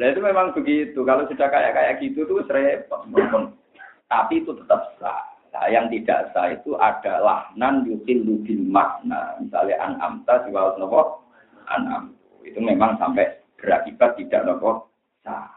Nah 0.00 0.06
itu 0.08 0.20
memang 0.24 0.56
begitu. 0.56 0.96
Kalau 1.04 1.28
sudah 1.28 1.48
kayak 1.52 1.72
kayak 1.76 1.96
gitu 2.00 2.24
tuh 2.24 2.40
repot. 2.48 3.04
Tapi 4.10 4.42
itu 4.42 4.50
tetap 4.56 4.96
sah. 4.98 5.22
Nah, 5.50 5.66
yang 5.66 5.90
tidak 5.92 6.30
sah 6.32 6.50
itu 6.50 6.78
adalah 6.78 7.50
nan 7.58 7.84
yukil 7.84 8.22
bil 8.42 8.64
makna. 8.64 9.36
Misalnya 9.38 9.76
an 9.82 9.92
amta 10.00 10.46
siwa 10.46 10.78
nopo 10.80 11.26
an 11.68 12.10
Itu 12.40 12.58
memang 12.64 12.96
sampai 12.96 13.28
berakibat 13.60 14.16
tidak 14.16 14.48
nopo 14.48 14.88
sah. 15.20 15.52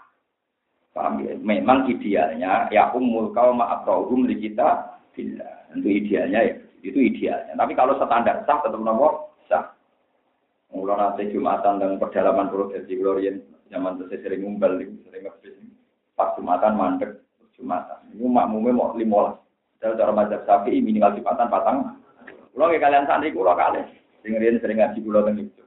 Paham 0.94 1.26
ya? 1.26 1.34
Memang 1.40 1.90
idealnya 1.90 2.70
ya 2.70 2.94
umul 2.94 3.34
kau 3.34 3.56
ma'atrohum 3.56 4.30
li 4.30 4.38
kita 4.38 5.02
bila. 5.16 5.50
Itu 5.74 5.90
idealnya 5.90 6.40
ya. 6.52 6.54
Itu 6.84 7.00
idealnya. 7.00 7.58
Tapi 7.58 7.74
kalau 7.74 7.98
standar 7.98 8.44
sah 8.46 8.60
tetap 8.60 8.82
nopo 8.82 9.34
sah. 9.48 9.72
Mulai 10.74 10.98
nanti 10.98 11.30
Jumatan 11.30 11.78
dan 11.78 12.02
perdalaman 12.02 12.50
prosesi 12.50 12.98
Glorian 12.98 13.46
zaman 13.70 14.02
itu 14.02 14.10
sering 14.10 14.42
ngumbal, 14.42 14.82
sering 14.82 15.22
ngebis. 15.30 15.54
Pas 16.18 16.34
Jumatan 16.34 16.74
mandek 16.74 17.22
Jumatan. 17.54 18.10
Ini 18.18 18.26
makmumnya 18.26 18.74
mau 18.74 18.98
limolas. 18.98 19.38
Kalau 19.84 20.00
cara 20.00 20.16
mazhab 20.16 20.48
sapi 20.48 20.80
minimal 20.80 21.12
jumatan 21.20 21.52
patang. 21.52 21.78
Kulo 22.56 22.72
ke 22.72 22.80
kalian 22.80 23.04
santri 23.04 23.36
kulo 23.36 23.52
kali. 23.52 23.84
Sing 24.24 24.32
sering 24.40 24.80
ngaji 24.80 25.00
kulo 25.04 25.28
teng 25.28 25.44
itu. 25.44 25.64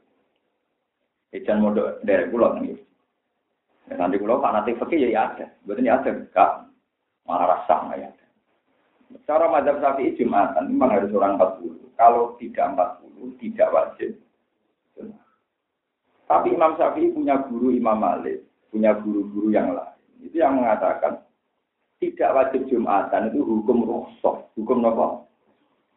Modok 1.60 2.00
dari 2.00 2.24
kulo 2.32 2.56
teng 2.56 2.64
itu. 2.64 2.84
Ya, 3.92 4.00
santri 4.00 4.16
kulo 4.16 4.40
fanatik 4.40 4.80
fakih 4.80 5.12
ya 5.12 5.28
ada. 5.28 5.52
Betul 5.68 5.84
ya 5.84 6.00
ada. 6.00 6.16
Kak 6.32 6.64
malah 7.28 7.60
rasa 7.60 7.92
ya. 8.00 8.08
Cara 9.28 9.52
mazhab 9.52 9.84
sapi 9.84 10.16
jumatan 10.16 10.72
memang 10.72 10.96
harus 10.96 11.12
orang 11.12 11.36
40. 11.36 11.92
Kalau 12.00 12.40
tidak 12.40 12.72
40 12.72 13.36
tidak 13.36 13.68
wajib. 13.68 14.16
Tapi 16.26 16.48
Imam 16.52 16.74
Syafi'i 16.74 17.14
punya 17.14 17.38
guru 17.46 17.70
Imam 17.70 18.02
Malik, 18.02 18.42
punya 18.74 18.98
guru-guru 18.98 19.54
yang 19.54 19.70
lain. 19.76 19.94
Itu 20.18 20.42
yang 20.42 20.58
mengatakan 20.58 21.22
tidak 22.02 22.34
wajib 22.34 22.66
Jumatan 22.66 23.30
itu 23.30 23.40
hukum 23.40 23.86
rukhsah, 23.86 24.42
hukum 24.58 24.84
apa? 24.84 25.22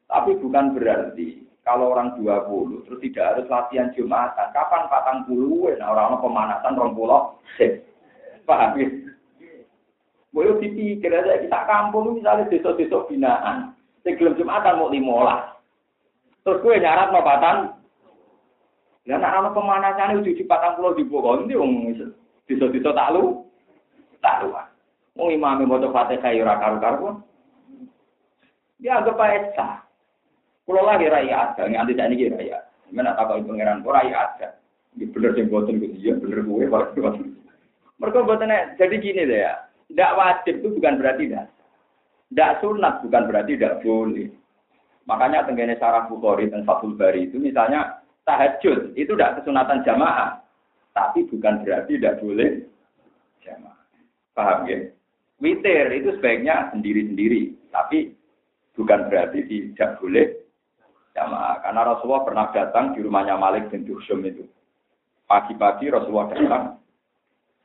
Tapi 0.05 0.37
bukan 0.37 0.77
berarti 0.77 1.43
kalau 1.65 1.91
orang 1.93 2.17
20 2.17 2.85
terus 2.87 3.01
tidak 3.03 3.25
harus 3.35 3.45
latihan 3.49 3.89
Jumatan. 3.97 4.47
Kapan 4.53 4.89
patang 4.89 5.25
puluh? 5.25 5.73
Nah, 5.75 5.91
orang 5.91 6.21
pemanasan 6.21 6.77
orang 6.77 6.95
pulau, 6.95 7.37
paham 8.45 8.77
ya? 8.77 8.87
Boleh 10.29 10.61
dipikir 10.61 11.09
aja 11.09 11.41
kita 11.41 11.59
kampung 11.65 12.21
misalnya 12.21 12.45
desa-desa 12.53 13.01
binaan, 13.09 13.73
sebelum 14.05 14.37
Jumatan 14.37 14.77
mau 14.77 14.93
limolah. 14.93 15.57
Terus 16.45 16.61
gue 16.61 16.81
nyarat 16.81 17.09
mau 17.09 17.25
patang, 17.25 17.78
dan 19.07 19.23
anak 19.23 19.55
pemanasan 19.55 20.19
itu 20.19 20.39
di 20.39 20.43
patang 20.43 20.75
pulau 20.75 20.97
di 20.97 21.07
Bogor, 21.07 21.47
ini 21.47 21.55
desa-desa 22.49 22.91
tak 22.91 23.11
lu, 23.15 23.45
tak 24.19 24.43
lu. 24.43 24.51
Wong 25.19 25.35
imame 25.35 25.67
maca 25.67 25.91
Fatihah 25.91 26.31
ya 26.31 26.47
ora 26.47 26.55
karu-karuan. 26.63 27.15
Ya 28.79 29.03
anggap 29.03 29.19
ae 29.19 29.51
sah. 29.51 29.83
Kulo 30.63 30.85
lagi 30.85 31.11
raya 31.11 31.51
ada, 31.51 31.67
nganti 31.67 31.97
sak 31.97 32.07
niki 32.07 32.31
raya. 32.31 32.63
Mana 32.93 33.17
tak 33.17 33.27
kok 33.27 33.43
pangeran 33.43 33.83
ora 33.83 34.07
ya 34.07 34.17
ada. 34.31 34.47
Ini 34.95 35.11
bener 35.11 35.35
sing 35.35 35.51
boten 35.51 35.77
gitu, 35.77 35.97
ya 35.99 36.13
bener 36.17 36.41
gue 36.41 36.65
Mereka 37.99 38.19
boten 38.23 38.53
jadi 38.79 38.95
gini 38.95 39.27
deh 39.27 39.39
ya. 39.43 39.53
Tidak 39.91 40.15
wajib 40.15 40.55
itu 40.63 40.67
bukan 40.79 41.01
berarti 41.01 41.27
tidak. 41.27 41.51
Tidak 42.29 42.51
sunat 42.61 42.93
bukan 43.03 43.23
berarti 43.27 43.51
tidak 43.57 43.81
boleh. 43.83 44.29
Makanya 45.09 45.49
tenggene 45.49 45.75
sarah 45.81 46.05
Bukhari 46.05 46.47
dan 46.47 46.61
Fathul 46.63 46.93
Bari 46.93 47.27
itu 47.27 47.41
misalnya 47.41 48.05
tahajud 48.29 48.93
itu 48.93 49.11
tidak 49.17 49.41
kesunatan 49.41 49.81
jamaah. 49.81 50.37
Tapi 50.93 51.25
bukan 51.25 51.65
berarti 51.65 51.97
tidak 51.97 52.21
boleh 52.21 52.69
jamaah. 53.41 53.81
Paham 54.37 54.69
ya? 54.69 54.77
Witir 55.39 55.87
itu 55.95 56.13
sebaiknya 56.19 56.69
sendiri-sendiri, 56.75 57.55
tapi 57.73 58.13
bukan 58.77 59.09
berarti 59.09 59.47
tidak 59.49 59.97
boleh 59.97 60.35
jamaah. 61.17 61.63
Karena 61.65 61.81
Rasulullah 61.89 62.27
pernah 62.27 62.45
datang 62.53 62.93
di 62.93 62.99
rumahnya 63.01 63.39
Malik 63.39 63.73
bin 63.73 63.87
Dursum 63.87 64.21
itu. 64.21 64.45
pagi-pagi 65.29 65.93
Rasulullah 65.93 66.33
datang. 66.33 66.63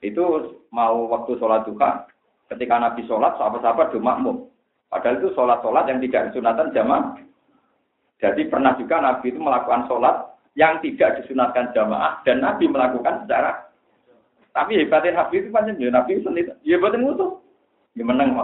Itu 0.05 0.21
mau 0.69 1.09
waktu 1.09 1.41
sholat 1.41 1.65
duha, 1.65 2.05
ketika 2.53 2.77
Nabi 2.77 3.09
sholat, 3.09 3.41
sahabat-sahabat 3.41 3.97
do 3.97 4.05
makmum. 4.05 4.53
Padahal 4.93 5.17
itu 5.17 5.33
sholat-sholat 5.33 5.89
yang 5.89 5.97
tidak 6.05 6.29
disunatkan 6.29 6.77
jamaah. 6.77 7.17
Jadi 8.21 8.53
pernah 8.53 8.77
juga 8.77 9.01
Nabi 9.01 9.33
itu 9.33 9.41
melakukan 9.41 9.89
sholat 9.89 10.34
yang 10.55 10.79
tidak 10.83 11.23
disunatkan 11.23 11.75
jamaah 11.75 12.23
dan 12.23 12.39
Nabi 12.39 12.71
melakukan 12.71 13.27
secara 13.27 13.65
tapi 14.55 14.79
hebatnya 14.79 15.19
Nabi 15.19 15.43
itu 15.43 15.51
panjang 15.51 15.77
ya 15.83 15.91
Nabi 15.91 16.23
sendiri 16.23 16.55
ya 16.63 16.79
hebatnya 16.79 17.03
musuh. 17.03 17.43
Ya 17.95 18.03
menang 18.03 18.35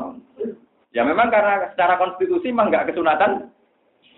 ya 0.95 1.03
memang 1.03 1.27
karena 1.31 1.71
secara 1.75 1.99
konstitusi 1.99 2.51
memang 2.51 2.71
nggak 2.71 2.91
kesunatan 2.91 3.51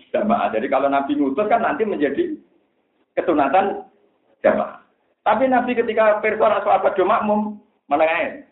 jamaah. 0.09 0.49
Jadi 0.53 0.69
kalau 0.69 0.89
Nabi 0.89 1.17
ngutus 1.17 1.49
kan 1.49 1.61
nanti 1.61 1.85
menjadi 1.85 2.37
kesunatan 3.17 3.85
jamaah. 4.41 4.81
Tapi 5.21 5.49
Nabi 5.49 5.77
ketika 5.77 6.21
persoalan 6.21 6.61
sahabat 6.65 6.93
do 6.97 7.05
makmum 7.05 7.61
menengah 7.87 8.45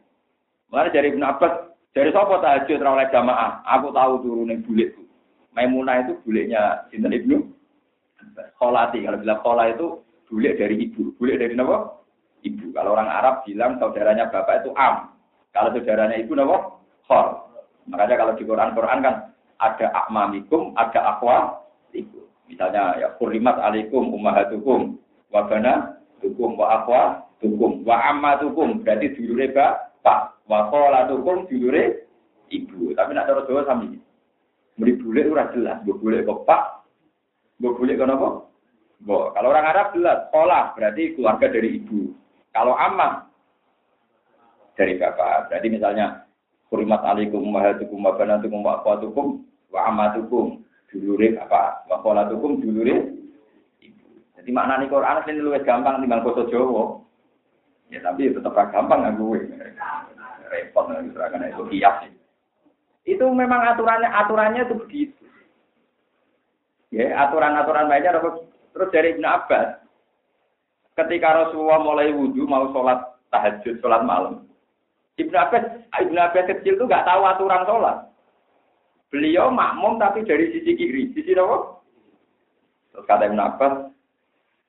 Mulai 0.71 0.87
dari 0.95 1.11
Ibn 1.11 1.35
Abbas, 1.35 1.75
dari 1.91 2.15
sopo 2.15 2.39
tahajud 2.39 2.79
oleh 2.79 3.03
jamaah, 3.11 3.59
aku 3.67 3.91
tahu 3.91 4.23
turunin 4.23 4.63
bulitku. 4.63 5.03
Maimunah 5.51 6.07
itu 6.07 6.15
buliknya 6.23 6.87
Sinten 6.87 7.11
Ibnu 7.11 7.43
Kholati. 8.57 9.03
Kalau 9.03 9.17
bilang 9.19 9.39
khola 9.41 9.63
itu 9.71 9.87
bulik 10.31 10.57
dari 10.57 10.75
ibu. 10.87 11.11
Bulik 11.19 11.37
dari 11.41 11.53
apa? 11.57 11.99
Ibu. 12.41 12.65
Kalau 12.73 12.95
orang 12.95 13.09
Arab 13.09 13.35
bilang 13.45 13.77
saudaranya 13.77 14.31
bapak 14.31 14.65
itu 14.65 14.71
am. 14.77 15.13
Kalau 15.51 15.69
saudaranya 15.75 16.15
ibu 16.17 16.33
apa? 16.39 16.57
Khol. 17.05 17.27
Makanya 17.89 18.15
kalau 18.21 18.33
di 18.37 18.43
Quran-Quran 18.45 18.99
kan 19.01 19.15
ada 19.61 19.87
akmamikum, 19.93 20.73
ada 20.77 21.17
akwa, 21.17 21.65
ibu. 21.93 22.25
Misalnya 22.49 22.99
ya 22.99 23.07
kurimat 23.15 23.57
alaikum 23.57 24.11
ummahatukum 24.11 24.99
wa 25.31 25.41
bana 25.47 25.95
tukum 26.19 26.59
wa 26.59 26.83
akwa 26.83 27.23
tukum 27.39 27.81
wa 27.87 27.95
amma 28.11 28.35
tukum 28.43 28.83
berarti 28.83 29.15
dulure 29.15 29.55
bapak 29.55 30.35
wa 30.51 30.67
khola 30.67 31.07
tukum 31.07 31.47
dulure 31.47 32.11
ibu. 32.51 32.91
Tapi 32.91 33.11
nak 33.15 33.31
terus 33.31 33.65
sami. 33.65 33.95
Meri 34.79 34.97
bulik 34.97 35.29
ora 35.29 35.51
jelas, 35.51 35.83
mbok 35.83 35.99
bulik 35.99 36.25
kok 36.25 36.47
Mbok 37.61 37.77
bulik 37.77 38.01
kok 38.01 38.09
napa? 38.09 38.29
Mbok. 39.05 39.37
Kalau 39.37 39.47
orang 39.53 39.69
Arab 39.69 39.87
jelas, 39.93 40.25
sekolah 40.33 40.73
berarti 40.73 41.13
keluarga 41.13 41.45
dari 41.45 41.77
ibu. 41.77 42.09
Kalau 42.49 42.73
amma 42.73 43.29
dari 44.73 44.97
bapak. 44.97 45.53
Berarti 45.53 45.67
misalnya 45.69 46.25
Kurimat 46.71 47.03
alaikum 47.03 47.43
ummahatukum 47.43 47.99
wa 47.99 48.15
banatukum 48.15 48.63
wa 48.63 48.79
akhwatukum 48.79 49.43
wa 49.75 49.79
ammatukum 49.91 50.63
dulure 50.87 51.35
bapak, 51.35 51.83
wa 51.91 51.99
kholatukum 51.99 52.63
dulure. 52.63 53.11
Jadi 54.39 54.49
maknane 54.55 54.87
Quran 54.87 55.19
ini 55.27 55.43
luwih 55.43 55.59
gampang 55.67 55.99
timbang 55.99 56.23
basa 56.23 56.47
Jawa. 56.47 57.03
Ya 57.91 57.99
tapi 57.99 58.31
tetap 58.31 58.55
gampang 58.55 59.03
nggak 59.03 59.19
gue. 59.19 59.39
Repot 60.47 60.87
karena 60.87 61.51
itu 61.51 61.63
kias. 61.75 62.07
Itu 63.03 63.27
memang 63.35 63.75
aturannya 63.75 64.07
aturannya 64.07 64.63
itu 64.63 64.75
begitu. 64.79 65.20
Ya, 66.91 67.07
aturan-aturan 67.23 67.87
lainnya 67.87 68.19
terus 68.19 68.91
dari 68.91 69.15
Ibn 69.15 69.23
Abbas. 69.23 69.79
Ketika 70.91 71.47
Rasulullah 71.47 71.79
mulai 71.79 72.11
wudhu 72.11 72.43
mau 72.43 72.67
sholat 72.75 73.15
tahajud, 73.31 73.79
sholat 73.79 74.03
malam. 74.03 74.43
Ibn 75.15 75.31
Abbas, 75.31 75.63
Ibn 75.87 76.17
Abbas 76.19 76.49
kecil 76.51 76.75
itu 76.75 76.83
nggak 76.83 77.07
tahu 77.07 77.21
aturan 77.23 77.63
sholat. 77.63 77.97
Beliau 79.07 79.47
makmum 79.47 79.99
tapi 80.03 80.27
dari 80.27 80.51
sisi 80.51 80.75
kiri. 80.75 81.15
Sisi 81.15 81.31
apa? 81.35 81.79
Terus 82.91 83.07
kata 83.07 83.23
Ibn 83.31 83.39
Abbas, 83.39 83.73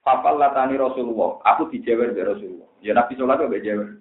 Fafal 0.03 0.39
latani 0.39 0.79
Rasulullah. 0.79 1.43
Aku 1.55 1.71
dijewer 1.71 2.15
dari 2.15 2.27
Rasulullah. 2.27 2.71
Ya 2.83 2.95
Nabi 2.95 3.19
sholat 3.19 3.39
itu 3.43 3.67
jewer. 3.67 3.99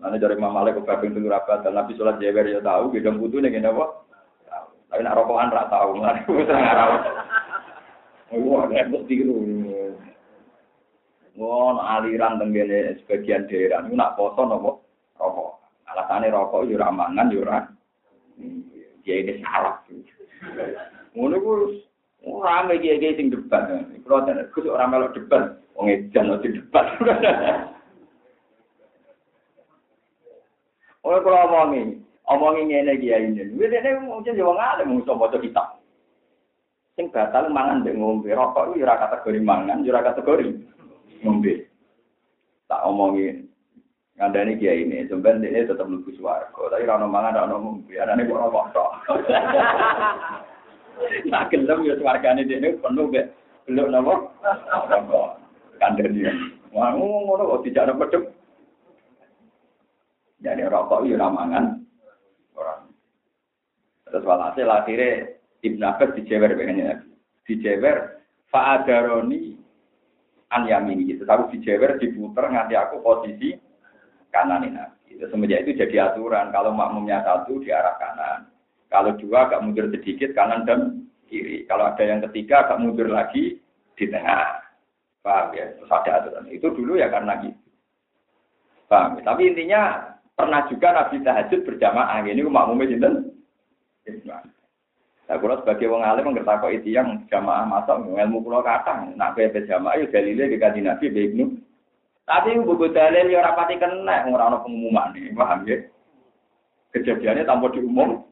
Nanti 0.00 0.16
dari 0.16 0.34
Imam 0.40 0.56
Malik 0.56 0.80
ke 0.80 0.82
Babin 0.88 1.12
dulu 1.12 1.28
rapat 1.32 1.64
dan 1.64 1.76
Nabi 1.76 1.96
sholat 1.96 2.16
jewer 2.16 2.48
ya 2.48 2.64
tahu, 2.64 2.92
beda 2.92 3.12
butuh 3.12 3.40
nih 3.40 3.60
apa? 3.60 4.04
Tapi 4.92 5.00
nak 5.08 5.16
rokokan 5.16 5.48
rak 5.48 5.72
tahu, 5.72 6.04
sering 6.28 6.64
ngarawat. 6.68 7.21
Wah, 8.32 8.64
repot 8.64 9.04
tiru. 9.04 9.44
Wah, 11.36 12.00
aliran 12.00 12.40
tenggene 12.40 12.96
sebagian 13.04 13.44
daerah 13.44 13.84
ini 13.84 13.96
nak 13.96 14.16
poso 14.16 14.48
nopo 14.48 14.84
rokok. 15.20 15.60
Alasannya 15.88 16.32
rokok 16.32 16.64
yura 16.64 16.88
ya 16.88 16.96
mangan 16.96 17.28
yura. 17.28 17.58
Dia 19.04 19.20
ini 19.20 19.44
salah. 19.44 19.84
Ngono 21.12 21.36
ku 21.44 21.52
rame 22.40 22.80
kiai-kiai 22.80 23.20
sing 23.20 23.28
debat. 23.28 23.68
Kalau 24.04 24.24
ada 24.24 24.48
kus 24.54 24.64
orang 24.64 24.96
melok 24.96 25.12
debat, 25.12 25.60
wong 25.76 25.92
edan 25.92 26.32
di 26.40 26.56
debat. 26.56 26.86
Oh, 31.02 31.18
kalau 31.18 31.50
omongi, 31.50 31.98
omongi 32.30 32.62
ngene 32.70 32.94
kiai 33.02 33.26
ini. 33.26 33.58
Wis 33.58 33.74
nek 33.74 34.06
mungkin 34.06 34.38
yo 34.38 34.54
wong 34.54 34.60
alim 34.62 34.88
mung 34.88 35.02
maca 35.02 35.34
kitab. 35.36 35.81
Sing 36.92 37.08
batal 37.08 37.48
mangan 37.48 37.80
mbek 37.80 37.96
ngombe 37.96 38.28
rokok 38.36 38.76
iki 38.76 38.84
ora 38.84 39.00
kategori 39.00 39.40
mangan, 39.40 39.80
ora 39.80 40.12
kategori 40.12 40.44
ngombe. 41.24 41.64
Tak 42.68 42.84
omongi 42.84 43.32
ngandani 44.20 44.60
kiai 44.60 44.84
ini, 44.84 45.08
sampean 45.08 45.40
ini 45.40 45.64
tetap 45.64 45.88
mlebu 45.88 46.12
swarga, 46.20 46.68
tapi 46.68 46.84
ora 46.84 47.00
ono 47.00 47.08
mangan, 47.08 47.32
ora 47.32 47.48
ono 47.48 47.56
ngombe, 47.64 47.96
anane 47.96 48.28
kok 48.28 48.40
rokok 48.44 48.66
tok. 48.76 48.90
Nak 51.32 51.48
gelem 51.48 51.88
yo 51.88 51.96
swargane 51.96 52.44
dene 52.44 52.76
penuh 52.76 53.08
mbek 53.08 53.32
beluk 53.64 53.88
napa? 53.88 54.14
Rokok. 54.92 55.28
Kandani. 55.80 56.28
Wah, 56.76 56.92
ngono 56.92 57.56
kok 57.56 57.64
dijak 57.64 57.88
pedhep. 57.88 58.36
Jadi 60.44 60.68
rokok 60.68 61.08
itu 61.08 61.16
ramangan 61.16 61.80
orang. 62.52 62.84
Terus 64.04 64.28
walhasil 64.28 64.68
akhirnya 64.68 65.40
Ibn 65.62 65.80
Abbas 65.82 66.14
dijewer 66.18 66.58
pengennya. 66.58 67.02
Dijewer 67.46 68.22
fa'adaroni 68.50 69.56
an 70.50 70.66
yamini 70.66 71.14
gitu. 71.14 71.22
Tapi 71.24 71.58
dijewer 71.58 71.96
diputer 72.02 72.50
nganti 72.50 72.74
aku 72.74 73.00
posisi 73.00 73.54
kanan 74.34 74.66
ini. 74.66 74.82
Itu 75.10 75.30
semenjak 75.30 75.64
itu 75.64 75.78
jadi 75.78 76.12
aturan. 76.12 76.50
Kalau 76.50 76.74
makmumnya 76.74 77.22
satu 77.22 77.62
di 77.62 77.70
arah 77.70 77.94
kanan. 77.96 78.50
Kalau 78.90 79.16
dua 79.16 79.48
agak 79.48 79.62
mundur 79.64 79.88
sedikit 79.88 80.36
kanan 80.36 80.68
dan 80.68 81.08
kiri. 81.30 81.64
Kalau 81.64 81.88
ada 81.88 82.02
yang 82.04 82.20
ketiga 82.28 82.66
agak 82.66 82.80
mundur 82.82 83.08
lagi 83.08 83.56
di 83.96 84.04
tengah. 84.10 84.60
Paham 85.22 85.54
ya? 85.54 85.70
Terus 85.78 85.90
ada 85.90 86.10
aturan. 86.20 86.50
Itu 86.50 86.74
dulu 86.74 86.98
ya 86.98 87.06
karena 87.08 87.38
gitu. 87.40 87.70
Paham 88.90 89.22
ya? 89.22 89.22
Tapi 89.30 89.42
intinya 89.48 90.12
Pernah 90.32 90.64
juga 90.66 90.88
Nabi 90.96 91.20
tahajud 91.20 91.60
berjamaah. 91.62 92.24
Ini 92.24 92.42
makmumnya 92.48 92.88
sinten? 92.88 93.14
Nah, 95.30 95.38
kalau 95.38 95.56
sebagai 95.62 95.86
wong 95.86 96.02
alim 96.02 96.34
ngerti 96.34 96.82
itu 96.82 96.88
yang 96.98 97.22
jamaah 97.30 97.62
masuk 97.64 98.10
ilmu 98.10 98.42
pulau 98.42 98.60
kata, 98.60 99.14
nak 99.14 99.38
bebe 99.38 99.62
jamaah 99.64 99.94
itu 99.96 100.10
dalilnya 100.10 100.50
di 100.50 100.58
kaji 100.58 100.80
Nabi 100.82 101.06
Ibnu. 101.08 101.44
Tapi 102.26 102.58
buku 102.62 102.90
dalil 102.90 103.30
ya 103.30 103.42
rapati 103.42 103.78
kena 103.78 104.26
orang 104.26 104.62
pengumuman 104.62 105.14
nih, 105.14 105.34
paham 105.34 105.66
ya? 105.66 105.78
Kejadiannya 106.94 107.46
tanpa 107.46 107.70
diumum. 107.74 108.22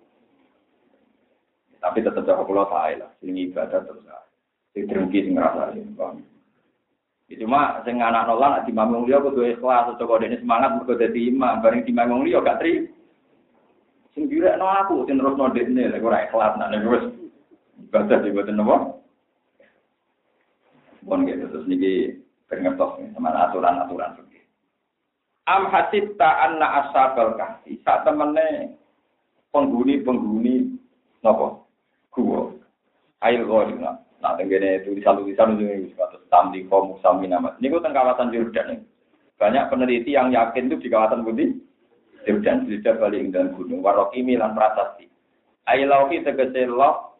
Tapi 1.81 2.05
tetap 2.05 2.29
jaga 2.29 2.45
pulau 2.45 2.69
saya 2.69 3.07
lah, 3.07 3.11
ini 3.25 3.49
ibadah 3.49 3.81
terus. 3.81 4.05
Sing 4.77 4.85
drengki 4.87 5.25
sing 5.25 5.35
ngrasa, 5.35 5.73
paham. 5.97 6.23
Cuma 7.31 7.79
sing 7.87 8.03
anak 8.03 8.27
nolan 8.27 8.67
di 8.67 8.75
mamung 8.75 9.07
liya 9.07 9.23
kudu 9.23 9.47
ikhlas, 9.47 9.95
coba 9.95 10.19
dene 10.19 10.43
semangat 10.43 10.75
mergo 10.75 10.99
dadi 10.99 11.31
imam, 11.31 11.63
bareng 11.63 11.87
di 11.87 11.93
mamung 11.95 12.27
liya 12.27 12.43
gak 12.43 12.59
tri. 12.59 12.91
Sing 14.21 14.29
direkno 14.29 14.69
aku 14.69 15.09
sing 15.09 15.17
terus 15.17 15.33
dekne 15.33 15.89
lek 15.89 16.05
ora 16.05 16.29
ikhlas 16.29 16.53
nak 16.61 16.69
nek 16.77 16.85
wis 16.93 17.09
ibadah 17.89 18.21
di 18.21 18.37
boten 18.37 18.61
napa. 18.61 19.01
Bon 21.09 21.25
gitu 21.25 21.49
terus 21.49 21.65
niki 21.65 22.21
pengertos 22.45 23.01
sama 23.17 23.33
aturan-aturan 23.49 24.21
seperti 24.21 24.45
Am 25.49 25.73
hasibta 25.73 26.37
anna 26.37 26.85
ashabal 26.85 27.33
kahfi 27.41 27.81
sak 27.81 28.05
temene 28.05 28.77
penghuni-penghuni 29.57 30.69
napa? 31.25 31.65
Gua. 32.13 32.53
Ail 33.25 33.49
gharim. 33.49 33.81
Nah, 33.81 34.37
tenggene 34.37 34.85
tulisan-tulisan 34.85 35.57
itu 35.57 35.97
tamdi 36.29 36.69
komu 36.69 37.01
sami 37.01 37.25
nama. 37.25 37.57
Ini 37.57 37.73
kan 37.73 37.97
kawasan 37.97 38.37
Jordan. 38.37 38.85
Banyak 39.41 39.73
peneliti 39.73 40.13
yang 40.13 40.29
yakin 40.29 40.69
itu 40.69 40.77
di 40.77 40.93
kawasan 40.93 41.25
putih 41.25 41.57
Jordan, 42.25 42.69
Jordan 42.69 42.97
balik 43.01 43.23
dan 43.33 43.53
gunung. 43.57 43.81
Waroki 43.81 44.21
milan 44.21 44.53
prasasti. 44.53 45.09
Ailauhi 45.69 46.25
tegese 46.25 46.67
loh 46.69 47.17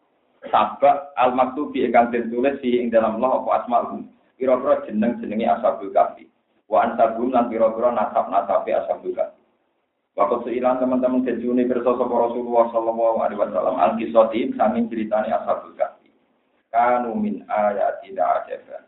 sabak 0.49 1.13
al 1.15 1.37
maktubi 1.37 1.85
ingkang 1.85 2.09
den 2.09 2.33
tulis 2.33 2.57
di 2.59 2.81
ing 2.81 2.89
dalam 2.89 3.21
loh 3.21 3.45
apa 3.45 3.65
asmaul. 3.65 4.05
Kira-kira 4.37 4.85
jeneng 4.89 5.21
jenenge 5.21 5.45
ashabul 5.45 5.93
kafi. 5.93 6.25
Wa 6.65 6.89
ansabun 6.89 7.29
lan 7.29 7.49
kira-kira 7.53 7.93
nasab 7.93 8.29
nasabi 8.33 8.73
ashabul 8.73 9.13
kafi. 9.13 9.41
Waktu 10.17 10.37
seilang 10.43 10.81
teman-teman 10.81 11.23
kejuni 11.23 11.63
bersosok 11.69 12.09
Rasulullah 12.09 12.67
Sallallahu 12.75 13.17
Alaihi 13.23 13.39
Wasallam 13.39 13.75
al 13.79 13.95
kisoti 13.95 14.51
saking 14.57 14.91
ceritani 14.91 15.31
ashabul 15.31 15.71
kafi 15.77 16.01
kanu 16.71 17.13
min 17.19 17.43
ayatina 17.51 18.41
ajaba 18.41 18.80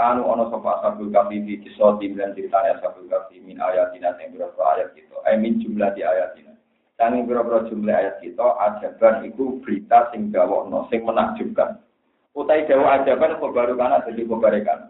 Kanu 0.00 0.24
ono 0.24 0.48
sapa 0.48 0.80
ashabul 0.80 1.12
kafi 1.12 1.44
di 1.44 1.60
kisah 1.60 2.00
dan 2.00 2.32
ceritanya 2.32 2.80
ashabul 2.80 3.04
kafi 3.04 3.36
min 3.44 3.60
ayatina 3.60 4.16
sing 4.16 4.32
berapa 4.32 4.56
ayat 4.72 4.96
kita. 4.96 5.12
Eh 5.28 5.36
min 5.36 5.60
jumlah 5.60 5.92
di 5.92 6.00
ayatina. 6.00 6.56
Sangi 6.96 7.20
berapa 7.28 7.68
jumlah 7.68 7.92
ayat 7.92 8.16
kita 8.24 8.48
ajaban 8.64 9.28
itu 9.28 9.60
berita 9.60 10.08
sing 10.08 10.32
gawokno 10.32 10.88
sing 10.88 11.04
menakjubkan. 11.04 11.84
Utai 12.32 12.64
dawa 12.64 12.96
ajaban 12.96 13.44
baru 13.44 13.76
kana 13.76 14.00
jadi 14.08 14.24
kobarekan. 14.24 14.88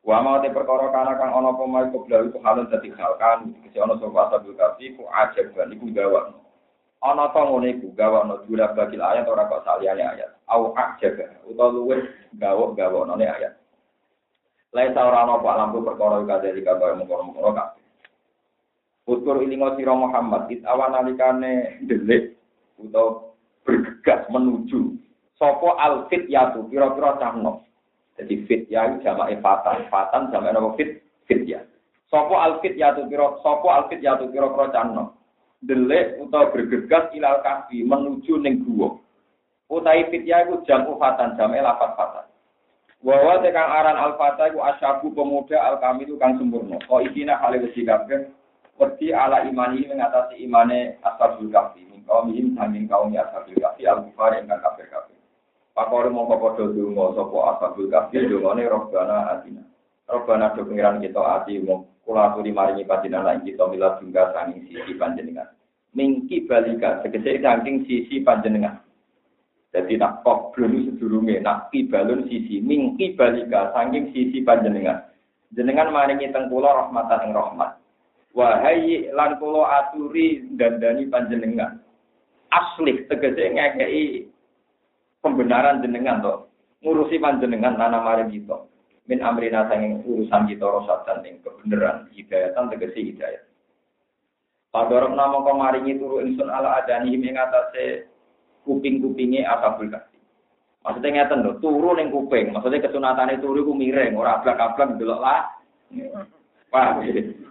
Wa 0.00 0.24
mau 0.24 0.40
te 0.40 0.48
perkara 0.48 0.96
kana 0.96 1.20
kang 1.20 1.28
ana 1.28 1.52
apa 1.52 1.64
mai 1.68 1.92
kobla 1.92 2.24
itu 2.24 2.40
halun 2.40 2.72
dadi 2.72 2.88
hal 2.96 3.20
kan 3.20 3.52
kisi 3.60 3.76
ana 3.76 4.00
sapa 4.00 4.32
ashabul 4.32 4.56
kafi 4.56 4.96
ku 4.96 5.04
ajaban 5.12 5.76
iku 5.76 5.92
gawokno. 5.92 6.40
Ana 7.04 7.28
ta 7.36 7.44
ngene 7.44 7.76
iku 7.76 7.92
gawokno 7.92 8.48
dula 8.48 8.72
bagil 8.72 9.04
ayat 9.04 9.28
ora 9.28 9.44
kok 9.44 9.60
saliyane 9.68 10.08
ayat. 10.08 10.40
Au 10.48 10.72
ajaga 10.72 11.36
utawa 11.44 11.68
luwih 11.68 12.00
gawok-gawokno 12.40 13.12
ayat. 13.20 13.67
Lain 14.76 14.92
ora 14.92 15.24
ana 15.24 15.40
apa 15.40 15.50
lampu 15.56 15.80
perkara 15.80 16.20
kaya 16.28 16.52
iki 16.52 16.60
kaya 16.60 16.92
mengkono-mengkono 16.92 17.56
kabeh. 17.56 17.84
Utur 19.08 19.40
ilingo 19.40 19.72
sira 19.80 19.96
Muhammad 19.96 20.52
it 20.52 20.60
awan 20.68 20.92
nalikane 20.92 21.80
delik 21.88 22.36
utawa 22.76 23.32
bergegas 23.64 24.28
menuju 24.28 25.00
sapa 25.40 25.72
alfit 25.80 26.28
yatu 26.28 26.68
pira-pira 26.68 27.16
cahno. 27.16 27.64
Jadi 28.20 28.44
fit 28.44 28.68
ya 28.68 28.92
jamake 29.00 29.40
fatan, 29.40 29.88
fatan 29.88 30.28
jamake 30.28 30.52
napa 30.52 30.68
fit 30.76 31.00
fit 31.24 31.48
ya. 31.48 31.64
Sapa 32.12 32.36
alfit 32.36 32.76
yatu 32.76 33.08
pira 33.08 33.40
sapa 33.40 33.68
alfit 33.72 34.04
yatu 34.04 34.28
pira-pira 34.28 34.68
cahno. 34.68 35.16
Delik 35.64 36.20
utawa 36.20 36.52
bergegas 36.52 37.08
ilal 37.16 37.40
kahfi 37.40 37.88
menuju 37.88 38.36
ning 38.44 38.60
guwa. 38.68 39.00
Utai 39.72 40.04
fit 40.12 40.28
ya 40.28 40.44
iku 40.44 40.60
jamu 40.68 41.00
fatan 41.00 41.32
jamake 41.40 41.64
lapat 41.64 41.96
fatan. 41.96 42.27
Wawa 42.98 43.38
tekang 43.46 43.70
aran 43.70 43.94
al-fata 43.94 44.50
iku 44.50 44.58
asyabu 44.58 45.14
pemuda 45.14 45.54
al-kamilu 45.54 46.18
kang 46.18 46.34
sempurna. 46.34 46.82
Kok 46.82 47.06
isina 47.06 47.38
kali 47.38 47.62
wesi 47.62 47.86
wedi 48.78 49.10
ala 49.10 49.42
imani 49.46 49.86
mengatasi 49.86 50.38
imane 50.42 50.98
ashabul 51.02 51.50
kafi. 51.50 51.86
Min 51.90 52.02
kaum 52.06 52.30
ihim 52.30 52.54
sanging 52.58 52.86
kaum 52.90 53.14
ashabul 53.14 53.58
kafi 53.58 53.86
al-kufar 53.86 54.38
ingkang 54.38 54.62
kafir-kafir. 54.62 55.18
Pakore 55.74 56.10
mongko 56.10 56.42
padha 56.42 56.64
donga 56.74 57.04
sapa 57.14 57.38
ashabul 57.54 57.90
kafi 57.90 58.26
dongane 58.26 58.62
robbana 58.66 59.30
atina. 59.34 59.62
Robbana 60.10 60.56
do 60.56 60.64
pengiran 60.64 60.98
kita 60.98 61.20
ati 61.20 61.60
mong 61.62 62.02
kula 62.02 62.32
aturi 62.32 62.50
maringi 62.50 62.88
panjenengan 62.88 63.44
kita 63.44 63.68
mila 63.68 64.00
tunggal 64.00 64.32
sanging 64.32 64.64
sisi 64.66 64.96
panjenengan. 64.96 65.52
Mingki 65.92 66.48
balika 66.48 67.04
tegese 67.04 67.38
saking 67.44 67.84
sisi 67.84 68.24
panjenengan. 68.24 68.80
Jadi 69.78 69.94
nak 69.94 70.26
kok 70.26 70.58
belum 70.58 70.90
sedurunge 70.90 71.38
nak 71.38 71.70
kibalun 71.70 72.26
sisi 72.26 72.58
mingki 72.58 73.14
balika 73.14 73.70
saking 73.70 74.10
sisi 74.10 74.42
panjenengan. 74.42 75.06
Jenengan 75.54 75.94
maringi 75.94 76.34
teng 76.34 76.50
kula 76.50 76.66
rahmatan 76.74 77.30
ing 77.30 77.32
rahmat. 77.32 77.78
Wahai 78.34 79.06
lan 79.14 79.38
kula 79.38 79.62
aturi 79.70 80.50
dandani 80.58 81.06
panjenengan. 81.06 81.78
Asli 82.50 83.06
tegese 83.06 83.54
ngekei 83.54 84.26
pembenaran 85.22 85.78
jenengan 85.78 86.26
to. 86.26 86.34
Ngurusi 86.82 87.22
panjenengan 87.22 87.78
nana 87.78 88.02
maring 88.02 88.34
kita. 88.34 88.58
Min 89.06 89.22
amrina 89.22 89.70
sanging 89.70 90.02
urusan 90.02 90.50
kita 90.50 90.66
rosatan 90.66 91.22
ing 91.22 91.38
kebenaran 91.46 92.10
hidayatan 92.18 92.66
tegese 92.66 92.98
hidayat. 92.98 93.46
Padorok 94.74 95.14
nama 95.14 95.38
kau 95.38 95.54
maringi 95.54 96.02
turu 96.02 96.18
insun 96.18 96.50
ala 96.50 96.82
adani 96.82 97.14
ing 97.14 97.38
atase 97.38 98.10
kuping-kupinge 98.68 99.48
asabul 99.48 99.88
kahfi. 99.88 100.18
Maksudnya 100.84 101.10
ngeten 101.24 101.44
lho, 101.44 101.52
turu 101.58 101.96
ning 101.96 102.08
kuping. 102.12 102.54
Maksudnya 102.54 102.84
kesunatane 102.84 103.40
turu 103.40 103.64
ku 103.66 103.72
miring, 103.72 104.14
ora 104.14 104.38
ablak-ablak 104.38 105.00
delok 105.00 105.20
lah. 105.20 105.40
Wah, 106.72 107.00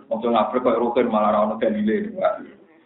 Maksud 0.08 0.30
ngabrek 0.32 0.64
kok 0.64 0.80
rukun 0.80 1.12
malah 1.12 1.36
ora 1.36 1.40
ono 1.52 1.56
dalile. 1.60 2.16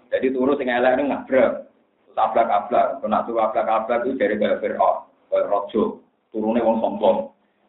Jadi 0.09 0.27
turu 0.33 0.57
sing 0.57 0.71
elek 0.71 0.97
ning 0.97 1.13
ngabrek. 1.13 1.69
Ablak-ablak, 2.11 2.99
kena 2.99 3.23
turu 3.23 3.39
ablak-ablak 3.39 4.03
itu 4.03 4.19
dari 4.19 4.35
kaya 4.35 4.59
Fir'aun, 4.59 5.07
kaya 5.31 5.47
rojo. 5.47 6.03
Turune 6.29 6.59
wong 6.59 6.77
sombong. 6.83 7.17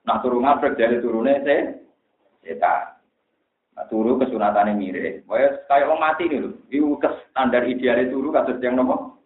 Nah 0.02 0.18
turu 0.18 0.42
ngabrek 0.42 0.74
dari 0.74 0.98
turune 0.98 1.38
se 1.46 1.56
setan. 2.42 2.98
Nah, 3.72 3.86
turu 3.88 4.18
kesunatane 4.18 4.74
mirip. 4.74 5.24
Wah, 5.30 5.62
kayak 5.70 5.88
wong 5.88 6.02
mati 6.02 6.26
nih 6.28 6.42
lho. 6.42 6.50
Iku 6.68 6.98
standar 7.30 7.64
idealnya 7.64 8.10
turu 8.10 8.28
kados 8.34 8.60
yang 8.60 8.76
nopo? 8.76 9.16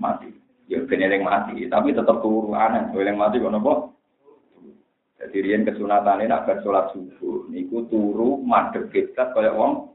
Mati 0.00 0.37
ya 0.68 0.84
ben 0.84 1.00
eling 1.00 1.24
mati, 1.24 1.64
tapi 1.66 1.96
tetap 1.96 2.20
turu 2.20 2.52
aneh, 2.52 2.92
eling 2.92 3.16
mati 3.16 3.40
kok 3.40 3.50
napa? 3.50 3.88
Jadi 5.18 5.50
kesunatane 5.66 6.30
nak 6.30 6.46
bar 6.46 6.62
salat 6.62 6.94
subuh 6.94 7.50
niku 7.50 7.90
turu 7.90 8.38
madhep 8.38 8.86
kiblat 8.94 9.34
kaya 9.34 9.50
wong 9.50 9.90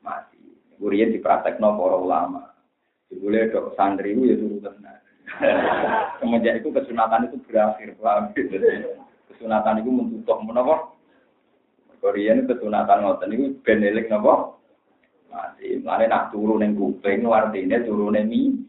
mati. 0.00 0.40
Niku 0.72 0.88
riyen 0.88 1.12
dipraktekno 1.12 1.76
para 1.76 1.96
ulama. 2.00 2.42
Dibule 3.12 3.52
dok 3.52 3.76
santri 3.76 4.16
ya 4.16 4.34
turu 4.40 4.56
tenan. 4.64 4.98
Semenjak 6.20 6.64
itu 6.64 6.72
kesunatan 6.72 7.28
itu 7.28 7.36
berakhir, 7.44 7.96
paham 8.00 8.32
Kesunatan 9.28 9.80
itu 9.84 9.90
mentutup 9.92 10.40
menapa? 10.40 10.94
Korean 12.00 12.48
kesunatan 12.48 13.04
ngoten 13.04 13.28
niku 13.28 13.44
ben 13.60 13.84
eling 13.84 14.08
napa? 14.08 14.56
Mati. 15.28 15.76
Mane 15.84 16.08
nak 16.08 16.32
turu 16.32 16.56
ning 16.56 16.72
kuping 16.72 17.28
artine 17.28 17.84
turune 17.84 18.24
mi 18.24 18.64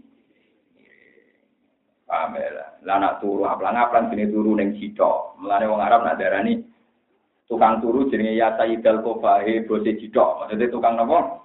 Paham 2.06 2.38
ya? 2.38 2.78
Lah 2.86 2.98
nak 3.02 3.18
turu 3.18 3.50
aplang-aplang 3.50 4.14
sini 4.14 4.30
turu 4.30 4.54
ning 4.54 4.78
cito. 4.78 5.34
Mulane 5.42 5.66
wong 5.66 5.82
Arab 5.82 6.06
nak 6.06 6.22
darani 6.22 6.62
tukang 7.50 7.82
turu 7.82 8.10
jenenge 8.14 8.38
ya 8.38 8.54
Sayyidal 8.58 9.02
Kofahe 9.02 9.66
bose 9.66 9.90
cito. 9.98 10.42
Maksudnya 10.42 10.70
tukang 10.70 10.98
napa? 10.98 11.42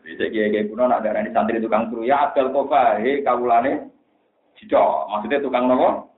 Bisa 0.00 0.32
kiai-kiai 0.32 0.64
kuno 0.64 0.88
nak 0.88 1.04
darani 1.04 1.28
santri 1.36 1.60
tukang 1.60 1.92
turu 1.92 2.08
ya 2.08 2.32
Abdul 2.32 2.56
Kofahe 2.56 3.20
kawulane 3.20 3.92
cito. 4.56 4.84
Maksudnya 5.12 5.44
tukang 5.44 5.68
napa? 5.68 6.08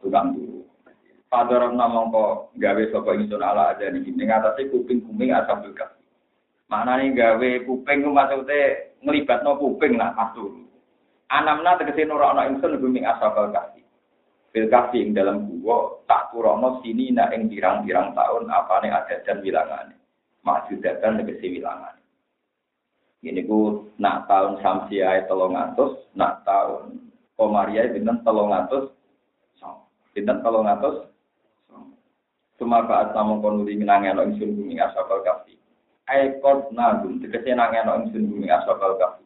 Tukang 0.00 0.32
turu. 0.32 0.64
Padahal 1.26 1.74
nama 1.74 2.06
kok 2.08 2.56
gawe 2.56 2.82
sapa 2.88 3.10
ingsun 3.18 3.42
ala 3.42 3.74
aja 3.74 3.90
nih 3.90 4.08
ning 4.14 4.30
atase 4.30 4.70
kuping 4.72 5.04
kuming 5.04 5.34
asabul 5.34 5.74
kafi. 5.74 6.00
Maknane 6.70 7.12
gawe 7.12 7.50
kuping 7.66 8.06
ku 8.06 8.10
maksude 8.14 8.94
nglibatno 9.04 9.58
kuping 9.60 9.98
lah 10.00 10.14
turu. 10.32 10.65
Anamna 11.26 11.74
tegese 11.74 12.06
nurono 12.06 12.38
ingsun 12.46 12.78
bumi 12.78 13.02
asabal 13.02 13.50
kafi. 13.50 13.82
Fil 14.54 14.70
kafi 14.70 15.02
ing 15.02 15.10
dalam 15.10 15.58
gua 15.58 15.98
tak 16.06 16.30
turono 16.30 16.78
sini 16.86 17.10
na 17.10 17.26
ing 17.34 17.50
pirang-pirang 17.50 18.14
tahun 18.14 18.46
apane 18.46 18.94
adadan 18.94 19.42
wilangane. 19.42 19.98
Maksudatan 20.46 21.18
tegese 21.18 21.50
wilangane. 21.50 21.98
Ini 23.26 23.42
ku 23.42 23.90
nak 23.98 24.30
tahun 24.30 24.62
samsiai 24.62 25.26
telung 25.26 25.58
atus, 25.58 25.98
nak 26.14 26.46
tahun 26.46 27.10
komaria 27.34 27.90
binten 27.90 28.22
telung 28.22 28.54
atus, 28.54 28.94
binten 30.14 30.38
telung 30.46 30.70
atus. 30.70 31.10
Cuma 32.56 32.86
saat 32.86 33.12
namun 33.18 33.42
konuli 33.42 33.74
minangelo 33.74 34.22
ingsun 34.30 34.54
bumi 34.54 34.78
asabal 34.78 35.26
kafi. 35.26 35.58
Aikot 36.06 36.70
nagum 36.70 37.18
tegese 37.18 37.50
nangelo 37.50 37.98
ingsun 38.06 38.30
bumi 38.30 38.46
asabal 38.46 38.94
kafi 38.94 39.25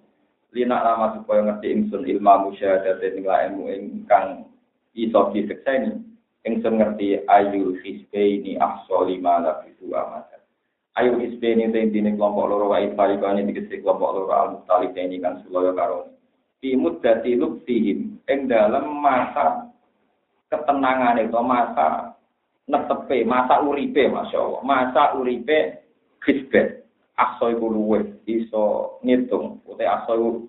lina 0.51 0.83
lama 0.83 1.15
supaya 1.19 1.47
ngerti 1.47 1.69
ingsun 1.71 2.07
ilma 2.07 2.47
musyahadat 2.47 3.03
ing 3.03 3.27
ilmu 3.27 3.71
ingkang 3.71 4.51
iso 4.97 5.31
disekseni. 5.31 6.03
Ingsun 6.47 6.81
ngerti 6.81 7.23
ayu 7.29 7.77
hisbe 7.85 8.21
ini 8.21 8.57
ahso 8.57 9.05
lima 9.05 9.45
lafisu 9.45 9.93
amat 9.93 10.41
ayu 10.99 11.17
hisbe 11.23 11.47
ini 11.57 11.71
dini 11.71 12.17
kelompok 12.19 12.45
loro 12.51 12.67
wa 12.75 12.79
ifarikani 12.83 13.49
dikesi 13.49 13.81
kelompok 13.81 14.11
loro 14.11 14.33
al 14.35 14.49
mustalik 14.59 14.93
ini 14.97 15.17
kan 15.23 15.41
suloyo 15.47 15.73
karoni 15.73 16.13
imut 16.61 17.01
dati 17.01 17.41
luktihim 17.41 18.21
ing 18.29 18.39
dalam 18.45 19.01
masa 19.01 19.73
ketenangan 20.53 21.17
itu 21.25 21.41
masa 21.41 22.13
netepe 22.69 23.25
masa 23.25 23.65
uripe 23.65 24.13
masya 24.13 24.39
Allah. 24.39 24.61
Masa 24.61 25.03
uripe 25.17 25.81
hisbe 26.21 26.85
aso 27.21 27.53
iku 27.53 27.69
luwe 27.69 28.25
iso 28.25 28.97
ngitung. 29.05 29.61
Utai 29.69 29.85
aso 29.85 30.49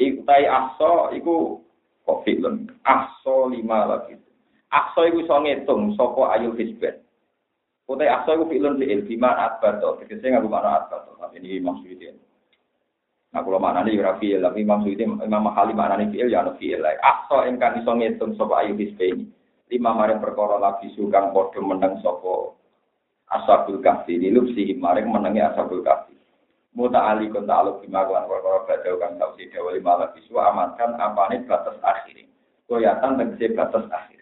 utai 0.00 0.44
aso 0.48 1.12
iku 1.12 1.60
kok 2.08 2.24
fi'lun? 2.24 2.72
Aso 2.88 3.52
lima 3.52 3.84
lagi. 3.84 4.16
Aso 4.72 5.04
iku 5.04 5.20
iso 5.20 5.36
ngitung 5.44 5.92
sapa 6.00 6.40
ayu 6.40 6.56
hisbat 6.56 7.04
utai 7.90 8.06
aso 8.06 8.38
iku 8.38 8.46
fi'lun 8.46 8.78
fi'il 8.78 9.02
bima 9.02 9.34
atbato 9.34 9.98
tegese 9.98 10.30
ngaku 10.30 10.46
mana 10.46 10.86
atbato 10.86 11.18
tapi 11.18 11.42
ini 11.42 11.58
maksudnya 11.58 12.14
Nah, 13.30 13.46
kalau 13.46 13.62
mana 13.62 13.86
nih 13.86 14.02
rafi 14.02 14.34
tapi 14.42 14.66
Suyuti, 14.66 15.06
Imam 15.06 15.46
Mahali 15.46 15.70
mana 15.70 15.94
nih 15.94 16.10
fiil, 16.10 16.34
ya 16.34 16.42
no 16.42 16.58
fiil 16.58 16.82
lah. 16.82 16.98
Aso 16.98 17.46
engkang 17.46 17.78
iso 17.78 17.94
ngitung 17.94 18.34
sopo 18.34 18.58
ayu 18.58 18.74
ini. 18.74 19.22
Lima 19.70 19.94
maring 19.94 20.18
perkara 20.18 20.58
lagi 20.58 20.90
sukang 20.98 21.30
podo 21.30 21.62
menang 21.62 22.02
sopo 22.02 22.58
asabul 23.30 23.78
kahfi 23.78 24.18
lilup 24.18 24.50
sih 24.52 24.74
maring 24.74 25.06
menangi 25.06 25.42
asabul 25.42 25.82
kahfi 25.86 26.14
muta 26.74 27.02
ali 27.02 27.26
kon 27.30 27.46
ta'aluk 27.46 27.82
bima 27.82 28.06
kuan 28.06 28.30
perkara 28.30 28.62
badau 28.66 28.94
kang 29.02 29.18
tau 29.18 29.34
si 29.34 29.50
dewa 29.50 29.74
lima 29.74 30.06
lagi 30.06 30.22
amankan 30.30 30.94
apane 30.98 31.42
batas 31.46 31.78
akhir 31.82 32.26
koyatan 32.70 33.18
tegese 33.18 33.54
batas 33.58 33.86
akhir 33.90 34.20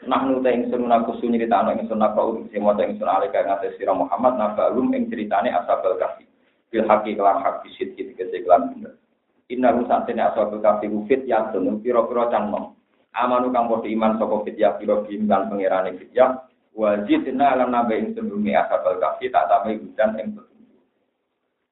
Nah 0.00 0.24
nu 0.24 0.40
ta 0.40 0.48
ingsun 0.48 0.88
aku 0.88 1.20
sunyi 1.20 1.36
cerita 1.36 1.60
ana 1.60 1.76
ingsun 1.76 2.00
apa 2.00 2.24
utus 2.24 2.48
sing 2.48 2.64
maca 2.64 2.88
ingsun 2.88 3.04
alika 3.04 3.44
ngate 3.44 3.76
sira 3.76 3.92
Muhammad 3.92 4.40
nabalum 4.40 4.96
ing 4.96 5.12
critane 5.12 5.52
ashabul 5.52 6.00
kahfi. 6.00 6.24
Bil 6.72 6.88
haqi 6.88 7.20
kelan 7.20 7.44
hak 7.44 7.60
bisit 7.60 7.92
iki 8.00 8.16
kelan 8.16 8.72
bener. 8.72 8.96
Inna 9.52 9.76
hu 9.76 9.84
santene 9.84 10.24
ashabul 10.24 10.64
kahfi 10.64 10.88
fit 11.04 11.28
ya 11.28 11.52
sunung 11.52 11.84
pira-pira 11.84 12.32
canom. 12.32 12.72
Amanu 13.12 13.52
kang 13.52 13.68
padha 13.68 13.92
iman 13.92 14.16
saka 14.16 14.40
fit 14.48 14.56
ya 14.56 14.72
pira 14.80 15.04
lan 15.04 15.52
pangerane 15.52 16.00
ya 16.74 16.78
wajidna 16.78 17.58
lan 17.58 17.70
nabe 17.74 17.98
ingsun 17.98 18.30
bumi 18.30 18.54
ashabul 18.54 18.98
kahfi 19.02 19.30
tak 19.30 19.50
tambahi 19.50 19.82
hujan 19.82 20.10
ing 20.22 20.38
petunjuk. 20.38 20.82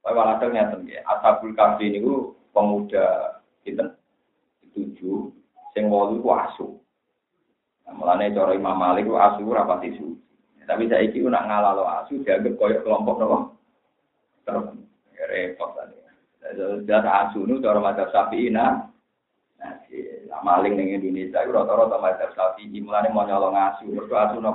Wae 0.03 0.15
walhasil 0.15 0.51
ngeten 0.51 0.79
nggih, 0.85 1.01
ashabul 1.07 1.55
kahfi 1.55 1.85
niku 1.91 2.35
pemuda 2.51 3.39
pinten? 3.63 3.95
Tujuh 4.75 5.33
sing 5.75 5.87
wolu 5.87 6.19
ku 6.23 6.31
asu. 6.35 6.67
Nah, 7.87 7.95
mulane 7.95 8.35
cara 8.35 8.53
Imam 8.53 8.77
Malik 8.77 9.07
ku 9.07 9.15
asu 9.15 9.47
ora 9.47 9.65
pati 9.65 9.95
suci. 9.95 10.63
Tapi 10.69 10.85
saiki 10.85 11.25
ku 11.25 11.33
nak 11.33 11.49
ngalalo 11.49 11.89
asu 11.89 12.21
dianggap 12.21 12.59
koyo 12.61 12.85
kelompok 12.85 13.17
nopo? 13.17 13.39
Terus 14.45 14.67
repot 15.31 15.73
tadi. 15.73 15.97
Jadi 16.85 17.09
asu 17.09 17.49
nu 17.49 17.63
cara 17.65 17.81
mazhab 17.81 18.13
Syafi'i 18.13 18.53
nah. 18.53 18.85
Nah, 19.59 19.75
maling 20.43 20.75
ning 20.79 20.95
Indonesia 20.95 21.43
iku 21.43 21.53
rata-rata 21.55 21.99
mazhab 21.99 22.31
Syafi'i 22.35 22.79
mulane 22.81 23.11
mau 23.11 23.27
nyolong 23.27 23.57
asu, 23.57 23.91
mergo 23.91 24.15
asu? 24.15 24.39
Nah, 24.39 24.55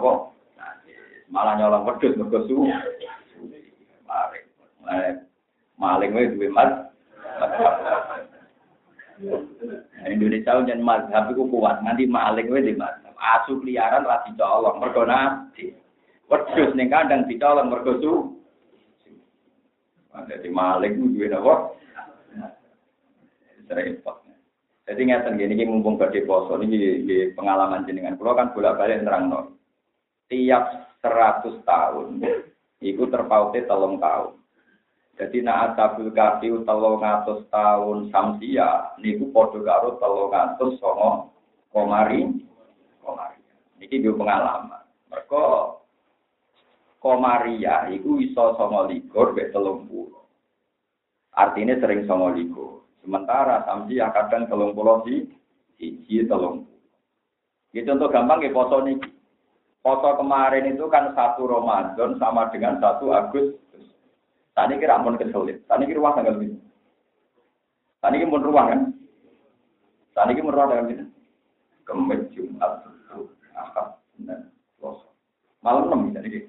malah 1.30 1.54
nyolong 1.60 1.84
wedhus 1.86 2.18
mergo 2.18 2.40
su. 2.48 2.56
Maling. 4.08 4.46
Mulane 4.80 5.10
maling 5.76 6.12
wae 6.16 6.32
duwe 6.32 6.48
mas. 6.50 6.72
Indonesia 10.08 10.64
jan 10.64 10.82
mazhab 10.82 11.32
iku 11.32 11.48
kuat, 11.52 11.84
nanti 11.84 12.08
maling 12.08 12.48
wae 12.48 12.64
di 12.64 12.74
mazhab. 12.80 13.14
Asu 13.20 13.60
liaran 13.64 14.08
ra 14.08 14.24
dicolong 14.24 14.80
mergo 14.80 15.04
nabi. 15.04 15.76
Wedhus 16.32 16.72
ning 16.74 16.88
kandang 16.88 17.28
dicolong 17.28 17.68
mergo 17.68 18.00
su. 18.00 18.14
Jadi 20.14 20.48
maling 20.48 21.18
duwe 21.18 21.28
napa? 21.28 21.76
Repot. 23.74 24.23
Jadi 24.84 25.02
ngeten 25.08 25.40
gini, 25.40 25.56
ini 25.56 25.64
mumpung 25.64 25.96
badhe 25.96 26.28
poso 26.28 26.60
ini 26.60 26.76
di 27.08 27.18
pengalaman 27.32 27.88
jenengan. 27.88 28.20
Kalau 28.20 28.36
kan 28.36 28.52
bolak-balik 28.52 29.00
nerangno. 29.00 29.56
Tiap 30.28 30.64
100 31.00 31.64
tahun 31.64 32.20
itu 32.84 33.04
terpautnya 33.08 33.64
telung 33.64 33.96
tahun. 33.96 34.44
Jadi 35.14 35.46
nak 35.46 35.78
asabul 35.78 36.12
kafi 36.12 36.52
telung 36.68 37.00
ngatus 37.00 37.48
tahun 37.48 38.12
samsia 38.12 38.98
niku 39.00 39.32
padha 39.32 39.62
karo 39.64 39.96
telung 40.02 40.34
ngatus 40.34 40.74
songo 40.82 41.32
komari 41.72 42.44
komari. 43.00 43.40
Niki 43.80 44.04
yo 44.04 44.20
pengalaman. 44.20 44.84
Mereka 45.08 45.44
komaria 47.00 47.88
iku 47.94 48.20
iso 48.20 48.58
songo 48.60 48.90
likur 48.90 49.32
mek 49.32 49.56
telung 49.56 49.88
puluh. 49.88 50.28
Artinya 51.32 51.80
sering 51.80 52.04
songo 52.04 52.34
likur. 52.36 52.83
Sementara 53.04 53.68
samsia 53.68 54.16
kadang 54.16 54.48
telung 54.48 54.72
puluh 54.72 55.04
di 55.04 55.28
siji 55.76 56.24
telung. 56.24 56.64
Gitu 57.76 57.92
untuk 57.92 58.16
gampang 58.16 58.40
ya 58.40 58.56
foto 58.56 58.80
niki. 58.80 59.12
Foto 59.84 60.16
kemarin 60.16 60.72
itu 60.72 60.88
kan 60.88 61.12
satu 61.12 61.44
Ramadan 61.44 62.16
sama 62.16 62.48
dengan 62.48 62.80
satu 62.80 63.12
Agustus. 63.12 63.60
Tadi 64.56 64.80
kira 64.80 65.04
pun 65.04 65.20
kesulit. 65.20 65.68
Tadi 65.68 65.84
kira 65.84 66.00
ruang 66.00 66.16
tanggal 66.16 66.40
ini. 66.40 66.56
Tadi 68.00 68.16
kira 68.16 68.32
pun 68.32 68.46
ruang 68.48 68.68
kan. 68.72 68.82
Tadi 70.16 70.32
kira 70.40 70.48
ruang 70.48 70.70
tanggal 70.72 70.88
ini. 70.88 71.06
Kemet 71.84 72.32
Jumat, 72.32 72.88
Ahad, 73.52 74.00
dan 74.24 74.48
Selasa. 74.80 75.12
Malam 75.60 75.92
enam 75.92 76.16
kira. 76.16 76.48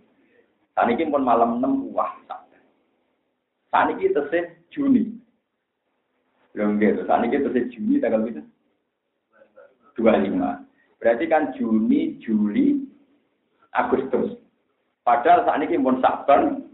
Tadi 0.78 0.92
kira 0.94 1.10
pun 1.10 1.26
malam 1.26 1.58
enam 1.58 1.90
wah. 1.90 2.14
Tadi 3.74 3.92
kira 3.98 4.22
tesih 4.22 4.54
Juni. 4.70 5.13
Belum 6.54 6.78
gitu. 6.78 7.02
Tadi 7.02 7.26
kira 7.28 7.50
tesih 7.50 7.66
Juni 7.74 7.98
tanggal 7.98 8.30
ini. 8.30 8.42
Dua 9.98 10.14
lima. 10.22 10.62
Berarti 11.02 11.26
kan 11.26 11.50
Juni, 11.58 12.16
Juli, 12.22 12.86
Agustus. 13.74 14.38
Padahal 15.04 15.44
saat 15.44 15.60
ini 15.60 15.76
pun 15.76 16.00
Saban, 16.00 16.64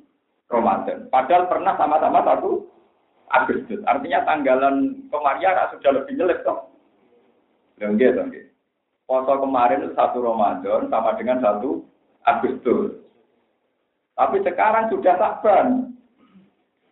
Ramadan. 0.53 1.09
Padahal 1.11 1.51
pernah 1.51 1.75
sama-sama 1.81 2.23
satu 2.23 2.69
Agustus. 3.33 3.81
Artinya 3.89 4.23
tanggalan 4.29 5.09
kemarin 5.09 5.59
sudah 5.75 5.91
lebih 5.97 6.15
jelek 6.15 6.45
toh. 6.45 6.71
Dan 7.81 7.97
gitu. 7.97 8.21
Poso 9.09 9.43
kemarin 9.43 9.91
satu 9.97 10.23
Ramadan 10.23 10.93
sama 10.93 11.17
dengan 11.19 11.41
satu 11.43 11.83
Agustus. 12.29 13.01
Tapi 14.15 14.45
sekarang 14.45 14.93
sudah 14.93 15.17
Saban. 15.17 15.97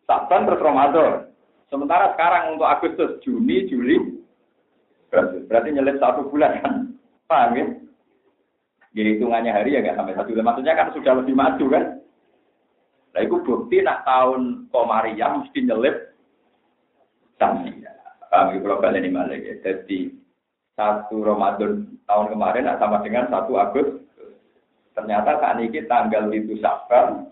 Saban 0.08 0.48
terus 0.48 0.64
Ramadan. 0.64 1.27
Sementara 1.68 2.16
sekarang 2.16 2.56
untuk 2.56 2.64
Agustus, 2.64 3.20
Juni, 3.20 3.68
Juli, 3.68 4.24
berarti, 5.12 5.68
nyelip 5.68 6.00
satu 6.00 6.24
bulan 6.32 6.64
kan? 6.64 6.74
Paham 7.28 7.56
ya? 7.60 7.66
Jadi 8.96 9.20
hitungannya 9.20 9.52
hari 9.52 9.76
ya 9.76 9.84
nggak 9.84 10.00
sampai 10.00 10.16
satu 10.16 10.32
bulan. 10.32 10.48
Maksudnya 10.48 10.74
kan 10.74 10.88
sudah 10.96 11.12
lebih 11.20 11.34
maju 11.36 11.64
kan? 11.68 11.84
Nah, 13.12 13.20
itu 13.20 13.36
bukti 13.44 13.84
nak 13.84 14.04
tahun 14.08 14.68
Komariah 14.72 15.30
mesti 15.36 15.60
nyelip 15.60 15.96
Samsia. 17.36 17.92
Kami 18.32 18.60
kalau 18.64 18.80
kalian 18.80 19.12
ini 19.12 19.44
ya. 19.44 19.54
Jadi 19.60 20.12
satu 20.72 21.20
Ramadan 21.20 21.84
tahun 22.08 22.26
kemarin 22.32 22.64
nak 22.64 22.80
sama 22.80 23.04
dengan 23.04 23.28
satu 23.28 23.60
Agustus. 23.60 24.00
Ternyata 24.96 25.36
saat 25.36 25.60
ini 25.60 25.84
tanggal 25.84 26.32
itu 26.32 26.56
Sabar. 26.64 27.28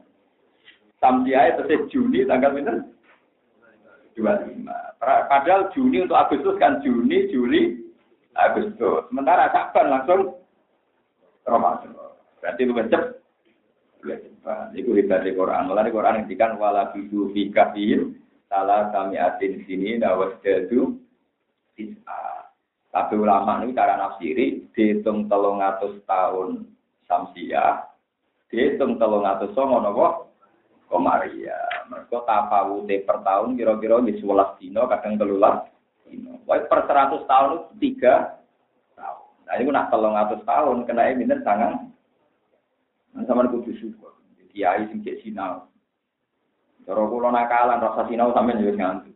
Samsia 1.00 1.56
itu 1.56 1.88
Juni 1.88 2.24
tanggal 2.28 2.52
itu 2.56 2.95
25. 4.16 4.64
Padahal 5.00 5.68
Juni 5.76 6.08
untuk 6.08 6.16
Agustus 6.16 6.56
kan 6.56 6.80
Juni, 6.80 7.28
Juli, 7.28 7.76
Agustus. 8.32 9.06
Sementara 9.12 9.52
Sabar 9.52 9.84
langsung 9.86 10.40
Ramadan. 11.44 11.92
Berarti 12.40 12.62
lu 12.64 12.74
cepat 12.76 13.16
Iku 14.76 14.94
hebat 14.94 15.26
di 15.26 15.34
Quran. 15.34 15.66
Di 15.66 15.90
Quran 15.90 16.14
ngendikan 16.22 16.54
wala 16.56 16.94
bidu 16.94 17.34
fi 17.34 17.50
salah 18.46 18.94
kami 18.94 19.18
atin 19.18 19.66
sini 19.66 19.98
dawas 19.98 20.38
jadu 20.46 21.02
sisa. 21.74 22.46
Tapi 22.94 23.18
ulama 23.18 23.60
ini 23.60 23.76
cara 23.76 23.98
nafsiri 23.98 24.72
dihitung 24.72 25.28
telung 25.28 25.60
atus 25.60 26.00
tahun 26.08 26.64
samsia, 27.04 27.84
dihitung 28.48 28.96
telung 28.96 29.26
atus 29.26 29.52
songo 29.52 29.82
nopo 29.82 30.06
komaria. 30.88 31.75
Mereka 31.86 32.26
tafawute 32.26 33.06
per 33.06 33.22
tahun 33.22 33.54
kira-kira 33.54 34.02
di 34.02 34.18
sebelas 34.18 34.58
dino 34.58 34.90
kadang 34.90 35.14
telulas 35.14 35.70
dino. 36.06 36.42
Wah 36.46 36.58
per 36.66 36.86
seratus 36.90 37.22
tahun 37.30 37.50
itu 37.54 37.74
tiga 37.78 38.42
tahun. 38.98 39.26
Nah 39.46 39.54
ini 39.58 39.70
nak 39.70 39.88
telung 39.94 40.18
atus 40.18 40.42
tahun 40.42 40.82
kena 40.86 41.14
ini 41.14 41.24
sangat 41.46 41.78
sama 43.26 43.46
kudu 43.48 43.72
syukur. 43.78 44.12
Kiai 44.50 44.88
sing 44.88 45.04
cek 45.04 45.20
sinau. 45.20 45.68
Cara 46.88 47.02
kula 47.06 47.28
nakalan 47.28 47.82
rasa 47.82 48.08
sinau 48.08 48.32
sampean 48.32 48.64
yo 48.64 48.72
nganti. 48.72 49.12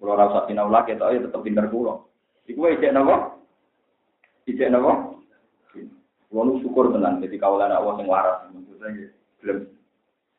Kula 0.00 0.16
rasa 0.16 0.48
sinau 0.48 0.72
lagi 0.72 0.96
tok 0.96 1.12
ya 1.12 1.20
tetep 1.22 1.40
pinter 1.44 1.66
kula. 1.68 2.02
Iku 2.48 2.66
wae 2.66 2.80
cek 2.80 2.94
napa? 2.94 3.36
Ijek 4.48 4.72
napa? 4.72 5.12
Kula 6.32 6.52
syukur 6.64 6.90
tenan 6.90 7.20
jadi 7.20 7.36
kawalan 7.36 7.74
Allah 7.74 7.94
sing 8.00 8.08
waras. 8.08 8.48
Maksudnya 8.48 9.12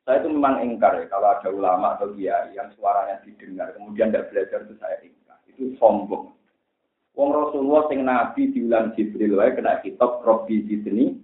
saya 0.04 0.20
itu 0.20 0.30
memang 0.32 0.60
ingkar 0.60 1.00
ya 1.00 1.08
kalau 1.08 1.32
ada 1.32 1.48
ulama 1.48 1.96
atau 1.96 2.12
kiai 2.12 2.52
yang 2.56 2.68
suaranya 2.76 3.24
didengar 3.24 3.72
kemudian 3.72 4.12
tidak 4.12 4.32
belajar 4.32 4.60
itu 4.68 4.76
saya 4.80 4.98
ingkar 5.04 5.38
itu 5.48 5.64
sombong. 5.80 6.36
Wong 7.14 7.30
Rasulullah 7.30 7.86
sing 7.88 8.04
nabi 8.04 8.52
diulang 8.52 8.92
Jibril 8.98 9.38
wae 9.38 9.54
kena 9.54 9.80
kitab 9.86 10.26
Robbi 10.26 10.66
Zidni 10.66 11.24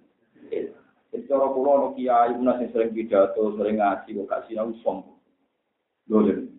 jadi 1.09 1.25
cara 1.25 1.49
kula 1.49 1.69
ono 1.73 1.88
kiai 1.97 2.38
munas 2.38 2.61
sing 2.61 2.69
sering 2.69 2.93
pidato, 2.93 3.57
sering 3.57 3.82
ngaji 3.82 4.09
kok 4.13 4.27
gak 4.30 4.43
sinau 4.45 4.69
sombong. 4.86 5.17
Dolen. 6.05 6.53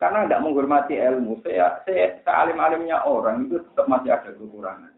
Karena 0.00 0.24
tidak 0.24 0.42
menghormati 0.48 0.96
ilmu, 0.96 1.44
saya, 1.44 1.84
saya 1.84 2.16
sealim-alimnya 2.24 3.04
orang 3.04 3.44
itu 3.48 3.60
tetap 3.60 3.84
masih 3.84 4.16
ada 4.16 4.32
kekurangan. 4.32 4.92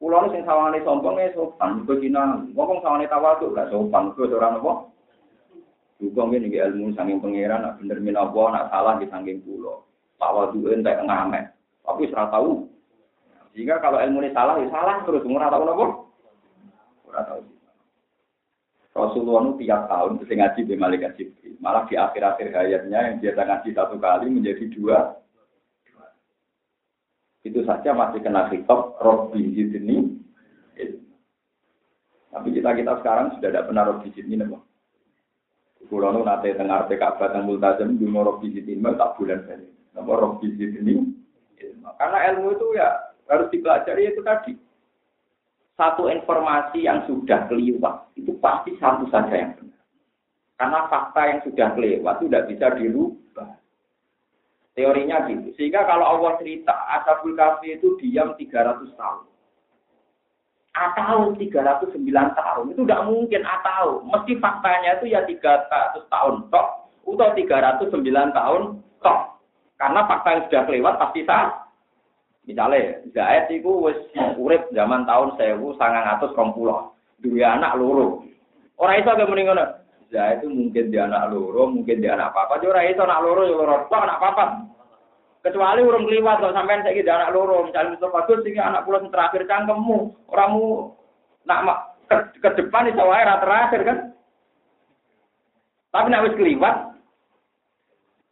Kulo 0.00 0.32
sing 0.32 0.40
sawangane 0.48 0.80
sombong 0.80 1.20
ya 1.20 1.28
sopan, 1.36 1.84
kok 1.84 2.00
sinau. 2.00 2.48
Ngomong 2.56 2.80
sawangane 2.80 3.04
tawadhu 3.12 3.52
gak 3.52 3.68
sopan, 3.68 4.16
kok 4.16 4.32
ora 4.32 4.56
napa? 4.56 4.88
Juga 6.00 6.24
ngene 6.24 6.48
iki 6.48 6.56
ilmu 6.56 6.96
saking 6.96 7.20
pangeran, 7.20 7.60
nak 7.60 7.76
bener 7.76 8.00
minawa, 8.00 8.44
nak 8.48 8.72
salah 8.72 8.96
di 8.96 9.04
saking 9.12 9.44
kula. 9.44 9.84
Tawadhu 10.16 10.72
entek 10.72 11.04
ngamet. 11.04 11.52
Tapi 11.84 12.08
ora 12.16 12.32
tahu. 12.32 12.64
Jika 13.52 13.76
kalau 13.84 14.00
ilmu 14.00 14.24
ini 14.24 14.32
salah, 14.32 14.56
ya 14.56 14.72
salah 14.72 15.04
terus 15.04 15.20
ora 15.28 15.52
tahu 15.52 15.62
napa? 15.68 15.86
Tahu. 17.12 17.42
Rasulullah 18.90 19.52
itu 19.52 19.68
tiap 19.68 19.86
tahun 19.86 20.18
bisa 20.18 20.32
ngaji 20.34 20.60
di 20.66 20.74
malaikat 20.74 21.12
Jibril. 21.14 21.54
Malah 21.62 21.86
di 21.86 21.94
akhir-akhir 21.94 22.50
hayatnya 22.50 22.98
yang 22.98 23.16
biasa 23.22 23.40
ngaji 23.46 23.68
satu 23.76 23.96
kali 24.02 24.26
menjadi 24.32 24.64
dua. 24.74 25.14
Itu 27.40 27.64
saja 27.64 27.96
masih 27.96 28.20
kena 28.20 28.52
hitop 28.52 29.00
Robbi 29.00 29.52
Zidni. 29.56 30.20
Tapi 32.30 32.48
kita 32.54 32.70
kita 32.78 32.92
sekarang 33.02 33.34
sudah 33.36 33.50
tidak 33.50 33.66
pernah 33.66 33.82
roh 33.90 33.98
biji 34.00 34.22
ini, 34.22 34.46
Pak. 34.46 34.62
Kulo 35.90 36.14
nu 36.14 36.22
nate 36.22 36.54
tengah 36.54 36.86
arti 36.86 36.94
kabat 36.94 37.34
yang 37.34 37.50
multazam 37.50 37.98
di 37.98 38.06
biji 38.06 38.62
ini 38.62 38.94
tak 38.94 39.18
bulan 39.18 39.42
kali. 39.42 39.66
Nama 39.98 40.12
roh 40.14 40.38
biji 40.38 40.70
ini. 40.78 40.94
Karena 41.98 42.18
ilmu 42.30 42.54
itu 42.54 42.66
ya 42.78 43.10
harus 43.26 43.50
dipelajari 43.50 44.14
itu 44.14 44.22
tadi. 44.22 44.54
Satu 45.74 46.06
informasi 46.06 46.86
yang 46.86 47.02
sudah 47.10 47.50
kelewat 47.50 48.14
itu 48.14 48.36
pasti 48.38 48.78
satu 48.78 49.08
saja 49.10 49.32
yang 49.34 49.52
benar. 49.58 49.82
Karena 50.60 50.80
fakta 50.92 51.22
yang 51.26 51.40
sudah 51.42 51.68
kelewat 51.74 52.14
itu 52.20 52.26
tidak 52.30 52.46
bisa 52.52 52.66
dirubah. 52.78 53.19
Teorinya 54.80 55.28
gitu. 55.28 55.52
Sehingga 55.60 55.84
kalau 55.84 56.16
Allah 56.16 56.40
cerita 56.40 56.72
Ashabul 56.88 57.36
Kahfi 57.36 57.76
itu 57.76 58.00
diam 58.00 58.32
300 58.32 58.80
tahun. 58.96 59.28
Atau 60.72 61.36
309 61.36 62.00
tahun. 62.32 62.64
Itu 62.72 62.80
tidak 62.88 63.04
mungkin 63.04 63.44
atau. 63.44 64.00
Mesti 64.08 64.40
faktanya 64.40 64.96
itu 64.96 65.12
ya 65.12 65.20
300 65.28 66.00
tahun 66.08 66.48
tok 66.48 66.68
atau 67.04 67.28
309 67.36 67.92
tahun 68.32 68.62
tok. 69.04 69.18
Karena 69.76 70.00
fakta 70.08 70.28
yang 70.32 70.44
sudah 70.48 70.62
kelewat 70.64 70.94
pasti 70.96 71.28
sah. 71.28 71.68
Misalnya 72.48 73.04
Zaid 73.12 73.52
itu 73.52 73.68
wis 73.84 74.00
urip 74.40 74.64
zaman 74.72 75.04
tahun 75.04 75.36
1920 75.36 76.40
dua 77.20 77.46
anak 77.52 77.76
loro. 77.76 78.24
Orang 78.80 78.96
itu 78.96 79.12
agak 79.12 79.28
mendingan 79.28 79.60
Zaid 80.10 80.42
itu 80.42 80.50
mungkin 80.50 80.90
dia 80.90 81.06
anak 81.06 81.30
loro 81.30 81.70
mungkin 81.70 82.02
dia 82.02 82.18
anak 82.18 82.34
apa 82.34 82.58
apa 82.58 82.66
orang 82.66 82.90
itu 82.90 83.02
anak 83.02 83.22
loro 83.22 83.42
ya 83.46 83.54
loro 83.54 83.74
anak 83.86 84.18
apa 84.18 84.44
Kecuali 85.40 85.80
urung 85.80 86.04
kliwat 86.04 86.44
kok 86.44 86.52
sampean 86.52 86.84
saiki 86.84 87.00
anak 87.08 87.32
loro, 87.32 87.64
misalnya 87.64 87.96
Mustafa 87.96 88.28
Bagus 88.28 88.44
sing 88.44 88.60
anak 88.60 88.84
sing 88.84 89.08
terakhir 89.08 89.48
cangkemmu, 89.48 90.12
oramu 90.28 90.92
nak 91.48 91.96
ke, 92.12 92.44
ke 92.44 92.48
depan 92.60 92.92
iso 92.92 93.00
wae 93.08 93.24
ra 93.24 93.40
terakhir 93.40 93.80
kan. 93.88 93.98
Tapi 95.96 96.06
nek 96.12 96.24
wis 96.28 96.36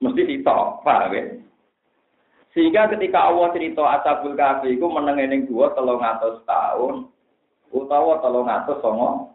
mesti 0.05 0.23
sitok, 0.29 0.85
paham 0.85 1.17
ya? 1.17 1.23
Sehingga 2.53 2.93
ketika 2.93 3.33
Allah 3.33 3.57
cerita 3.57 3.83
Ashabul 3.99 4.37
Kahfi 4.37 4.77
iku 4.77 4.93
meneng 4.93 5.19
ning 5.33 5.49
dua 5.49 5.73
atas 5.73 6.45
tahun 6.45 7.09
utawa 7.73 8.21
atas 8.21 8.79
songo 8.85 9.33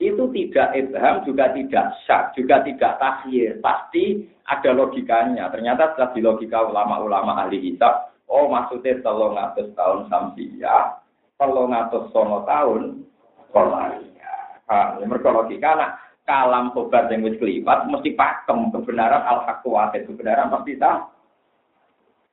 itu 0.00 0.24
tidak 0.32 0.72
ibham, 0.72 1.20
juga 1.28 1.52
tidak 1.52 1.92
syak, 2.08 2.32
juga 2.32 2.64
tidak 2.64 2.96
takhir. 2.96 3.60
Pasti 3.60 4.24
ada 4.48 4.70
logikanya. 4.72 5.52
Ternyata 5.52 5.92
setelah 5.92 6.10
di 6.16 6.20
logika 6.24 6.64
ulama-ulama 6.64 7.44
ahli 7.44 7.60
hisab, 7.60 8.08
oh 8.24 8.48
maksudnya 8.48 8.96
telung 9.04 9.36
atus 9.36 9.68
tahun 9.76 10.08
samsia, 10.08 11.04
telung 11.36 11.76
atus 11.76 12.08
sono 12.16 12.48
tahun 12.48 13.04
kolaria. 13.52 14.64
Ah, 14.72 14.96
mereka 15.04 15.36
logika, 15.36 15.76
nah, 15.76 15.90
kalam 16.24 16.72
sobat 16.72 17.12
yang 17.12 17.20
wis 17.20 17.36
kelipat, 17.36 17.84
mesti 17.90 18.16
pakem 18.16 18.72
kebenaran 18.72 19.20
al-haq 19.20 19.60
kebenaran 19.92 20.48
pasti 20.48 20.80
tak. 20.80 21.12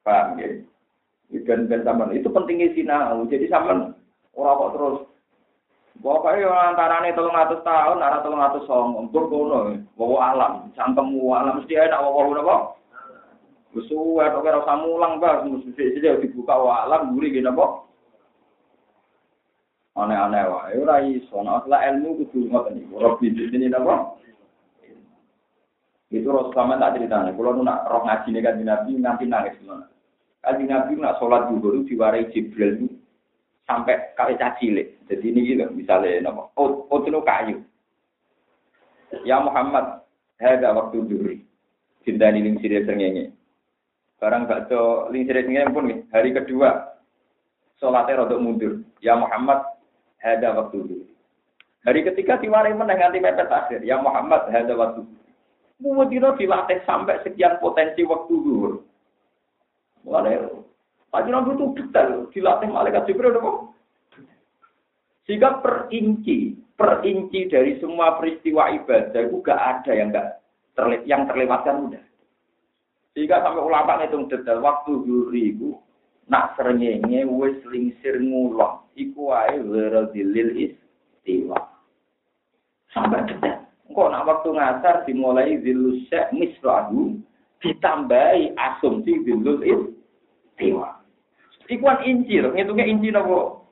Paham 0.08 0.40
ya? 0.40 0.56
Dan, 1.44 1.68
dan 1.68 1.84
itu 2.16 2.32
pentingnya 2.32 2.72
sinau. 2.72 3.28
Jadi 3.28 3.52
sama 3.52 3.92
orang 4.32 4.56
kok 4.56 4.72
terus 4.72 4.98
Pokoknya 5.98 6.46
antarane 6.54 7.10
telung 7.18 7.34
atus 7.34 7.66
tahun, 7.66 8.06
arah 8.06 8.22
telung 8.22 8.44
atus 8.44 8.70
song, 8.70 8.94
untuk 8.94 9.34
kono, 9.34 9.74
bawa 9.98 10.18
alam, 10.30 10.54
cangkemmu 10.78 11.34
alam 11.34 11.58
mesti 11.58 11.74
ada 11.74 12.06
bawa 12.06 12.38
apa? 12.38 12.58
Besuwe, 13.74 14.22
atau 14.22 14.46
kira 14.46 14.62
usah 14.62 14.78
mulang, 14.78 15.18
bah, 15.18 15.42
mesti 15.42 15.74
saja 15.74 16.22
dibuka 16.22 16.54
wa 16.54 16.86
alam, 16.86 17.18
gurih 17.18 17.34
gini 17.34 17.50
apa? 17.50 17.82
Aneh-aneh 19.98 20.44
wah, 20.46 20.70
ya 20.70 20.78
ora 20.86 21.02
iso, 21.02 21.42
nah 21.42 21.58
setelah 21.66 21.90
ilmu 21.90 22.22
kudu 22.22 22.54
ngoten 22.54 22.78
niku, 22.78 23.02
roh 23.02 23.18
bisnis 23.18 23.50
ini 23.50 23.74
apa? 23.74 24.14
Itu 26.14 26.30
Rasulullah 26.30 26.78
tak 26.78 27.02
ceritanya, 27.02 27.34
kalau 27.34 27.58
nu 27.58 27.66
nak 27.66 27.90
roh 27.90 28.06
ngaji 28.06 28.30
nih 28.30 28.42
kan 28.46 28.62
Nabi 28.62 29.02
nanti 29.02 29.26
nangis 29.26 29.58
mana? 29.66 29.90
Kaji 30.46 30.64
Nabi 30.70 30.94
nak 31.02 31.18
sholat 31.18 31.50
dulu 31.50 31.82
diwarai 31.90 32.30
Jibril 32.30 32.86
sampai 33.68 34.16
kali 34.16 34.40
cilik. 34.40 34.88
Jadi 35.12 35.26
ini 35.28 35.40
gitu, 35.54 35.68
misalnya 35.76 36.32
nama, 36.32 36.48
oh, 36.56 36.88
oh 36.88 37.00
kayu. 37.04 37.62
Ya 39.28 39.40
Muhammad, 39.44 40.04
ada 40.40 40.72
waktu 40.76 41.04
duri. 41.04 41.36
Cinta 42.08 42.32
di 42.32 42.40
ling 42.40 42.60
sirih 42.64 42.88
sengenge. 42.88 43.36
Barang 44.24 44.48
baca 44.48 45.12
ling 45.12 45.28
sirih 45.28 45.44
sengenge 45.44 45.76
pun 45.76 45.92
hari 46.16 46.32
kedua. 46.32 46.96
Sholatnya 47.78 48.24
rodok 48.24 48.42
mundur. 48.42 48.74
Ya 49.04 49.14
Muhammad, 49.20 49.62
ada 50.24 50.50
waktu 50.58 50.78
duri. 50.82 51.12
Hari 51.86 52.04
ketiga 52.04 52.40
diwari 52.42 52.76
menang 52.76 53.00
nganti 53.00 53.20
mepet 53.22 53.48
akhir. 53.52 53.80
Ya 53.84 54.00
Muhammad, 54.00 54.48
ada 54.50 54.74
waktu 54.76 55.04
duri. 55.04 55.32
Mumudino 55.78 56.34
dilatih 56.34 56.82
sampai 56.90 57.22
sekian 57.22 57.62
potensi 57.62 58.02
waktu 58.02 58.34
dulu. 58.34 58.82
Mulai 60.08 60.42
Kaji 61.08 61.30
Nabi 61.32 61.56
itu 61.56 61.66
detail, 61.82 62.28
dilatih 62.30 62.70
malaikat 62.70 63.08
Jibril 63.08 63.40
kok. 63.40 63.58
Sehingga 65.26 65.60
perinci, 65.60 66.56
perinci 66.76 67.52
dari 67.52 67.80
semua 67.82 68.16
peristiwa 68.16 68.72
ibadah 68.72 69.22
itu 69.28 69.42
gak 69.44 69.60
ada 69.60 69.92
yang 69.92 70.14
gak 70.14 70.40
terle 70.78 71.02
yang 71.10 71.26
terlewatkan 71.26 71.90
udah. 71.90 72.04
Sehingga 73.18 73.42
sampai 73.42 73.66
ulama 73.66 73.98
itu 74.06 74.30
detail 74.30 74.62
waktu 74.62 74.92
juri 75.04 75.58
itu 75.58 75.74
nak 76.30 76.54
serengenge 76.54 77.26
wis 77.26 77.58
lingsir 77.72 78.20
ngulon 78.20 78.84
iku 78.94 79.34
wae 79.34 79.58
dilil 80.14 80.52
istiwa. 80.54 81.60
Sampai 82.94 83.26
detail. 83.26 83.64
Kok 83.90 84.12
nak 84.14 84.28
waktu 84.28 84.50
ngasar 84.54 84.96
dimulai 85.10 85.58
zilusya 85.66 86.30
mislahu 86.36 87.18
ditambahi 87.64 88.54
asumsi 88.54 89.26
zilul 89.26 89.66
istiwa. 89.66 90.97
Ikuan 91.68 92.00
inci 92.08 92.40
loh, 92.40 92.56
ngitungnya 92.56 92.88
inci 92.88 93.12
nopo. 93.12 93.68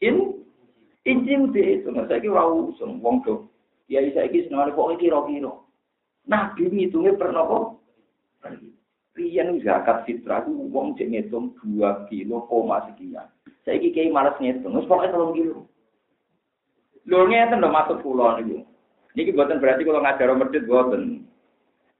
In, 0.00 0.40
inci 1.04 1.32
udah 1.36 1.66
itu, 1.68 1.88
nggak 1.92 2.08
saya 2.08 2.24
kira 2.24 2.44
usung, 2.48 3.00
wong 3.04 3.20
tuh. 3.24 3.44
Ya 3.92 4.00
saya 4.16 4.32
kira 4.32 4.48
senang 4.48 4.72
kok 4.72 4.96
kira-kira. 4.96 5.52
Nabi 6.24 6.62
ngitungnya 6.72 7.20
pernah 7.20 7.44
kok. 7.44 7.64
Rian 9.16 9.60
zakat 9.64 10.04
fitrah 10.04 10.44
itu 10.44 10.52
wong 10.52 10.92
cek 10.96 11.08
ngitung 11.08 11.56
dua 11.60 12.04
kilo 12.08 12.44
koma 12.48 12.84
sekian. 12.88 13.28
Saya 13.64 13.80
kira 13.80 14.12
malas 14.12 14.36
ngitung, 14.40 14.72
terus 14.72 14.88
pokoknya 14.88 15.12
tolong 15.12 15.36
kilo. 15.36 15.68
Lho 17.06 17.24
ngeten 17.30 17.62
lho 17.62 17.68
maksud 17.70 18.00
kula 18.02 18.40
niku. 18.40 18.64
Niki 19.16 19.32
buatan 19.32 19.62
berarti 19.62 19.86
kalau 19.86 20.04
ngajar 20.04 20.32
medit 20.36 20.66
buatan. 20.68 21.24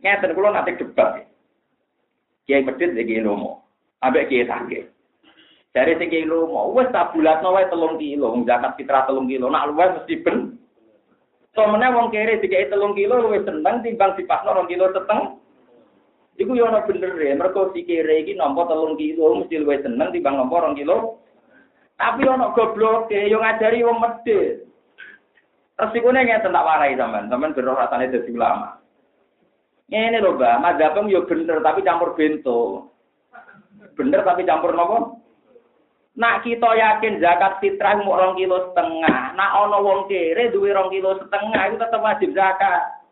Ngeten 0.00 0.34
kula 0.36 0.48
nanti 0.52 0.76
debat. 0.80 1.24
Kiai 2.44 2.64
medit 2.64 2.92
iki 2.96 3.22
lomo. 3.22 3.64
Ambek 4.02 4.28
kiai 4.28 4.48
sakit. 4.48 4.95
Dari 5.76 5.92
sing 6.00 6.08
kilo 6.08 6.48
mau 6.48 6.72
wes 6.72 6.88
tak 6.88 7.12
bulatno 7.12 7.52
wae 7.52 7.68
telung 7.68 8.00
kilo, 8.00 8.32
zakat 8.48 8.80
fitrah 8.80 9.04
telung 9.04 9.28
kilo. 9.28 9.52
Nak 9.52 9.76
luwes 9.76 9.92
mesti 9.92 10.24
ben. 10.24 10.56
Somene 11.52 11.92
wong 11.92 12.08
kere 12.08 12.40
dikai 12.40 12.72
telung 12.72 12.96
kilo 12.96 13.20
luwes 13.20 13.44
seneng 13.44 13.84
timbang 13.84 14.16
dipasno 14.16 14.56
rong 14.56 14.72
kilo 14.72 14.88
seteng. 14.96 15.36
Iku 16.40 16.56
yo 16.56 16.72
ana 16.72 16.80
bener 16.88 17.12
ya, 17.20 17.36
mergo 17.36 17.76
si 17.76 17.84
kere 17.84 18.24
iki 18.24 18.40
nampa 18.40 18.64
telung 18.72 18.96
kilo 18.96 19.36
mesti 19.36 19.60
luwes 19.60 19.84
seneng 19.84 20.16
timbang 20.16 20.40
nampa 20.40 20.64
rong 20.64 20.80
kilo. 20.80 21.20
Tapi 22.00 22.24
ana 22.24 22.56
goblok 22.56 23.12
e 23.12 23.28
yo 23.28 23.44
ngajari 23.44 23.84
wong 23.84 24.00
medhit. 24.00 24.64
Resikone 25.76 26.24
ngeten 26.24 26.56
tak 26.56 26.64
warai 26.64 26.96
sampean, 26.96 27.28
sampean 27.28 27.52
beroh 27.52 27.76
rasane 27.76 28.08
dadi 28.08 28.32
ulama. 28.32 28.80
Ngene 29.92 30.24
lho, 30.24 30.40
Mbak, 30.40 30.60
madzhabem 30.64 31.12
yo 31.12 31.28
bener 31.28 31.60
tapi 31.60 31.84
campur 31.84 32.16
bento. 32.16 32.88
Bener 33.92 34.24
tapi 34.24 34.48
campur 34.48 34.72
nopo? 34.72 35.25
Nak 36.16 36.48
kita 36.48 36.64
yakin 36.64 37.20
zakat 37.20 37.60
fitrah 37.60 38.00
mau 38.00 38.16
rong 38.16 38.40
kilo 38.40 38.72
setengah. 38.72 39.36
Nak 39.36 39.50
ono 39.68 39.84
wong 39.84 40.00
kere 40.08 40.48
duwe 40.48 40.72
rong 40.72 40.88
kilo 40.88 41.20
setengah 41.20 41.62
itu 41.68 41.76
tetap 41.76 42.00
wajib 42.00 42.32
zakat. 42.32 43.04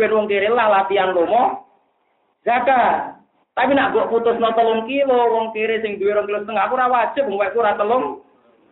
Ben 0.00 0.16
wong 0.16 0.24
kere 0.24 0.48
lah 0.48 0.72
latihan 0.72 1.12
lomo 1.12 1.68
zakat. 2.48 3.20
Tapi 3.52 3.74
nak 3.76 3.92
gue 3.92 4.06
putus 4.08 4.38
no 4.40 4.54
telung 4.56 4.88
kilo, 4.88 5.18
wong 5.34 5.52
kere 5.52 5.82
sing 5.84 6.00
duwe 6.00 6.16
rong 6.16 6.24
kilo 6.24 6.40
setengah, 6.46 6.64
aku 6.64 6.78
ora 6.78 6.88
wajib, 6.88 7.28
wong 7.28 7.36
ora 7.42 7.76
telung 7.76 8.24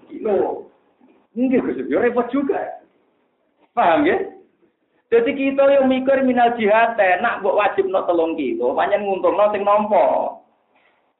kilo. 0.08 0.70
Enggak, 1.36 1.68
Gus, 1.68 1.84
yo 1.92 2.00
repot 2.00 2.32
juga. 2.32 2.80
Paham 3.76 4.08
ya? 4.08 4.16
Jadi 5.12 5.36
kita 5.36 5.68
yang 5.68 5.92
mikir 5.92 6.24
minal 6.24 6.56
jihad, 6.56 6.96
nak 7.20 7.44
buat 7.44 7.60
wajib 7.60 7.92
no 7.92 8.08
telung 8.08 8.40
kilo, 8.40 8.72
banyak 8.72 9.04
nguntung 9.04 9.36
no 9.36 9.52
sing 9.52 9.62
nompo. 9.66 10.40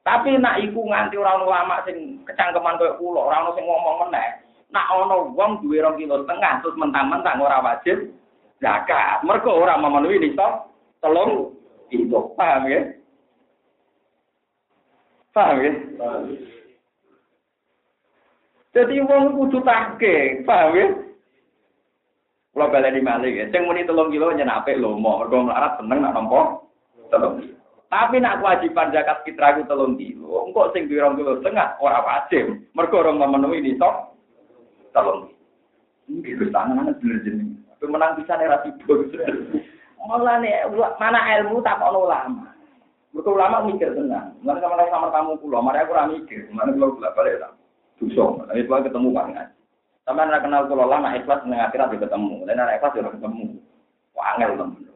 Tapi 0.07 0.39
nak 0.39 0.63
iku 0.63 0.87
nganti 0.87 1.19
orang 1.19 1.43
ulama 1.43 1.83
sing 1.83 2.23
kecangkeman 2.23 2.79
koyo 2.79 2.95
kula, 2.95 3.27
ora 3.27 3.43
ono 3.43 3.51
sing 3.59 3.67
ngomong 3.67 4.07
meneh. 4.07 4.39
Nak 4.71 4.87
ono 4.95 5.35
wong 5.35 5.59
duwe 5.59 5.83
2 5.83 5.99
kilo 5.99 6.23
setengah 6.23 6.63
terus 6.63 6.79
mentang-mentang 6.79 7.43
ora 7.43 7.59
wajib 7.59 8.15
zakat. 8.63 9.19
Mergo 9.27 9.51
ora 9.51 9.75
memenuhi 9.75 10.23
nisab 10.23 10.71
telung 11.03 11.51
itu. 11.91 12.15
Paham 12.39 12.71
ya? 12.71 12.87
Paham 15.35 15.59
ya? 15.59 15.71
Jadi 18.79 18.95
wong 19.03 19.35
kudu 19.43 19.59
take, 19.59 20.47
paham 20.47 20.71
ya? 20.71 20.87
Kalau 22.55 22.71
balik 22.71 22.95
di 22.95 23.03
Malik 23.03 23.33
ya, 23.35 23.45
sing 23.51 23.67
muni 23.67 23.83
telung 23.83 24.07
kilo 24.07 24.31
nyenapik 24.31 24.79
lomo, 24.79 25.19
mergo 25.19 25.51
melarat 25.51 25.75
seneng 25.83 25.99
nak 25.99 26.15
nompo 26.15 26.71
telung 27.11 27.43
kilo. 27.43 27.56
Tapi 27.87 28.19
nak 28.19 28.43
kewajiban 28.43 28.91
zakat 28.91 29.23
fitrah 29.23 29.55
itu 29.55 29.63
telung 29.63 29.95
kilo, 29.95 30.43
engkau 30.43 30.67
sing 30.75 30.91
duwe 30.91 31.07
kilo 31.15 31.39
setengah 31.39 31.79
ora 31.79 32.03
wajib, 32.03 32.59
mergo 32.75 32.99
orang 32.99 33.23
memenuhi 33.23 33.79
top 33.79 34.11
telung. 34.91 35.31
Ini 36.11 36.35
wis 36.35 36.51
tangan 36.51 36.83
bener 36.99 37.19
jeneng. 37.23 37.55
Tapi 37.77 37.87
menang 37.87 38.19
nih 38.19 38.47
rasi 38.47 38.69
Malah 40.07 40.39
nih, 40.39 40.67
mana 40.99 41.19
ilmu 41.39 41.59
tak 41.63 41.83
ono 41.83 42.07
ulama. 42.07 42.47
Mereka 43.11 43.27
ulama 43.33 43.65
mikir 43.67 43.91
tenang. 43.91 44.35
Mana 44.39 44.61
sama 44.63 44.87
sama 44.87 45.07
tamu 45.11 45.35
pulau, 45.41 45.59
mari 45.59 45.83
aku 45.83 45.91
ora 45.91 46.07
mikir. 46.07 46.47
Mana 46.53 46.71
pulau 46.71 46.95
pulau 46.95 47.11
balik. 47.11 47.43
Dusong, 47.97 48.45
nanti 48.45 48.63
pulau 48.63 48.85
ketemu 48.87 49.09
kan. 49.11 49.51
Sama 50.07 50.23
anak 50.23 50.47
kenal 50.47 50.63
pulau 50.69 50.87
lama 50.87 51.17
ikhlas 51.17 51.43
dengan 51.43 51.67
akhirat 51.67 51.91
ketemu. 51.97 52.45
Dan 52.47 52.61
anak 52.61 52.79
ikhlas 52.79 52.95
juga 52.95 53.15
ketemu. 53.19 53.45
Wangel 54.15 54.51
temen. 54.55 54.86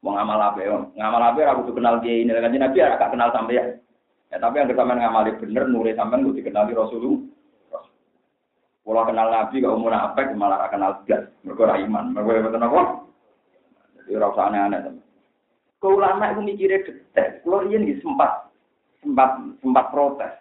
Mau 0.00 0.16
ngamal 0.16 0.40
apa 0.40 0.58
ya? 0.64 0.80
Ngamal 0.96 1.22
apa 1.22 1.40
aku 1.52 1.68
tuh 1.68 1.74
kenal 1.76 2.00
dia 2.00 2.24
ini. 2.24 2.32
Kan 2.32 2.56
Nabi 2.56 2.78
agak 2.80 3.12
kenal 3.12 3.28
sampai 3.36 3.60
ya. 3.60 3.64
Ya 4.30 4.38
tapi 4.38 4.62
yang 4.62 4.70
sama 4.78 4.94
ngamali 4.94 5.42
bener, 5.42 5.66
nuri 5.66 5.92
sampai 5.98 6.22
gue 6.22 6.38
dikenali 6.38 6.70
Rasulullah. 6.72 7.82
Kalau 8.80 9.06
kenal 9.06 9.28
Nabi, 9.28 9.60
kalau 9.60 9.76
umur 9.76 9.92
apa, 9.92 10.22
malah 10.34 10.70
kenal 10.70 11.02
gas. 11.04 11.26
Mereka 11.42 11.82
iman. 11.84 12.14
Mereka 12.14 12.48
betul 12.48 12.62
apa? 12.62 12.82
Jadi 14.06 14.18
rasa 14.18 14.40
aneh-aneh. 14.50 14.80
Kau 15.80 15.96
ulama 15.96 16.32
itu 16.32 16.40
mikirnya 16.44 16.84
detek. 16.84 17.40
Kalau 17.40 17.64
dia 17.64 17.80
sempat 18.04 18.52
sempat 19.00 19.30
sempat 19.64 19.84
protes. 19.88 20.32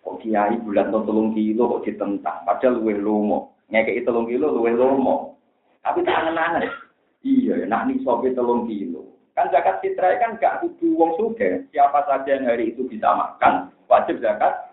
Kok 0.00 0.24
kiai 0.24 0.56
bulan 0.64 0.88
to 0.88 1.04
telung 1.04 1.36
kilo 1.36 1.76
kok 1.76 1.84
ditentang. 1.84 2.40
Padahal 2.48 2.80
luwih 2.80 2.96
lomo. 2.96 3.60
Ngekeki 3.68 4.08
telung 4.08 4.24
kilo 4.24 4.56
luwih 4.56 4.72
lomo. 4.72 5.36
Tapi 5.84 6.00
tak 6.00 6.24
angen-angen. 6.24 6.72
Iya, 7.20 7.68
nak 7.68 7.92
nih 7.92 8.00
sobe 8.00 8.32
telung 8.32 8.64
kilo. 8.64 9.12
Kan 9.36 9.52
zakat 9.52 9.84
fitrah 9.84 10.16
kan 10.16 10.40
gak 10.40 10.64
kudu 10.64 10.96
wong 10.96 11.12
suge. 11.20 11.68
Siapa 11.68 12.08
saja 12.08 12.28
yang 12.32 12.48
hari 12.48 12.72
itu 12.72 12.88
bisa 12.88 13.12
makan, 13.12 13.68
wajib 13.92 14.24
zakat. 14.24 14.72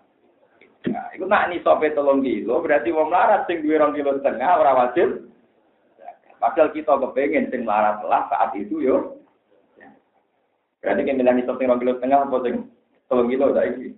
Nah, 0.88 1.12
itu 1.12 1.28
nak 1.28 1.52
nih 1.52 1.60
sobe 1.60 1.92
telung 1.92 2.24
kilo, 2.24 2.64
berarti 2.64 2.88
wong 2.88 3.12
melarat 3.12 3.44
sing 3.44 3.60
duwe 3.60 3.76
rong 3.76 3.92
kilo 3.92 4.16
setengah 4.16 4.48
ora 4.48 4.72
wajib. 4.86 5.28
Padahal 6.38 6.70
kita 6.70 6.94
kepengen 6.96 7.50
sing 7.52 7.68
melarat 7.68 8.00
lah 8.06 8.30
saat 8.32 8.56
itu 8.56 8.80
yo. 8.80 8.96
Berarti 10.80 11.00
milih 11.04 11.20
nih 11.20 11.44
sobe 11.44 11.68
rong 11.68 11.80
kilo 11.84 12.00
setengah 12.00 12.24
apa 12.24 12.36
sing 12.48 12.54
telung 13.12 13.28
kilo 13.28 13.52
saiki 13.52 13.92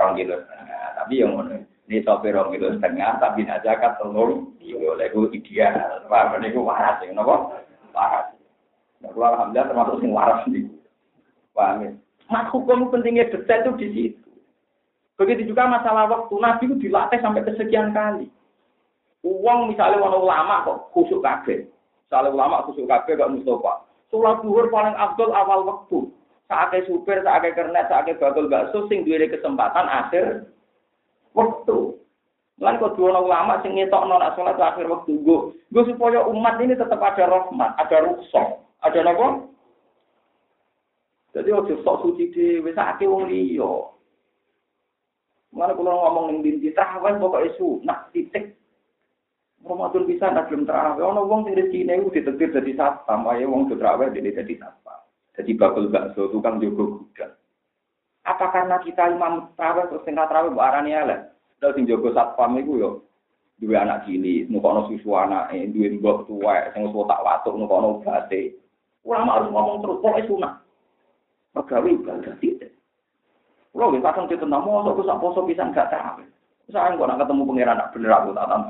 rong 0.00 0.16
kilo 0.16 0.34
setengah. 0.40 0.84
Tapi 0.96 1.14
yang 1.20 1.36
mana 1.36 1.60
ini 1.92 2.00
sopir 2.08 2.32
rong 2.32 2.56
kilo 2.56 2.72
setengah, 2.72 3.20
tapi 3.20 3.44
nak 3.44 3.60
zakat 3.60 4.00
telur, 4.00 4.48
iya, 4.64 4.96
lego 4.96 5.28
ideal. 5.28 6.00
Ini 6.08 6.48
gue 6.48 6.64
waras, 6.64 7.04
ya, 7.04 7.12
kenapa? 7.12 7.60
Waras. 7.92 8.32
Nah, 9.04 9.12
alhamdulillah 9.12 9.68
termasuk 9.68 9.96
sing 10.00 10.10
waras 10.16 10.40
nih. 10.48 10.64
Paham 11.52 11.84
ya? 11.84 11.90
Mas 12.32 12.48
hukum 12.48 12.88
pentingnya 12.88 13.28
detail 13.28 13.60
itu 13.60 13.72
di 13.76 13.88
situ. 13.92 14.30
Begitu 15.20 15.52
juga 15.52 15.68
masalah 15.68 16.08
waktu. 16.08 16.32
Nabi 16.40 16.64
itu 16.64 16.88
dilatih 16.88 17.20
sampai 17.20 17.44
kesekian 17.44 17.92
kali. 17.92 18.32
Uang 19.20 19.68
misalnya 19.68 20.00
warna 20.00 20.16
ulama 20.16 20.64
kok 20.64 20.96
khusuk 20.96 21.20
kabeh. 21.20 21.68
Misalnya 22.08 22.32
ulama 22.32 22.64
khusuk 22.64 22.88
kabeh 22.88 23.20
gak 23.20 23.28
Mustafa. 23.28 23.84
Sholat 24.08 24.40
duhur 24.40 24.72
paling 24.72 24.96
abdul 24.96 25.36
awal 25.36 25.60
waktu 25.68 26.08
saatnya 26.52 26.84
supir, 26.84 27.24
saatnya 27.24 27.56
kernet, 27.56 27.88
saatnya 27.88 28.20
bakul 28.20 28.48
bakso, 28.52 28.84
sing 28.92 29.08
duwe 29.08 29.24
kesempatan 29.24 29.88
akhir 29.88 30.52
waktu. 31.36 31.98
Lan 32.62 32.78
kok 32.78 32.94
dua 32.94 33.18
ulama 33.18 33.58
sing 33.64 33.74
ngetok 33.74 34.06
nolak 34.06 34.38
sholat 34.38 34.54
akhir 34.60 34.86
waktu 34.86 35.18
gue, 35.18 35.56
gue 35.74 35.82
supaya 35.88 36.22
umat 36.30 36.62
ini 36.62 36.78
tetap 36.78 37.00
ada 37.02 37.26
rahmat, 37.26 37.74
ada 37.74 37.96
rukhsah, 38.06 38.60
ada 38.86 39.00
nopo. 39.02 39.50
Jadi 41.32 41.48
ojo 41.48 41.74
sok 41.80 42.00
suci 42.04 42.28
dhewe 42.30 42.70
sakake 42.76 43.08
wong 43.08 43.24
liya. 43.26 43.88
Mana 45.52 45.72
kalau 45.72 45.96
ngomong 45.96 46.24
ning 46.28 46.38
dinti 46.44 46.72
tahawan 46.76 47.20
pokoknya 47.20 47.66
nah 47.84 47.98
titik. 48.12 48.56
Ramadan 49.62 50.10
bisa 50.10 50.26
nak 50.28 50.50
belum 50.50 50.66
terawih. 50.66 51.06
Ono 51.06 51.22
wong 51.24 51.46
sing 51.46 51.54
rezekine 51.54 51.98
iku 51.98 52.10
ditetir 52.10 52.50
dadi 52.50 52.74
satpam, 52.74 53.26
ayo 53.30 53.48
wong 53.48 53.70
terawih 53.70 54.10
dene 54.10 54.34
dadi 54.34 54.58
satpam. 54.58 55.00
Jadi 55.38 55.50
bakul 55.56 55.88
bakso 55.88 56.28
tukang 56.28 56.60
jogo 56.60 57.00
gudang. 57.00 57.32
Apa 58.22 58.54
karena 58.54 58.78
kita 58.78 59.10
imam 59.10 59.50
terawih 59.58 59.90
terus 59.90 60.06
tinggal 60.06 60.30
terawih 60.30 60.54
mbok 60.54 60.62
arani 60.62 60.94
elek? 60.94 61.34
Terus 61.58 61.74
sing 61.74 61.90
jogo 61.90 62.14
satpam 62.14 62.54
iku 62.58 62.72
yo 62.78 62.90
duwe 63.58 63.78
anak 63.78 64.06
cilik, 64.06 64.50
nukono 64.50 64.86
susu 64.90 65.10
anake, 65.14 65.70
duwe 65.74 65.98
mbok 65.98 66.30
tuwek 66.30 66.70
sing 66.74 66.86
wis 66.86 66.94
tak 67.06 67.22
watuk 67.22 67.58
nukono 67.58 67.98
obate. 67.98 68.54
Ulama 69.02 69.42
harus 69.42 69.50
ngomong 69.50 69.76
terus, 69.82 69.98
pokoknya 69.98 70.28
sunah. 70.30 70.52
Pegawe 71.58 71.88
ibadah 71.90 72.34
tidak. 72.38 72.70
Kulo 73.74 73.84
nggih 73.90 74.04
kadang 74.04 74.30
ditentang 74.30 74.62
mosok 74.62 74.94
ku 74.94 75.02
sak 75.02 75.18
poso 75.18 75.40
pisan 75.42 75.74
gak 75.74 75.90
terawih. 75.90 76.28
Saya 76.70 76.94
kok 76.94 77.08
nak 77.08 77.20
ketemu 77.26 77.42
pangeran 77.48 77.76
nak 77.78 77.90
bener 77.90 78.12
aku 78.14 78.30
tak 78.32 78.46
tahu. 78.46 78.64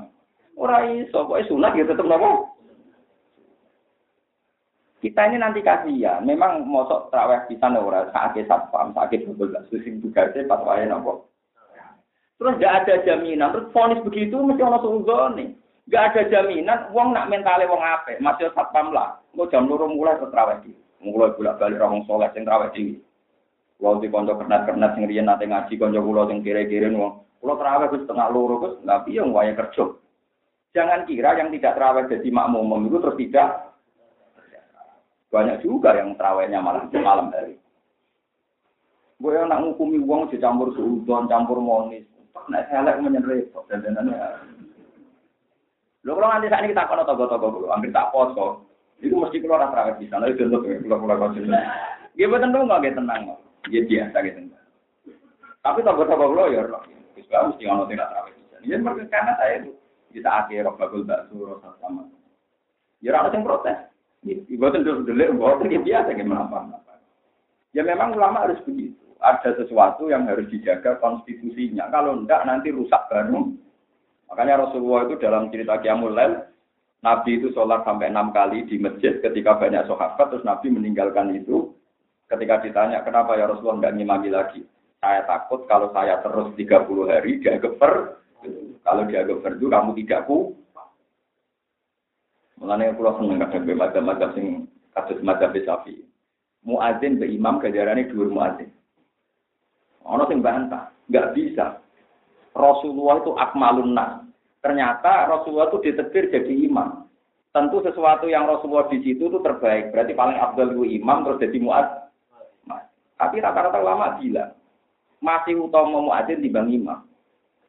Ora 0.56 0.76
iso, 0.88 1.18
pokoke 1.28 1.44
sunah 1.48 1.72
ya 1.76 1.84
tetep 1.84 2.04
nopo? 2.08 2.51
Kita 5.02 5.26
ini 5.26 5.42
nanti 5.42 5.66
kasihan. 5.66 6.22
Memang 6.22 6.62
mosok 6.62 7.10
terawih 7.10 7.42
bisa 7.50 7.66
ora 7.74 8.06
sakit 8.14 8.46
satpam, 8.46 8.94
sakit 8.94 9.26
betul 9.26 9.50
gak 9.50 9.66
susing 9.66 9.98
juga 9.98 10.30
sih 10.30 10.46
wae 10.46 10.86
nopo. 10.86 11.26
Terus 12.38 12.54
gak 12.62 12.86
ada 12.86 13.02
jaminan. 13.02 13.50
Terus 13.50 13.74
fonis 13.74 13.98
begitu 14.06 14.38
mesti 14.38 14.62
ono 14.62 14.78
nih. 15.34 15.50
Gak 15.90 16.14
ada 16.14 16.22
jaminan. 16.30 16.94
Wong 16.94 17.18
nak 17.18 17.26
mentale 17.26 17.66
wong 17.66 17.82
ape. 17.82 18.22
Masih 18.22 18.54
satpam 18.54 18.94
lah. 18.94 19.18
Mau 19.34 19.50
jam 19.50 19.66
loro 19.66 19.90
mulai 19.90 20.22
ke 20.22 20.30
terawih. 20.30 20.70
Mulai 21.02 21.34
bolak 21.34 21.58
balik 21.58 21.82
orang 21.82 22.06
soleh 22.06 22.30
sing 22.30 22.46
terawih 22.46 22.70
di. 22.70 22.94
Kalau 23.82 23.98
di 23.98 24.06
konco 24.06 24.38
kernat 24.38 24.70
kernat 24.70 24.94
sing 24.94 25.10
riyen 25.10 25.26
nate 25.26 25.50
ngaji 25.50 25.82
konco 25.82 25.98
kulo 25.98 26.30
sing 26.30 26.46
kire-kire 26.46 26.86
wong. 26.94 27.26
Kulo 27.42 27.58
terawih 27.58 27.90
wis 27.90 28.06
setengah 28.06 28.30
loro 28.30 28.54
wis 28.62 28.78
nggak 28.86 29.02
piye 29.02 29.22
waya 29.26 29.58
kerja. 29.58 29.98
Jangan 30.78 31.10
kira 31.10 31.34
yang 31.34 31.50
tidak 31.50 31.74
terawih 31.74 32.06
jadi 32.06 32.28
makmum 32.30 32.86
itu 32.86 33.02
terus 33.02 33.18
tidak 33.18 33.71
banyak 35.32 35.64
juga 35.64 35.96
yang 35.96 36.12
terawihnya 36.20 36.60
malam 36.60 36.92
malam 36.92 37.32
hari. 37.32 37.56
Gue 39.16 39.32
yang 39.32 39.48
nak 39.48 39.64
ngukumi 39.64 39.96
uang 40.04 40.28
dicampur 40.28 40.76
suudon, 40.76 41.24
campur 41.24 41.56
monis. 41.56 42.04
Nek 42.52 42.68
selek 42.68 43.00
menyen 43.00 43.24
repot 43.24 43.64
dan 43.72 43.80
ya. 43.86 44.36
Lo 46.02 46.18
kalau 46.18 46.28
nanti 46.28 46.50
saat 46.50 46.66
ini 46.66 46.74
kita 46.74 46.90
kono 46.90 47.06
togo-togo 47.06 47.46
dulu, 47.54 47.66
ambil 47.70 47.94
tak 47.94 48.10
poso. 48.10 48.66
Itu 48.98 49.14
mesti 49.14 49.38
keluar 49.38 49.70
terawih 49.70 49.96
di 50.02 50.10
sana. 50.10 50.26
Itu 50.26 50.50
dulu 50.50 50.66
keluar 50.66 50.98
keluar 51.00 51.16
kau 51.22 51.32
sini. 51.38 51.54
Gue 52.18 52.28
betul 52.28 52.50
dong 52.50 52.66
nggak 52.68 52.92
tenang. 52.98 53.22
Dia 53.70 53.82
biasa 53.86 54.16
gitu. 54.26 54.38
Tapi 55.62 55.78
togo-togo 55.86 56.24
dulu 56.34 56.44
ya. 56.50 56.66
Bisa 57.14 57.46
mesti 57.46 57.62
ngono 57.64 57.86
tidak 57.86 58.10
terawih 58.10 58.34
di 58.34 58.44
sana. 58.50 58.64
Ya 58.66 58.76
karena 59.08 59.32
saya 59.38 59.54
itu 59.62 59.70
kita 60.12 60.28
akhir 60.28 60.66
bagul 60.76 61.06
bakso 61.06 61.36
rasa 61.46 61.70
sama. 61.78 62.10
Ya 62.98 63.14
orang 63.14 63.38
yang 63.38 63.46
protes. 63.46 63.91
Ibadah 64.22 64.86
terus 64.86 65.02
delik, 65.02 65.34
buatan 65.34 65.74
ya 65.74 65.82
biasa 65.82 66.14
gimana 66.14 66.46
apa 66.46 66.78
Ya 67.74 67.82
memang 67.82 68.14
ulama 68.14 68.46
harus 68.46 68.62
begitu. 68.62 68.94
Ada 69.18 69.58
sesuatu 69.58 70.06
yang 70.12 70.30
harus 70.30 70.46
dijaga 70.46 71.00
konstitusinya. 71.02 71.90
Kalau 71.90 72.22
enggak 72.22 72.46
nanti 72.46 72.70
rusak 72.70 73.02
baru. 73.10 73.50
Makanya 74.30 74.62
Rasulullah 74.68 75.08
itu 75.10 75.16
dalam 75.18 75.50
cerita 75.50 75.80
Qiyamul 75.80 76.14
Nabi 77.02 77.30
itu 77.42 77.50
sholat 77.50 77.82
sampai 77.82 78.14
enam 78.14 78.30
kali 78.30 78.62
di 78.62 78.78
masjid 78.78 79.18
ketika 79.18 79.58
banyak 79.58 79.90
sahabat, 79.90 80.30
terus 80.30 80.46
Nabi 80.46 80.70
meninggalkan 80.70 81.34
itu. 81.34 81.74
Ketika 82.30 82.62
ditanya, 82.62 83.02
kenapa 83.02 83.34
ya 83.34 83.50
Rasulullah 83.50 83.82
enggak 83.82 83.94
ngimami 83.98 84.28
lagi? 84.30 84.62
Saya 85.02 85.26
takut 85.26 85.66
kalau 85.66 85.90
saya 85.90 86.22
terus 86.22 86.54
30 86.54 87.10
hari 87.10 87.42
dia 87.42 87.58
gefer. 87.58 88.22
Kalau 88.86 89.02
dia 89.10 89.26
gefer 89.26 89.58
itu 89.58 89.66
kamu 89.66 89.90
tidak 89.98 90.30
ku 90.30 90.61
Mulane 92.62 92.94
kula 92.94 93.18
seneng 93.18 93.42
kadang 93.42 93.66
be 93.66 93.74
madzhab-madzhab 93.74 94.30
sing 94.38 94.70
kados 94.94 95.18
madzhab 95.26 95.50
Syafi'i. 95.50 96.06
Muadzin 96.62 97.18
be 97.18 97.26
imam 97.26 97.58
gajarane 97.58 98.06
dhuwur 98.06 98.30
muadzin. 98.30 98.70
Ana 100.06 100.30
sing 100.30 100.46
bantah, 100.46 100.94
enggak 101.10 101.34
bisa. 101.34 101.82
Rasulullah 102.54 103.18
itu 103.18 103.34
akmalun 103.34 103.98
nas. 103.98 104.22
Ternyata 104.62 105.26
Rasulullah 105.26 105.74
itu 105.74 105.90
ditetir 105.90 106.30
jadi 106.30 106.54
imam. 106.70 107.10
Tentu 107.50 107.82
sesuatu 107.82 108.30
yang 108.30 108.46
Rasulullah 108.46 108.86
di 108.86 109.02
situ 109.02 109.26
itu 109.26 109.38
terbaik. 109.42 109.90
Berarti 109.90 110.14
paling 110.14 110.38
abdul 110.38 110.70
itu 110.78 111.02
imam 111.02 111.26
terus 111.26 111.42
jadi 111.42 111.58
muad. 111.58 111.86
Tapi 113.18 113.42
rata-rata 113.42 113.82
ulama 113.82 114.22
bilang 114.22 114.54
masih 115.18 115.58
utama 115.58 115.98
muadzin 115.98 116.38
dibanding 116.38 116.86
imam. 116.86 117.02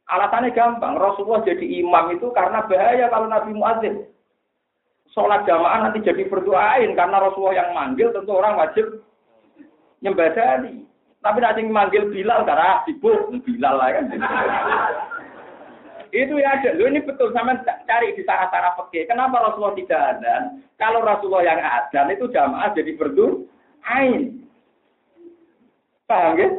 Alasannya 0.06 0.54
gampang, 0.54 1.02
Rasulullah 1.02 1.42
jadi 1.42 1.66
imam 1.82 2.14
itu 2.14 2.30
karena 2.38 2.62
bahaya 2.70 3.10
kalau 3.10 3.26
Nabi 3.26 3.58
muadzin 3.58 4.13
sholat 5.14 5.46
jamaah 5.46 5.88
nanti 5.88 6.02
jadi 6.02 6.26
berdoain 6.28 6.98
karena 6.98 7.22
Rasulullah 7.22 7.58
yang 7.62 7.70
manggil 7.78 8.10
tentu 8.12 8.34
orang 8.34 8.58
wajib 8.58 8.86
nyembadani. 10.02 10.84
Tapi 11.24 11.40
nanti 11.40 11.64
manggil 11.64 12.12
Bilal 12.12 12.44
karena 12.44 12.84
sibuk 12.84 13.32
Bilal 13.48 13.80
lah 13.80 13.90
kan. 13.96 14.06
Itu 16.14 16.38
ya 16.38 16.60
ada. 16.60 16.76
Lo 16.78 16.86
ini 16.86 17.02
betul 17.02 17.34
sama 17.34 17.58
cari 17.64 18.14
di 18.14 18.22
sarah-sarah 18.22 18.78
peke. 18.78 19.10
Kenapa 19.10 19.40
Rasulullah 19.40 19.74
tidak 19.74 20.02
ada? 20.20 20.54
Kalau 20.78 21.02
Rasulullah 21.02 21.48
yang 21.48 21.58
ada 21.64 22.02
itu 22.12 22.30
jamaah 22.30 22.70
jadi 22.76 22.92
berdu 22.94 23.48
ain. 23.88 24.46
Paham 26.06 26.38
ya? 26.38 26.50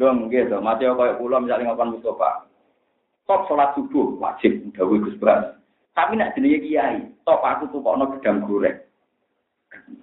Lo 0.00 0.16
gitu. 0.32 0.56
Mati 0.58 0.88
kayak 0.88 1.18
pulau 1.20 1.44
misalnya 1.44 1.76
ngapain 1.76 1.92
Mustafa. 1.92 2.48
Top 3.28 3.46
sholat 3.46 3.76
subuh 3.76 4.18
wajib. 4.18 4.66
Dawi 4.74 4.98
Gus. 5.04 5.14
Tapi 6.00 6.16
nak 6.16 6.32
jenenge 6.32 6.64
kiai. 6.64 7.04
Top 7.28 7.44
aku 7.44 7.68
tuh 7.68 7.84
kono 7.84 8.16
gedang 8.16 8.40
goreng. 8.48 8.80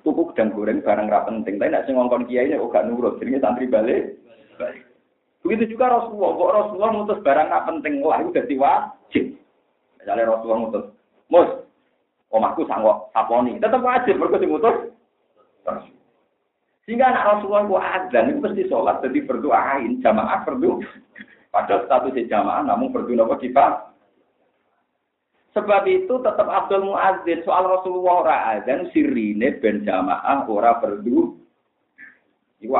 Tuku 0.05 0.29
gedang 0.29 0.53
goreng 0.53 0.85
barang 0.85 1.09
ra 1.09 1.25
penting. 1.25 1.57
Tapi 1.57 1.73
nak 1.73 1.89
sing 1.89 1.97
ngongkon 1.97 2.29
kiai 2.29 2.53
nek 2.53 2.61
gak 2.69 2.85
nurut. 2.85 3.17
Jenenge 3.17 3.41
santri 3.41 3.65
balik. 3.65 4.21
Begitu 5.41 5.73
juga 5.73 5.97
Rasulullah. 5.97 6.37
Kok 6.37 6.53
Rasulullah 6.53 6.91
mutus 6.93 7.19
barang 7.25 7.47
nggak 7.49 7.65
penting 7.65 7.93
lah 8.05 8.21
itu 8.21 8.29
jadi 8.37 8.53
wajib. 8.61 9.25
Misalnya 9.97 10.29
Rasulullah 10.29 10.61
mutus, 10.63 10.85
mus, 11.27 11.49
omahku 12.31 12.63
sanggup 12.69 13.09
saponi, 13.11 13.59
tetap 13.59 13.81
wajib 13.83 14.21
berarti 14.21 14.47
mutus. 14.47 14.75
Sehingga 16.87 17.11
anak 17.11 17.27
Rasulullah 17.27 17.67
itu 17.67 17.75
adzan 17.75 18.31
itu 18.31 18.39
pasti 18.39 18.63
sholat 18.71 19.03
jadi 19.03 19.19
berdoain 19.27 19.99
jamaah 19.99 20.47
berdoa. 20.47 20.79
Padahal 21.51 21.83
statusnya 21.89 22.29
jamaah 22.31 22.63
namun 22.63 22.95
berdoa 22.95 23.27
apa 23.27 23.35
kita. 23.43 23.65
Sebab 25.57 25.89
itu 25.89 26.21
tetap 26.21 26.45
Abdul 26.45 26.85
Muazzin 26.85 27.41
soal 27.41 27.65
Rasulullah 27.65 28.15
ora 28.21 28.37
adzan 28.53 28.93
sirine 28.93 29.57
ben 29.57 29.81
jamaah 29.81 30.45
ora 30.45 30.77
berdoa. 30.77 31.33
Iku. 32.61 32.73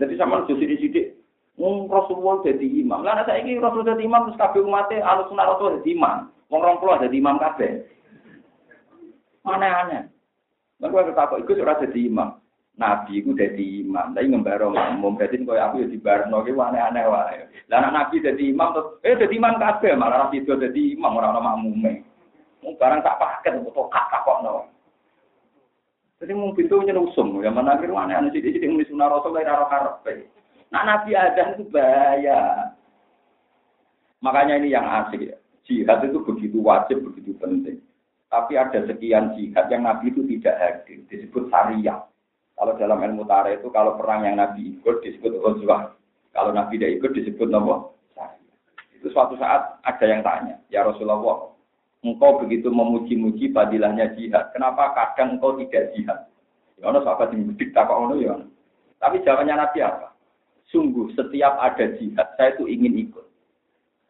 Jadi 0.00 0.16
sama 0.16 0.48
sidik-sidik 0.48 1.12
Wong 1.60 1.92
Rasulullah 1.92 2.40
jadi 2.40 2.64
imam. 2.64 3.04
Lah 3.04 3.20
saya 3.28 3.44
ini 3.44 3.60
Rasul 3.60 3.84
jadi 3.84 4.00
imam 4.00 4.32
terus 4.32 4.40
kabeh 4.40 4.64
umatnya 4.64 5.04
alus 5.04 5.28
sunah 5.28 5.44
Rasul 5.44 5.84
jadi 5.84 5.92
imam. 5.92 6.32
Wong 6.48 6.60
rong 6.64 6.80
puluh 6.80 6.96
jadi 7.04 7.12
imam 7.12 7.36
kabeh. 7.36 7.84
Aneh-aneh. 9.44 10.08
Lah 10.80 10.88
kowe 10.88 11.04
ketakok 11.04 11.44
iku 11.44 11.60
ora 11.60 11.76
jadi 11.84 12.08
imam. 12.08 12.40
Nabi 12.72 13.20
itu 13.20 13.36
jadi 13.36 13.84
imam, 13.84 14.16
tapi 14.16 14.32
ngembaro 14.32 14.72
umum. 14.72 15.20
Berarti 15.20 15.44
kau 15.44 15.52
aku 15.52 15.84
ya 15.84 15.92
di 15.92 16.00
barno, 16.00 16.40
itu 16.40 16.56
aneh-aneh 16.56 17.04
wae. 17.04 17.44
Lah 17.68 17.84
anak 17.84 17.92
Nabi 17.92 18.24
jadi 18.24 18.42
imam 18.48 18.72
terus, 18.72 18.96
eh 19.04 19.12
jadi 19.12 19.34
imam 19.36 19.60
kabeh 19.60 19.92
malah 19.92 20.32
itu 20.32 20.56
jadi 20.56 20.82
imam 20.96 21.20
orang-orang 21.20 21.44
makmume. 21.44 21.92
Barang 22.62 23.02
tak 23.02 23.18
paket, 23.18 23.58
untuk 23.58 23.90
kak 23.90 24.22
kok 24.22 24.38
no. 24.46 24.70
Jadi 26.22 26.38
mau 26.38 26.54
pintu 26.54 26.78
nyerusum, 26.78 27.42
ya 27.42 27.50
mana 27.50 27.74
kira 27.82 27.98
aneh-aneh 27.98 28.30
sih, 28.30 28.38
jadi 28.38 28.70
mulai 28.70 28.86
sunah 28.86 29.10
Rasul 29.10 29.34
dari 29.34 29.50
arah 29.50 29.66
karpe. 29.66 30.30
Nah 30.70 30.86
Nabi 30.86 31.18
ada 31.18 31.58
itu 31.58 31.66
bahaya. 31.66 32.70
Makanya 34.22 34.62
ini 34.62 34.70
yang 34.70 34.86
asik 34.86 35.18
ya. 35.18 35.34
Jihad 35.66 36.06
itu 36.06 36.22
begitu 36.22 36.62
wajib, 36.62 37.02
begitu 37.10 37.34
penting. 37.42 37.82
Tapi 38.30 38.54
ada 38.54 38.86
sekian 38.86 39.34
jihad 39.34 39.66
yang 39.66 39.82
Nabi 39.82 40.14
itu 40.14 40.22
tidak 40.38 40.54
hadir. 40.62 41.02
Disebut 41.10 41.50
syariah. 41.50 42.06
Kalau 42.54 42.78
dalam 42.78 43.02
ilmu 43.02 43.26
tarikh 43.26 43.58
itu 43.58 43.74
kalau 43.74 43.98
perang 43.98 44.22
yang 44.22 44.38
Nabi 44.38 44.78
ikut 44.78 45.02
disebut 45.02 45.42
Ghazwah. 45.42 45.98
Kalau 46.30 46.54
Nabi 46.54 46.78
tidak 46.78 47.02
ikut 47.02 47.10
disebut 47.18 47.50
nama 47.50 47.90
Itu 48.94 49.10
suatu 49.10 49.34
saat 49.34 49.82
ada 49.82 50.04
yang 50.06 50.22
tanya, 50.22 50.54
ya 50.70 50.86
Rasulullah, 50.86 51.51
engkau 52.02 52.42
begitu 52.42 52.68
memuji-muji 52.68 53.54
fadilahnya 53.54 54.12
jihad, 54.18 54.50
kenapa 54.50 54.90
kadang 54.92 55.38
engkau 55.38 55.54
tidak 55.62 55.94
jihad? 55.94 56.20
Ya 56.82 56.90
ono 56.90 56.98
sahabat 57.06 57.30
yang 57.30 57.46
bedik 57.54 57.70
tak 57.70 57.86
ono 57.86 58.18
ya. 58.18 58.34
Tapi 58.98 59.22
jawabannya 59.22 59.54
Nabi 59.54 59.78
apa? 59.86 60.10
Sungguh 60.70 61.14
setiap 61.14 61.58
ada 61.62 61.94
jihad, 61.98 62.28
saya 62.34 62.58
itu 62.58 62.66
ingin 62.66 63.06
ikut. 63.06 63.26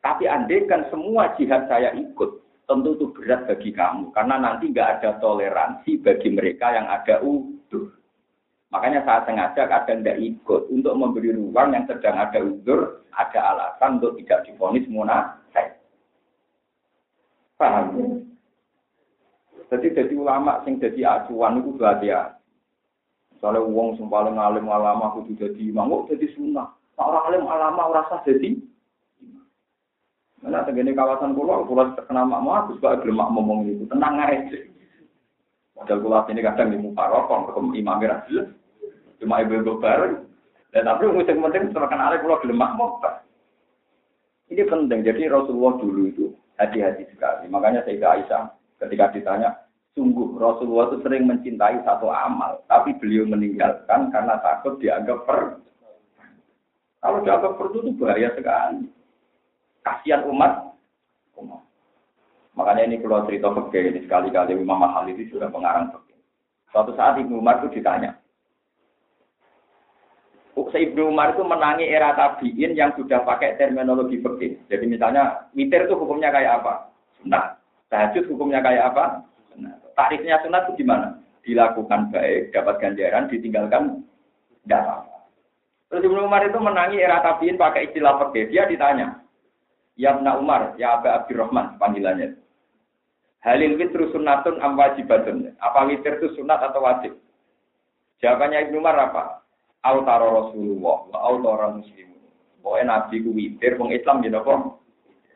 Tapi 0.01 0.25
andaikan 0.25 0.89
semua 0.89 1.37
jihad 1.37 1.69
saya 1.69 1.93
ikut, 1.93 2.31
tentu 2.65 2.97
itu 2.97 3.07
berat 3.13 3.45
bagi 3.45 3.71
kamu. 3.77 4.09
Karena 4.17 4.41
nanti 4.41 4.73
nggak 4.73 5.01
ada 5.01 5.11
toleransi 5.21 6.01
bagi 6.01 6.29
mereka 6.33 6.73
yang 6.73 6.89
ada 6.89 7.21
udur. 7.21 7.93
Makanya 8.73 9.05
saya 9.05 9.21
sengaja 9.29 9.69
kadang 9.69 10.01
tidak 10.01 10.17
ikut 10.17 10.63
untuk 10.73 10.97
memberi 10.97 11.37
ruang 11.37 11.77
yang 11.77 11.85
sedang 11.85 12.17
ada 12.17 12.41
udur, 12.41 13.05
ada 13.13 13.41
alasan 13.53 14.01
untuk 14.01 14.17
tidak 14.17 14.49
difonis 14.49 14.89
munafik. 14.89 15.42
Paham? 17.63 17.87
Jadi 19.71 19.95
jadi 19.95 20.15
ulama 20.19 20.59
sing 20.67 20.83
jadi 20.83 21.23
acuan 21.23 21.63
itu 21.63 21.79
berarti 21.79 22.11
Soalnya 23.39 23.63
uang 23.63 23.95
sing 23.95 24.11
paling 24.11 24.35
alim 24.35 24.67
alama 24.67 25.15
kudu 25.15 25.39
jadi 25.39 25.63
imam, 25.71 26.07
kok 26.07 26.15
jadi 26.15 26.27
sunnah. 26.35 26.75
Nah, 26.99 27.05
orang 27.07 27.25
alim 27.31 27.45
alama 27.47 27.83
ora 27.95 28.03
sah 28.11 28.23
jadi 28.27 28.59
Mana 30.43 30.67
tegene 30.67 30.91
kawasan 30.91 31.39
pulau, 31.39 31.63
pulau 31.63 31.95
terkenal 31.95 32.27
mak 32.27 32.43
mau 32.43 32.59
aku 32.59 32.75
sebagai 32.75 33.07
belum 33.07 33.31
ngomong 33.31 33.63
itu, 33.63 33.87
tenang 33.87 34.19
aja. 34.19 34.59
Modal 35.79 36.03
pulau 36.03 36.27
ini 36.27 36.43
kadang 36.43 36.75
di 36.75 36.83
muka 36.83 37.07
rokok, 37.07 37.55
ke 37.55 37.79
imam 37.79 37.99
merah 38.03 38.27
cuma 39.23 39.39
ibu-ibu 39.39 39.79
bareng. 39.79 40.27
Dan 40.75 40.91
tapi 40.91 41.07
musim 41.15 41.39
penting 41.47 41.71
terkenal 41.71 42.19
pulau 42.19 42.43
belum 42.43 42.59
mau. 42.59 42.99
Ini 44.51 44.67
penting. 44.67 45.07
Jadi 45.07 45.31
Rasulullah 45.31 45.79
dulu 45.79 46.03
itu 46.11 46.27
hati-hati 46.63 47.11
sekali. 47.11 47.51
Makanya 47.51 47.83
saya 47.83 48.23
Aisyah 48.23 48.43
ketika 48.79 49.11
ditanya, 49.11 49.51
Sungguh 49.93 50.41
Rasulullah 50.41 50.89
itu 50.89 51.05
sering 51.05 51.29
mencintai 51.29 51.85
satu 51.85 52.09
amal, 52.09 52.65
tapi 52.65 52.97
beliau 52.97 53.29
meninggalkan 53.29 54.09
karena 54.09 54.41
takut 54.41 54.81
dianggap 54.81 55.29
per. 55.29 55.61
Kalau 57.05 57.21
dianggap 57.21 57.61
per 57.61 57.67
itu 57.77 57.93
bahaya 58.01 58.33
sekali. 58.33 58.89
Kasihan 59.85 60.25
umat. 60.33 60.73
umat. 61.37 61.61
Makanya 62.57 62.89
ini 62.89 63.05
kalau 63.05 63.29
cerita 63.29 63.53
fakir 63.53 63.93
ini 63.93 64.01
sekali-kali 64.09 64.57
Imam 64.57 64.81
Mahal 64.81 65.13
itu 65.13 65.29
sudah 65.37 65.53
pengarang 65.53 65.93
fakir. 65.93 66.17
Suatu 66.73 66.97
saat 66.97 67.21
Ibnu 67.21 67.45
Umar 67.45 67.61
itu 67.61 67.77
ditanya, 67.77 68.17
Ibnu 70.57 71.09
Umar 71.09 71.33
itu 71.33 71.45
menangi 71.45 71.89
era 71.89 72.13
tabiin 72.13 72.77
yang 72.77 72.93
sudah 72.93 73.25
pakai 73.25 73.57
terminologi 73.57 74.21
fakir. 74.21 74.61
Jadi 74.69 74.85
misalnya 74.85 75.49
witir 75.57 75.89
itu 75.89 75.97
hukumnya 75.97 76.29
kayak 76.29 76.61
apa? 76.61 76.93
Nah, 77.25 77.57
tahajud 77.89 78.29
hukumnya 78.29 78.61
kayak 78.61 78.93
apa? 78.93 79.25
Nah, 79.57 79.73
tarifnya 79.97 80.41
sunat 80.45 80.69
itu 80.69 80.85
gimana? 80.85 81.17
Dilakukan 81.43 82.13
baik, 82.13 82.53
dapat 82.53 82.75
ganjaran, 82.85 83.33
ditinggalkan 83.33 83.83
tidak 84.65 84.81
apa-apa. 84.85 85.17
Terus 85.89 86.05
Ibnu 86.09 86.21
Umar 86.29 86.45
itu 86.45 86.59
menangi 86.61 87.01
era 87.01 87.25
tabiin 87.25 87.57
pakai 87.57 87.89
istilah 87.89 88.21
pergi. 88.21 88.53
Dia 88.53 88.69
ditanya, 88.69 89.23
Ya 89.97 90.17
Ibnu 90.17 90.41
Umar, 90.41 90.73
ya 90.81 90.97
Aba 91.01 91.25
Abdurrahman 91.25 91.77
panggilannya. 91.77 92.41
Halil 93.43 93.75
witru 93.77 94.09
sunatun 94.15 94.63
am 94.63 94.79
wajibatun. 94.79 95.53
Apa 95.59 95.85
witir 95.91 96.17
itu 96.23 96.39
sunat 96.39 96.63
atau 96.63 96.81
wajib? 96.81 97.19
Jawabannya 98.23 98.71
Ibnu 98.71 98.79
Umar 98.79 98.97
apa? 98.97 99.42
Autara 99.83 100.31
Rasulullah 100.31 101.11
wa 101.11 101.19
autara 101.27 101.75
muslimun. 101.75 102.23
Pokoknya 102.63 102.87
Nabi 102.87 103.17
ku 103.27 103.35
witir, 103.35 103.75
wong 103.75 103.91
Islam 103.91 104.23
gitu 104.23 104.39
kok. 104.39 104.79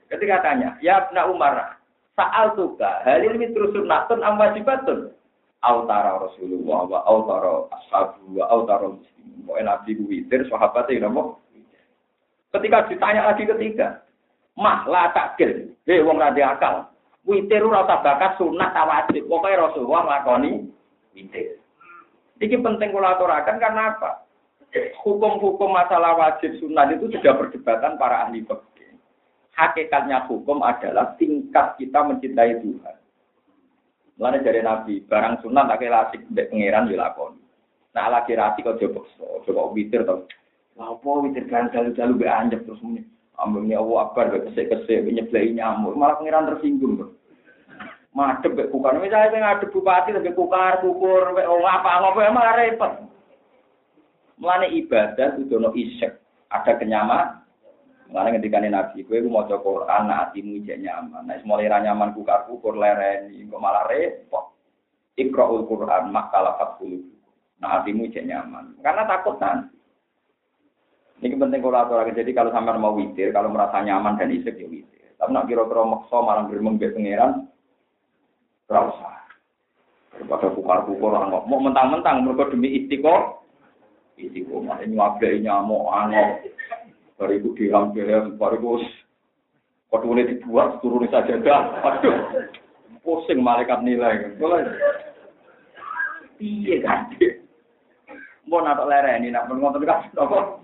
Ketika 0.06 0.39
tanya, 0.47 0.78
ya 0.78 1.02
Ibnu 1.10 1.35
Umar, 1.35 1.82
Sa'al 2.16 2.56
tuka, 2.56 3.05
halil 3.05 3.36
mitru 3.36 3.68
sunnatun 3.77 4.24
am 4.24 4.40
wajibatun. 4.40 5.12
Autara 5.60 6.23
Rasulullah 6.23 6.81
wa 6.86 7.01
autara 7.05 7.66
ashabu 7.74 8.39
wa 8.39 8.47
autara 8.48 8.86
muslimin. 8.94 9.44
Pokoknya 9.44 9.66
Nabi 9.74 9.90
witir, 10.06 10.40
sahabatnya 10.47 11.10
napa? 11.10 11.36
Ketika 12.55 12.89
ditanya 12.89 13.28
lagi 13.28 13.44
ketiga, 13.44 14.01
mah 14.56 14.89
lah 14.89 15.12
takil, 15.12 15.74
hei 15.85 16.01
wong 16.01 16.16
radi 16.16 16.40
akal. 16.40 16.89
Witir 17.27 17.66
ora 17.66 17.82
usah 17.82 18.01
bakat 18.01 18.39
sunat 18.39 18.70
ta 18.70 18.86
wajib. 18.86 19.27
Pokoke 19.27 19.59
Rasulullah 19.59 20.06
nglakoni 20.06 20.70
witir. 21.12 21.59
Iki 22.39 22.62
penting 22.62 22.94
kula 22.94 23.18
aturaken 23.18 23.59
karena 23.59 23.98
apa? 23.98 24.26
Hukum-hukum 25.05 25.72
masalah 25.72 26.18
wajib 26.18 26.59
sunat 26.60 26.98
itu 26.98 27.09
sudah 27.09 27.32
perdebatan 27.38 27.97
para 27.97 28.26
ahli 28.28 28.44
fikih 28.44 28.76
hakikatnya 29.56 30.28
hukum 30.28 30.60
adalah 30.60 31.16
tingkat 31.16 31.74
kita 31.80 32.05
mencintai 32.05 32.60
Tuhan. 32.60 32.97
Mulanya 34.16 34.38
dari 34.44 34.60
Nabi, 34.64 34.94
barang 35.05 35.44
sunnah 35.44 35.68
tak 35.68 35.80
kira 35.84 36.09
asik 36.09 36.24
mbek 36.32 36.48
pangeran 36.48 36.88
dilakoni. 36.88 37.40
Nah 37.93 38.09
lagi 38.12 38.32
rasi 38.36 38.64
kok 38.64 38.80
coba 38.80 39.01
coba 39.44 39.62
witir 39.76 40.05
tau. 40.09 40.24
Apa 40.76 41.09
witir 41.24 41.44
kan 41.48 41.68
jalu-jalu 41.72 42.24
be 42.24 42.26
anjep 42.28 42.64
terus 42.64 42.80
muni. 42.80 43.05
Ambune 43.36 43.76
Allah 43.76 44.09
akbar 44.09 44.32
be 44.32 44.48
kesek-kesek 44.48 45.05
nyeblei 45.05 45.52
nyamuk, 45.52 45.97
malah 45.97 46.16
pangeran 46.16 46.48
tersinggung. 46.48 47.12
Madep 48.16 48.56
be 48.56 48.64
kukar, 48.72 48.97
misalnya 48.97 49.28
saya 49.28 49.40
ngadep 49.44 49.68
bupati 49.76 50.16
tapi 50.16 50.32
kukar, 50.32 50.80
kukur, 50.80 51.36
be 51.36 51.44
oh 51.44 51.60
apa 51.68 52.01
ngopo 52.01 52.24
emang 52.24 52.56
repot. 52.56 52.93
Mulane 54.37 54.69
ibadah 54.77 55.41
kudu 55.41 55.57
ono 55.57 55.71
isek, 55.73 56.13
ada 56.53 56.77
kenyaman, 56.77 57.47
Mengenai 58.07 58.39
ketika 58.39 58.63
nabi, 58.63 59.03
gue 59.03 59.19
mau 59.27 59.43
coba 59.51 59.67
Quran, 59.67 60.15
hatimu 60.15 60.63
ijek 60.63 60.79
nyaman. 60.79 61.27
Nah, 61.27 61.43
mulai 61.43 61.67
nyaman 61.67 62.15
kukar 62.15 62.47
kukur 62.47 62.79
lereni, 62.79 63.43
kok 63.51 63.59
malah 63.59 63.83
repot. 63.91 64.55
Iqra'ul 65.19 65.67
Quran, 65.67 66.15
mak 66.15 66.31
kalafat 66.31 66.79
kulu. 66.79 67.03
Nah 67.59 67.81
hatimu 67.81 68.07
ijek 68.07 68.23
nyaman. 68.23 68.79
Karena 68.79 69.11
takut 69.11 69.43
nanti. 69.43 69.75
Ini 71.25 71.35
penting 71.35 71.65
kalau 71.65 71.81
aturakan. 71.81 72.13
Jadi 72.13 72.31
kalau 72.37 72.53
sampai 72.53 72.77
mau 72.77 72.95
witir, 72.95 73.33
kalau 73.33 73.49
merasa 73.49 73.81
nyaman 73.81 74.21
dan 74.21 74.31
isek 74.31 74.61
ya 74.61 74.69
witir. 74.69 75.17
Tapi 75.17 75.33
nak 75.33 75.49
kira-kira 75.49 75.83
maksa 75.83 76.17
malah 76.21 76.45
bermeng 76.45 76.77
pangeran, 76.77 77.49
rasa. 78.69 79.13
Daripada 80.13 80.53
pukar-pukar 80.53 81.11
orang 81.11 81.49
mau 81.49 81.59
mentang-mentang 81.61 82.23
mereka 82.23 82.53
demi 82.53 82.73
istiqo, 84.16 84.60
istiqo 84.60 84.64
masih 84.64 84.86
nyuabai 84.90 85.40
nyamuk 85.44 85.88
angok. 85.93 86.30
Bariku 87.16 87.56
dirang-dirang, 87.56 88.36
bariku 88.36 88.80
ini 90.12 90.28
dibuat, 90.28 90.84
turun 90.84 91.09
saja 91.09 91.40
dah. 91.40 91.80
Aduh, 91.80 92.44
pusing 93.01 93.40
malaikat 93.40 93.80
nilai. 93.80 94.36
Iya 96.36 96.74
kan? 96.84 97.16
Mau 98.44 98.60
nato 98.60 98.84
lereni, 98.84 99.32
nak 99.32 99.48
ngotot 99.48 99.80
kan? 99.88 100.12
Apa? 100.20 100.60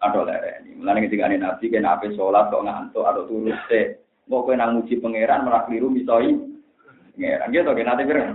Ada 0.00 0.20
lereni. 0.24 0.80
Mulane 0.80 1.04
ketika 1.04 1.28
ini 1.28 1.36
nabi, 1.36 1.68
kena 1.68 2.00
apa 2.00 2.08
sholat, 2.16 2.48
kok 2.48 2.64
ngantuk, 2.64 3.04
atau 3.04 3.28
turun 3.28 3.52
se. 3.68 4.00
Mau 4.32 4.44
kue 4.44 4.56
nang 4.56 4.80
muji 4.80 4.96
pangeran, 4.96 5.44
malah 5.44 5.68
keliru 5.68 5.92
misoi. 5.92 6.32
Pangeran 7.12 7.52
gitu, 7.52 7.70
kena 7.76 7.92
nanti 7.92 8.08
kira 8.08 8.32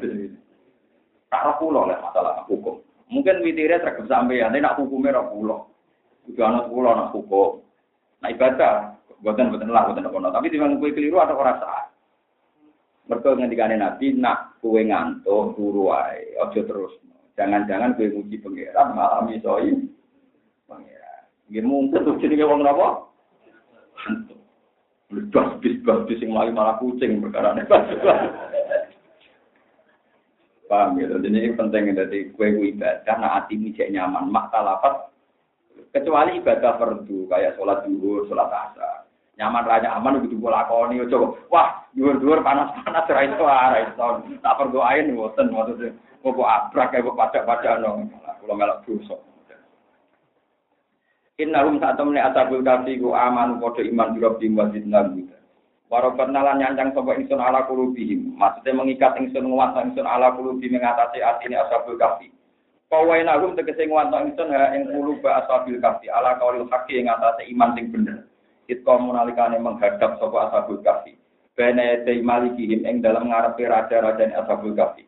Tak 1.33 1.57
pulau 1.57 1.89
lah 1.89 1.97
masalah 1.97 2.45
hukum. 2.45 2.77
Mungkin 3.13 3.45
witirnya 3.45 3.77
terkep 3.77 4.09
sampai 4.09 4.41
ya, 4.41 4.49
nak 4.49 4.81
hukumnya 4.81 5.13
rak 5.13 5.29
pulau. 5.29 5.69
Udah 6.25 6.45
anak 6.49 6.65
pulau, 6.73 6.97
nak 6.97 7.11
hukum. 7.13 7.61
Nah 8.25 8.29
ibadah, 8.33 8.97
buatan 9.21 9.53
buatan 9.53 9.69
lah, 9.69 9.85
buatan 9.85 10.09
apa 10.09 10.33
Tapi 10.33 10.49
di 10.49 10.57
mana 10.57 10.81
kue 10.81 10.89
keliru 10.95 11.21
ada 11.21 11.37
orang 11.37 11.61
saat. 11.61 11.85
Mereka 13.05 13.35
ngendikane 13.37 13.77
Nabi, 13.77 14.17
nak 14.17 14.57
kue 14.63 14.81
ngantuk, 14.81 15.53
turu 15.53 15.93
ojo 15.93 16.61
terus. 16.65 16.93
Jangan-jangan 17.37 17.93
kue 17.99 18.09
muji 18.09 18.41
pangeran 18.41 18.97
malah 18.97 19.21
misoi 19.27 19.77
pangeran. 20.65 21.21
Nggih 21.53 21.63
mungkin 21.67 22.01
tuh 22.01 22.17
jenenge 22.17 22.49
wong 22.49 22.65
napa? 22.65 23.13
Bas 25.29 25.49
bis 25.61 25.77
bas 25.85 26.01
bis 26.09 26.17
sing 26.17 26.33
malah 26.33 26.81
kucing 26.81 27.21
perkara 27.21 27.53
Paham 30.71 30.95
ya, 30.95 31.11
jadi 31.11 31.27
ini 31.27 31.59
penting 31.59 31.91
dari 31.91 32.31
kue 32.31 32.55
kue 32.55 32.71
ibadah, 32.71 33.15
nah 33.19 33.35
hati 33.37 33.59
ini 33.59 33.75
cek 33.75 33.91
nyaman, 33.91 34.31
mak 34.31 34.47
talapat. 34.49 35.11
Kecuali 35.91 36.39
ibadah 36.39 36.79
fardu 36.79 37.27
kayak 37.27 37.59
sholat 37.59 37.83
duhur, 37.85 38.25
sholat 38.25 38.49
asar. 38.49 39.05
Nyaman 39.35 39.67
raja 39.67 39.93
aman 39.97 40.23
begitu 40.23 40.39
bola 40.39 40.65
koni, 40.65 41.03
coba. 41.09 41.35
Wah, 41.51 41.67
duhur-duhur 41.93 42.41
panas-panas, 42.41 43.09
rai 43.11 43.29
rai 43.33 43.91
itu. 43.91 44.39
Tak 44.39 44.55
perdoain, 44.57 45.13
boten, 45.13 45.51
maksudnya. 45.51 45.93
Kok 46.23 46.39
abrak, 46.39 46.95
kayak 46.95 47.11
pajak-pajak, 47.11 47.83
no. 47.83 48.07
Kalau 48.39 48.55
melak 48.55 48.81
dosa. 48.87 49.19
Innahum 51.41 51.81
saat 51.81 51.97
temne 51.97 52.21
asabul 52.21 52.61
kafi 52.61 53.01
aman 53.01 53.57
podo 53.57 53.81
iman 53.81 54.13
biro 54.13 54.37
bim 54.37 54.53
wajib 54.53 54.85
nabi. 54.85 55.25
Warobat 55.93 56.33
nalan 56.33 56.57
nyancang 56.57 56.89
sopo 56.97 57.13
ingsun 57.13 57.37
ala 57.37 57.69
kulubihim. 57.69 58.33
Maksudnya 58.33 58.73
mengikat 58.73 59.13
ingsun 59.13 59.45
nguat 59.45 59.77
ingsun 59.77 60.09
ala 60.09 60.33
kulubihim 60.33 60.81
mengatasi 60.81 61.21
ini 61.45 61.53
asabul 61.53 62.01
kafi. 62.01 62.33
Kawai 62.89 63.21
nagum 63.21 63.53
tegese 63.53 63.85
nguat 63.85 64.09
ingsun 64.09 64.49
ha 64.57 64.73
ing 64.73 64.89
kuluba 64.89 65.45
asabil 65.45 65.77
kafi 65.77 66.09
ala 66.09 66.41
kaulil 66.41 66.65
haki 66.65 66.97
ing 66.97 67.13
atase 67.13 67.45
iman 67.53 67.77
sing 67.77 67.93
bener. 67.93 68.25
Itko 68.65 69.05
munalikane 69.05 69.61
menghadap 69.61 70.17
sopo 70.17 70.41
asabul 70.41 70.81
kafi. 70.81 71.13
Bene 71.53 72.01
te 72.09 72.17
malikihim 72.25 72.89
ing 72.89 73.05
dalam 73.05 73.29
ngarepe 73.29 73.61
raja-raja 73.61 74.33
asabul 74.33 74.73
kafi. 74.73 75.05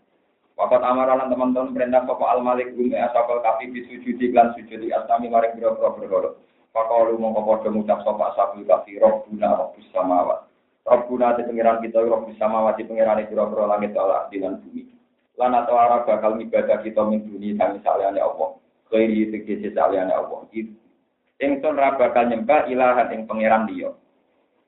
Wakat 0.54 0.86
amaralan 0.86 1.34
teman-teman 1.34 1.74
perintah 1.74 2.06
sopo 2.06 2.30
al 2.30 2.46
malik 2.46 2.78
bumi 2.78 2.94
asabal 2.94 3.42
kafi 3.42 3.74
bisujudi 3.74 4.30
lan 4.38 4.54
sujudi 4.54 4.94
asami 4.94 5.34
maring 5.34 5.58
biro-biro 5.58 5.98
berholo. 5.98 6.30
Pakalu 6.78 7.18
mongko 7.18 7.42
padha 7.42 7.74
ngucap 7.74 8.06
sopo 8.06 8.22
asabul 8.22 8.70
kafi 8.70 9.02
robbuna 9.02 9.50
robbus 9.58 9.90
samawat. 9.90 10.45
Robbuna 10.86 11.34
di 11.34 11.44
pengiran 11.50 11.82
kita 11.82 11.98
robbus 12.06 12.38
samawat 12.38 12.78
di 12.78 12.86
pengiran 12.86 13.26
biro-biro 13.26 13.66
langit 13.66 13.98
Allah 13.98 14.30
dengan 14.30 14.62
bumi. 14.62 14.86
Lan 15.36 15.58
atau 15.58 15.76
arah 15.76 16.06
bakal 16.06 16.38
ibadah 16.38 16.86
kita 16.86 17.02
min 17.10 17.26
bumi 17.26 17.58
kami 17.58 17.82
saliannya 17.82 18.22
Allah. 18.22 18.62
Khairi 18.94 19.34
tegesi 19.34 19.74
saliannya 19.74 20.14
Allah. 20.14 20.46
Ingsun 21.42 21.74
ra 21.76 21.98
bakal 21.98 22.30
nyembah 22.30 22.70
ilahan 22.70 23.12
ing 23.12 23.26
pengiran 23.26 23.66
dia. 23.66 23.90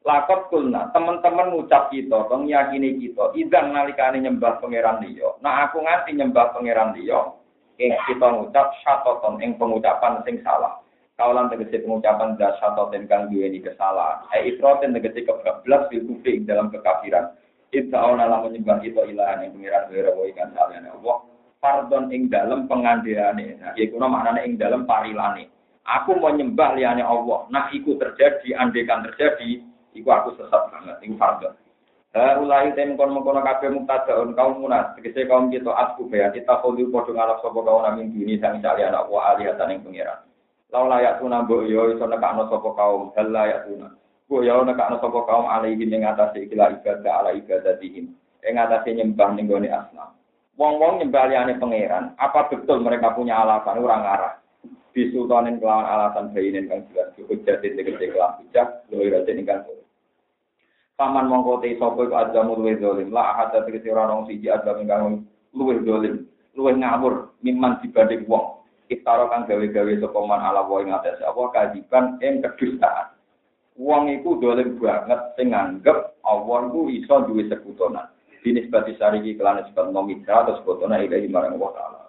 lakot 0.08 0.48
kulna 0.48 0.88
teman-teman 0.96 1.52
ngucap 1.52 1.92
kita 1.92 2.32
tong 2.32 2.48
yakini 2.48 2.96
kita 2.96 3.36
idan 3.36 3.76
nalikane 3.76 4.24
nyembah 4.24 4.64
pangeran 4.64 5.04
liya 5.04 5.36
nah 5.44 5.68
aku 5.68 5.84
nganti 5.84 6.16
nyembah 6.16 6.56
pangeran 6.56 6.96
liya 6.96 7.36
ing 7.76 7.92
kita 8.08 8.28
ngucap 8.32 8.72
syatoton 8.80 9.44
ing 9.44 9.60
pengucapan 9.60 10.24
sing 10.24 10.40
salah 10.48 10.80
kaulan 11.18 11.50
tegese 11.50 11.84
pengucapan 11.84 12.38
das 12.38 12.56
syatoten 12.62 13.10
kang 13.10 13.28
duweni 13.28 13.60
kesalahan. 13.60 14.24
E 14.32 14.54
itroten 14.54 14.94
tegese 14.94 15.26
kebablas 15.26 15.90
fil 15.90 16.06
kufri 16.06 16.46
dalam 16.46 16.70
kekafiran. 16.70 17.34
Ibta 17.74 18.00
ona 18.00 18.32
lah 18.32 18.48
menyembah 18.48 18.80
kita 18.80 19.04
ilahan 19.04 19.44
yang 19.44 19.52
pengiran 19.58 19.92
wira 19.92 20.10
wa 20.16 20.24
ikan 20.32 20.56
salian 20.56 20.88
Allah. 20.88 21.18
Pardon 21.58 22.08
ing 22.14 22.32
dalam 22.32 22.70
pengandiane 22.70 23.60
nah 23.60 23.74
iku 23.76 24.00
maknane 24.00 24.46
ing 24.48 24.56
dalam 24.56 24.88
parilane. 24.88 25.52
Aku 25.84 26.16
mau 26.16 26.32
nyembah 26.32 26.80
liane 26.80 27.04
Allah. 27.04 27.44
Nah 27.52 27.68
iku 27.76 28.00
terjadi 28.00 28.56
andekan 28.56 29.04
terjadi 29.04 29.68
Iku 29.98 30.10
aku 30.14 30.38
sesat 30.38 30.70
banget, 30.70 31.02
ini 31.02 31.18
fardhu. 31.18 31.50
Ha 32.14 32.38
ulai 32.38 32.70
tem 32.78 32.94
kon 32.94 33.14
mengkono 33.14 33.42
kabeh 33.42 33.74
muktadaun 33.74 34.38
kaum 34.38 34.62
munat, 34.62 34.94
tegese 34.98 35.26
kaum 35.26 35.50
kita 35.50 35.74
asku 35.74 36.06
ya 36.14 36.30
kita 36.30 36.62
kudu 36.62 36.94
padha 36.94 37.12
ngalap 37.14 37.38
sapa 37.42 37.60
kaum 37.62 37.82
nang 37.84 38.10
dini 38.14 38.38
sang 38.38 38.62
sali 38.62 38.86
anak 38.86 39.10
wa 39.10 39.34
alihatan 39.34 39.74
ing 39.74 39.82
pangeran. 39.82 40.22
Lau 40.68 40.92
layak 40.92 41.24
tuna 41.24 41.48
mbok 41.48 41.64
yo 41.64 41.96
iso 41.96 42.04
nekakno 42.04 42.52
sapa 42.52 42.70
kaum, 42.76 43.16
hal 43.16 43.32
layak 43.32 43.64
tuna. 43.64 43.88
Mbok 44.28 44.42
yo 44.44 44.68
nekakno 44.68 45.00
sapa 45.00 45.20
kaum 45.24 45.48
alaihi 45.48 45.88
ing 45.88 46.04
atase 46.04 46.44
ikilah 46.44 46.76
ibadah 46.76 47.14
ala 47.24 47.32
ibadatihim. 47.32 48.12
Ing 48.44 48.56
atase 48.60 48.92
nyembah 48.92 49.32
ning 49.32 49.48
gone 49.48 49.72
asnam. 49.72 50.12
Wong-wong 50.58 51.00
nyembah 51.00 51.30
liyane 51.30 51.62
pangeran, 51.62 52.18
apa 52.18 52.50
betul 52.50 52.82
mereka 52.82 53.14
punya 53.14 53.38
alasan 53.40 53.78
arah? 53.80 54.42
Bisultanin 54.90 55.62
kelawan 55.62 55.86
alasan 55.86 56.34
bayinin 56.34 56.66
kang 56.66 56.82
jelas, 56.90 57.14
hujjatin 57.14 57.78
tegese 57.78 58.10
kelawan 58.10 58.42
hujjah, 58.42 58.82
luwih 58.90 59.14
ratin 59.14 59.38
ingkang 59.38 59.62
Paman 60.98 61.30
mongko 61.30 61.62
te 61.62 61.78
sapa 61.78 62.10
iku 62.10 62.18
adamu 62.18 62.58
luwe 62.58 62.74
dolim. 62.82 63.14
La 63.14 63.38
ahad 63.38 63.54
tegese 63.70 63.94
ora 63.94 64.10
ono 64.10 64.26
siji 64.26 64.50
adam 64.50 64.82
ingkang 64.82 65.30
luwe 65.54 65.78
dolim, 65.86 66.26
luwe 66.58 66.74
ngawur 66.74 67.38
miman 67.46 67.78
dibanding 67.86 68.26
wong. 68.26 68.57
Iftara 68.88 69.28
kang 69.28 69.44
gawe-gawe 69.52 69.94
sapa 70.00 70.20
man 70.24 70.40
ala 70.40 70.64
wa 70.64 70.80
ing 70.80 70.96
atas 70.96 71.20
apa 71.20 71.42
kadiban 71.52 72.16
ing 72.24 72.40
kedustaan. 72.40 73.12
Wong 73.76 74.10
iku 74.16 74.40
dolim 74.40 74.80
banget 74.80 75.36
sing 75.36 75.52
nganggep 75.52 76.18
Allah 76.24 76.60
iku 76.72 76.88
iso 76.88 77.16
duwe 77.28 77.52
sekutonan. 77.52 78.08
Dinisbati 78.42 78.96
sariki 78.96 79.36
kelan 79.36 79.60
sebab 79.70 79.92
nomitra 79.92 80.48
atau 80.48 80.64
sekutona 80.64 81.04
ilahi 81.04 81.28
marang 81.28 81.60
Allah 81.60 81.72
Ta'ala. 81.76 82.07